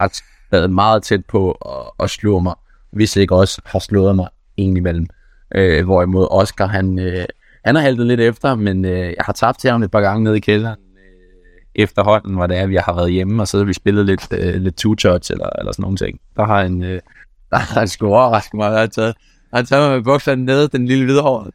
at 0.00 0.22
været 0.50 0.70
meget 0.70 1.02
tæt 1.02 1.24
på 1.28 1.50
at, 1.52 2.04
at 2.04 2.10
slå 2.10 2.38
mig, 2.38 2.54
hvis 2.90 3.16
ikke 3.16 3.34
også 3.34 3.62
har 3.64 3.78
slået 3.78 4.16
mig 4.16 4.28
imellem. 4.56 5.06
Øh, 5.54 5.84
hvorimod 5.84 6.28
Oscar, 6.30 6.66
han, 6.66 6.98
øh, 6.98 7.24
han 7.64 7.74
har 7.74 7.82
haltet 7.82 8.06
lidt 8.06 8.20
efter, 8.20 8.54
men 8.54 8.84
øh, 8.84 8.98
jeg 8.98 9.24
har 9.24 9.32
tabt 9.32 9.58
til 9.58 9.70
ham 9.70 9.82
et 9.82 9.90
par 9.90 10.00
gange 10.00 10.24
nede 10.24 10.36
i 10.36 10.40
kælderen 10.40 10.78
øh, 10.96 11.82
efterhånden, 11.82 12.34
hvor 12.34 12.46
det 12.46 12.56
er, 12.56 12.66
vi 12.66 12.76
har 12.76 12.94
været 12.94 13.12
hjemme, 13.12 13.42
og 13.42 13.48
så 13.48 13.58
har 13.58 13.64
vi 13.64 13.72
spillet 13.72 14.06
lidt, 14.06 14.28
øh, 14.32 14.54
lidt 14.54 14.84
two-touch 14.86 15.32
eller, 15.32 15.48
eller 15.58 15.72
sådan 15.72 15.82
nogle 15.82 15.96
ting. 15.96 16.20
Der 16.36 16.44
har 16.46 16.62
han, 16.62 16.82
øh, 16.82 17.00
der 17.50 17.56
har 17.56 17.78
han 17.78 17.88
sgu 17.88 18.06
overrasket 18.06 18.54
mig, 18.54 18.70
der 18.70 18.78
har 18.78 18.86
taget, 18.86 19.16
han 19.54 19.66
taget 19.66 19.88
mig 19.88 19.96
med 19.96 20.04
bukserne 20.04 20.44
nede, 20.44 20.68
den 20.68 20.86
lille 20.86 21.04
hvidhårede. 21.04 21.50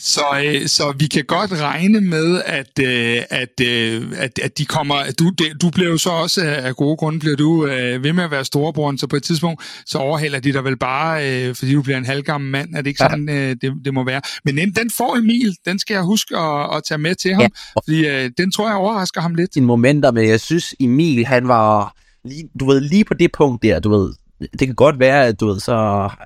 Så, 0.00 0.22
øh, 0.44 0.66
så 0.66 0.94
vi 0.98 1.06
kan 1.06 1.24
godt 1.24 1.52
regne 1.52 2.00
med, 2.00 2.42
at, 2.46 2.78
øh, 2.80 3.22
at, 3.30 3.60
øh, 3.62 4.12
at, 4.16 4.38
at 4.38 4.58
de 4.58 4.64
kommer... 4.64 4.96
Du, 5.18 5.32
du 5.62 5.70
bliver 5.70 5.90
jo 5.90 5.98
så 5.98 6.10
også 6.10 6.40
af 6.42 6.76
gode 6.76 6.96
grunde 6.96 7.18
bliver 7.18 7.36
du 7.36 7.66
øh, 7.66 8.04
ved 8.04 8.12
med 8.12 8.24
at 8.24 8.30
være 8.30 8.44
storebroren, 8.44 8.98
så 8.98 9.06
på 9.06 9.16
et 9.16 9.22
tidspunkt 9.22 9.62
så 9.86 9.98
overhaler 9.98 10.40
de 10.40 10.52
dig 10.52 10.64
vel 10.64 10.76
bare, 10.76 11.30
øh, 11.30 11.54
fordi 11.54 11.74
du 11.74 11.82
bliver 11.82 11.98
en 11.98 12.04
halvgammel 12.04 12.50
mand. 12.50 12.74
Er 12.74 12.80
det 12.80 12.86
ikke 12.86 12.98
sådan, 12.98 13.28
øh, 13.28 13.56
det, 13.62 13.72
det 13.84 13.94
må 13.94 14.04
være? 14.04 14.20
Men 14.44 14.56
den, 14.56 14.72
den 14.72 14.90
får 14.90 15.16
Emil, 15.16 15.56
den 15.64 15.78
skal 15.78 15.94
jeg 15.94 16.02
huske 16.02 16.36
at, 16.36 16.76
at 16.76 16.82
tage 16.88 16.98
med 16.98 17.14
til 17.14 17.34
ham, 17.34 17.42
ja. 17.42 17.80
fordi 17.84 18.06
øh, 18.06 18.30
den 18.38 18.52
tror 18.52 18.68
jeg 18.68 18.76
overrasker 18.76 19.20
ham 19.20 19.34
lidt. 19.34 19.54
Din 19.54 19.64
momenter, 19.64 20.12
men 20.12 20.28
jeg 20.28 20.40
synes 20.40 20.74
Emil, 20.80 21.26
han 21.26 21.48
var... 21.48 21.94
Lige, 22.24 22.48
du 22.60 22.66
ved, 22.66 22.80
lige 22.80 23.04
på 23.04 23.14
det 23.14 23.32
punkt 23.32 23.62
der, 23.62 23.80
du 23.80 23.90
ved, 23.90 24.12
det 24.40 24.66
kan 24.66 24.74
godt 24.74 24.98
være, 24.98 25.26
at 25.26 25.40
du 25.40 25.46
ved, 25.46 25.60
så 25.60 25.74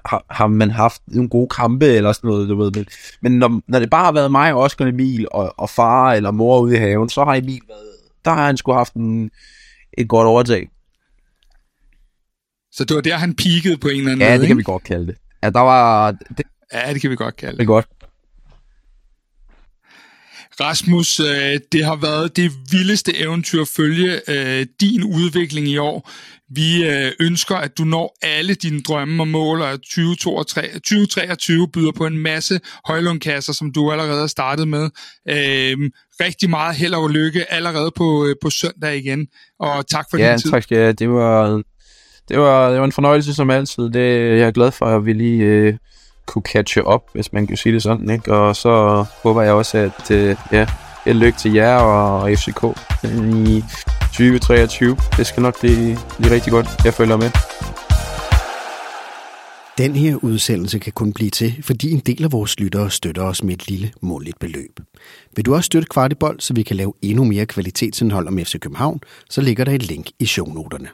har, 0.06 0.24
har 0.30 0.46
man 0.46 0.70
haft 0.70 1.02
nogle 1.06 1.28
gode 1.28 1.48
kampe 1.48 1.86
eller 1.86 2.12
sådan 2.12 2.28
noget, 2.28 2.48
du 2.48 2.56
ved. 2.56 2.70
Men, 2.74 2.86
men 3.20 3.32
når, 3.38 3.60
når 3.68 3.78
det 3.78 3.90
bare 3.90 4.04
har 4.04 4.12
været 4.12 4.30
mig, 4.30 4.54
Oscar 4.54 4.86
Emil 4.86 5.26
og, 5.30 5.54
og 5.56 5.70
far 5.70 6.12
eller 6.12 6.30
mor 6.30 6.60
ude 6.60 6.76
i 6.76 6.78
haven, 6.78 7.08
så 7.08 7.24
har 7.24 7.34
Emil 7.34 7.60
været, 7.68 7.80
der 8.24 8.30
har 8.30 8.46
han 8.46 8.56
sgu 8.56 8.72
haft 8.72 8.94
en, 8.94 9.30
et 9.98 10.08
godt 10.08 10.26
overtag. 10.26 10.68
Så 12.72 12.84
det 12.84 12.94
var 12.94 13.02
der, 13.02 13.16
han 13.16 13.34
peakede 13.34 13.76
på 13.76 13.88
en 13.88 13.98
eller 13.98 14.12
anden 14.12 14.20
ja, 14.20 14.26
måde, 14.26 14.32
Ja, 14.32 14.40
det 14.40 14.46
kan 14.48 14.56
vi 14.56 14.62
godt 14.62 14.84
kalde 14.84 15.06
det. 15.06 15.16
Ja, 15.42 15.50
der 15.50 15.60
var... 15.60 16.10
Det, 16.10 16.42
ja, 16.72 16.92
det 16.92 17.00
kan 17.00 17.10
vi 17.10 17.16
godt 17.16 17.36
kalde 17.36 17.52
det. 17.52 17.58
Det 17.58 17.64
er 17.64 17.66
godt. 17.66 17.86
Rasmus, 20.60 21.20
øh, 21.20 21.60
det 21.72 21.84
har 21.84 21.96
været 21.96 22.36
det 22.36 22.52
vildeste 22.70 23.18
eventyr 23.18 23.60
at 23.60 23.68
følge 23.68 24.20
øh, 24.28 24.66
din 24.80 25.04
udvikling 25.04 25.68
i 25.68 25.78
år. 25.78 26.10
Vi 26.54 26.84
øh, 26.84 27.12
ønsker, 27.20 27.56
at 27.56 27.78
du 27.78 27.84
når 27.84 28.16
alle 28.22 28.54
dine 28.54 28.82
drømme 28.82 29.22
og 29.22 29.28
mål, 29.28 29.60
og 29.60 29.82
2023, 29.82 30.80
2023 30.80 31.68
byder 31.68 31.92
på 31.92 32.06
en 32.06 32.18
masse 32.18 32.60
højlundkasser, 32.86 33.52
som 33.52 33.72
du 33.72 33.90
allerede 33.90 34.20
har 34.20 34.26
startet 34.26 34.68
med. 34.68 34.90
Øh, 35.28 35.90
rigtig 36.20 36.50
meget 36.50 36.76
held 36.76 36.94
og 36.94 37.10
lykke 37.10 37.52
allerede 37.52 37.90
på, 37.96 38.26
øh, 38.26 38.36
på 38.42 38.50
søndag 38.50 38.96
igen, 38.96 39.26
og 39.60 39.86
tak 39.86 40.06
for 40.10 40.18
ja, 40.18 40.30
din 40.30 40.38
tid. 40.38 40.50
Ja, 40.50 40.56
tak 40.56 40.62
skal 40.62 40.78
jeg. 40.78 40.98
Det 40.98 41.10
var, 41.10 41.62
det, 42.28 42.38
var, 42.38 42.70
det 42.70 42.78
var 42.78 42.84
en 42.84 42.92
fornøjelse 42.92 43.34
som 43.34 43.50
altid. 43.50 43.84
Det, 43.84 44.38
jeg 44.38 44.46
er 44.46 44.50
glad 44.50 44.72
for, 44.72 44.86
at 44.86 45.06
vi 45.06 45.12
lige 45.12 45.44
øh, 45.44 45.74
kunne 46.26 46.42
catche 46.42 46.84
op, 46.84 47.04
hvis 47.12 47.32
man 47.32 47.46
kan 47.46 47.56
sige 47.56 47.72
det 47.72 47.82
sådan. 47.82 48.10
Ikke? 48.10 48.34
Og 48.34 48.56
så 48.56 49.04
håber 49.22 49.42
jeg 49.42 49.52
også, 49.52 49.78
at 49.78 50.10
øh, 50.10 50.36
ja, 50.52 50.66
held 51.04 51.18
lykke 51.18 51.38
til 51.38 51.52
jer 51.52 51.76
og, 51.76 52.30
FCK 52.38 52.64
i 53.48 53.64
2023. 54.12 54.96
Det 55.16 55.26
skal 55.26 55.42
nok 55.42 55.60
blive, 55.60 55.98
blive 56.18 56.34
rigtig 56.34 56.52
godt. 56.52 56.66
Jeg 56.84 56.94
følger 56.94 57.16
med. 57.16 57.30
Den 59.78 59.96
her 59.96 60.16
udsendelse 60.24 60.78
kan 60.78 60.92
kun 60.92 61.12
blive 61.12 61.30
til, 61.30 61.62
fordi 61.62 61.92
en 61.92 61.98
del 62.00 62.24
af 62.24 62.32
vores 62.32 62.60
lyttere 62.60 62.90
støtter 62.90 63.22
os 63.22 63.42
med 63.42 63.54
et 63.54 63.68
lille 63.68 63.92
måligt 64.00 64.38
beløb. 64.38 64.80
Vil 65.36 65.46
du 65.46 65.54
også 65.54 65.66
støtte 65.66 65.88
Kvartibold, 65.88 66.40
så 66.40 66.54
vi 66.54 66.62
kan 66.62 66.76
lave 66.76 66.92
endnu 67.02 67.24
mere 67.24 67.46
kvalitetsindhold 67.46 68.28
om 68.28 68.38
FC 68.38 68.60
København, 68.60 69.00
så 69.30 69.40
ligger 69.40 69.64
der 69.64 69.72
et 69.72 69.82
link 69.82 70.06
i 70.18 70.26
shownoterne. 70.26 70.88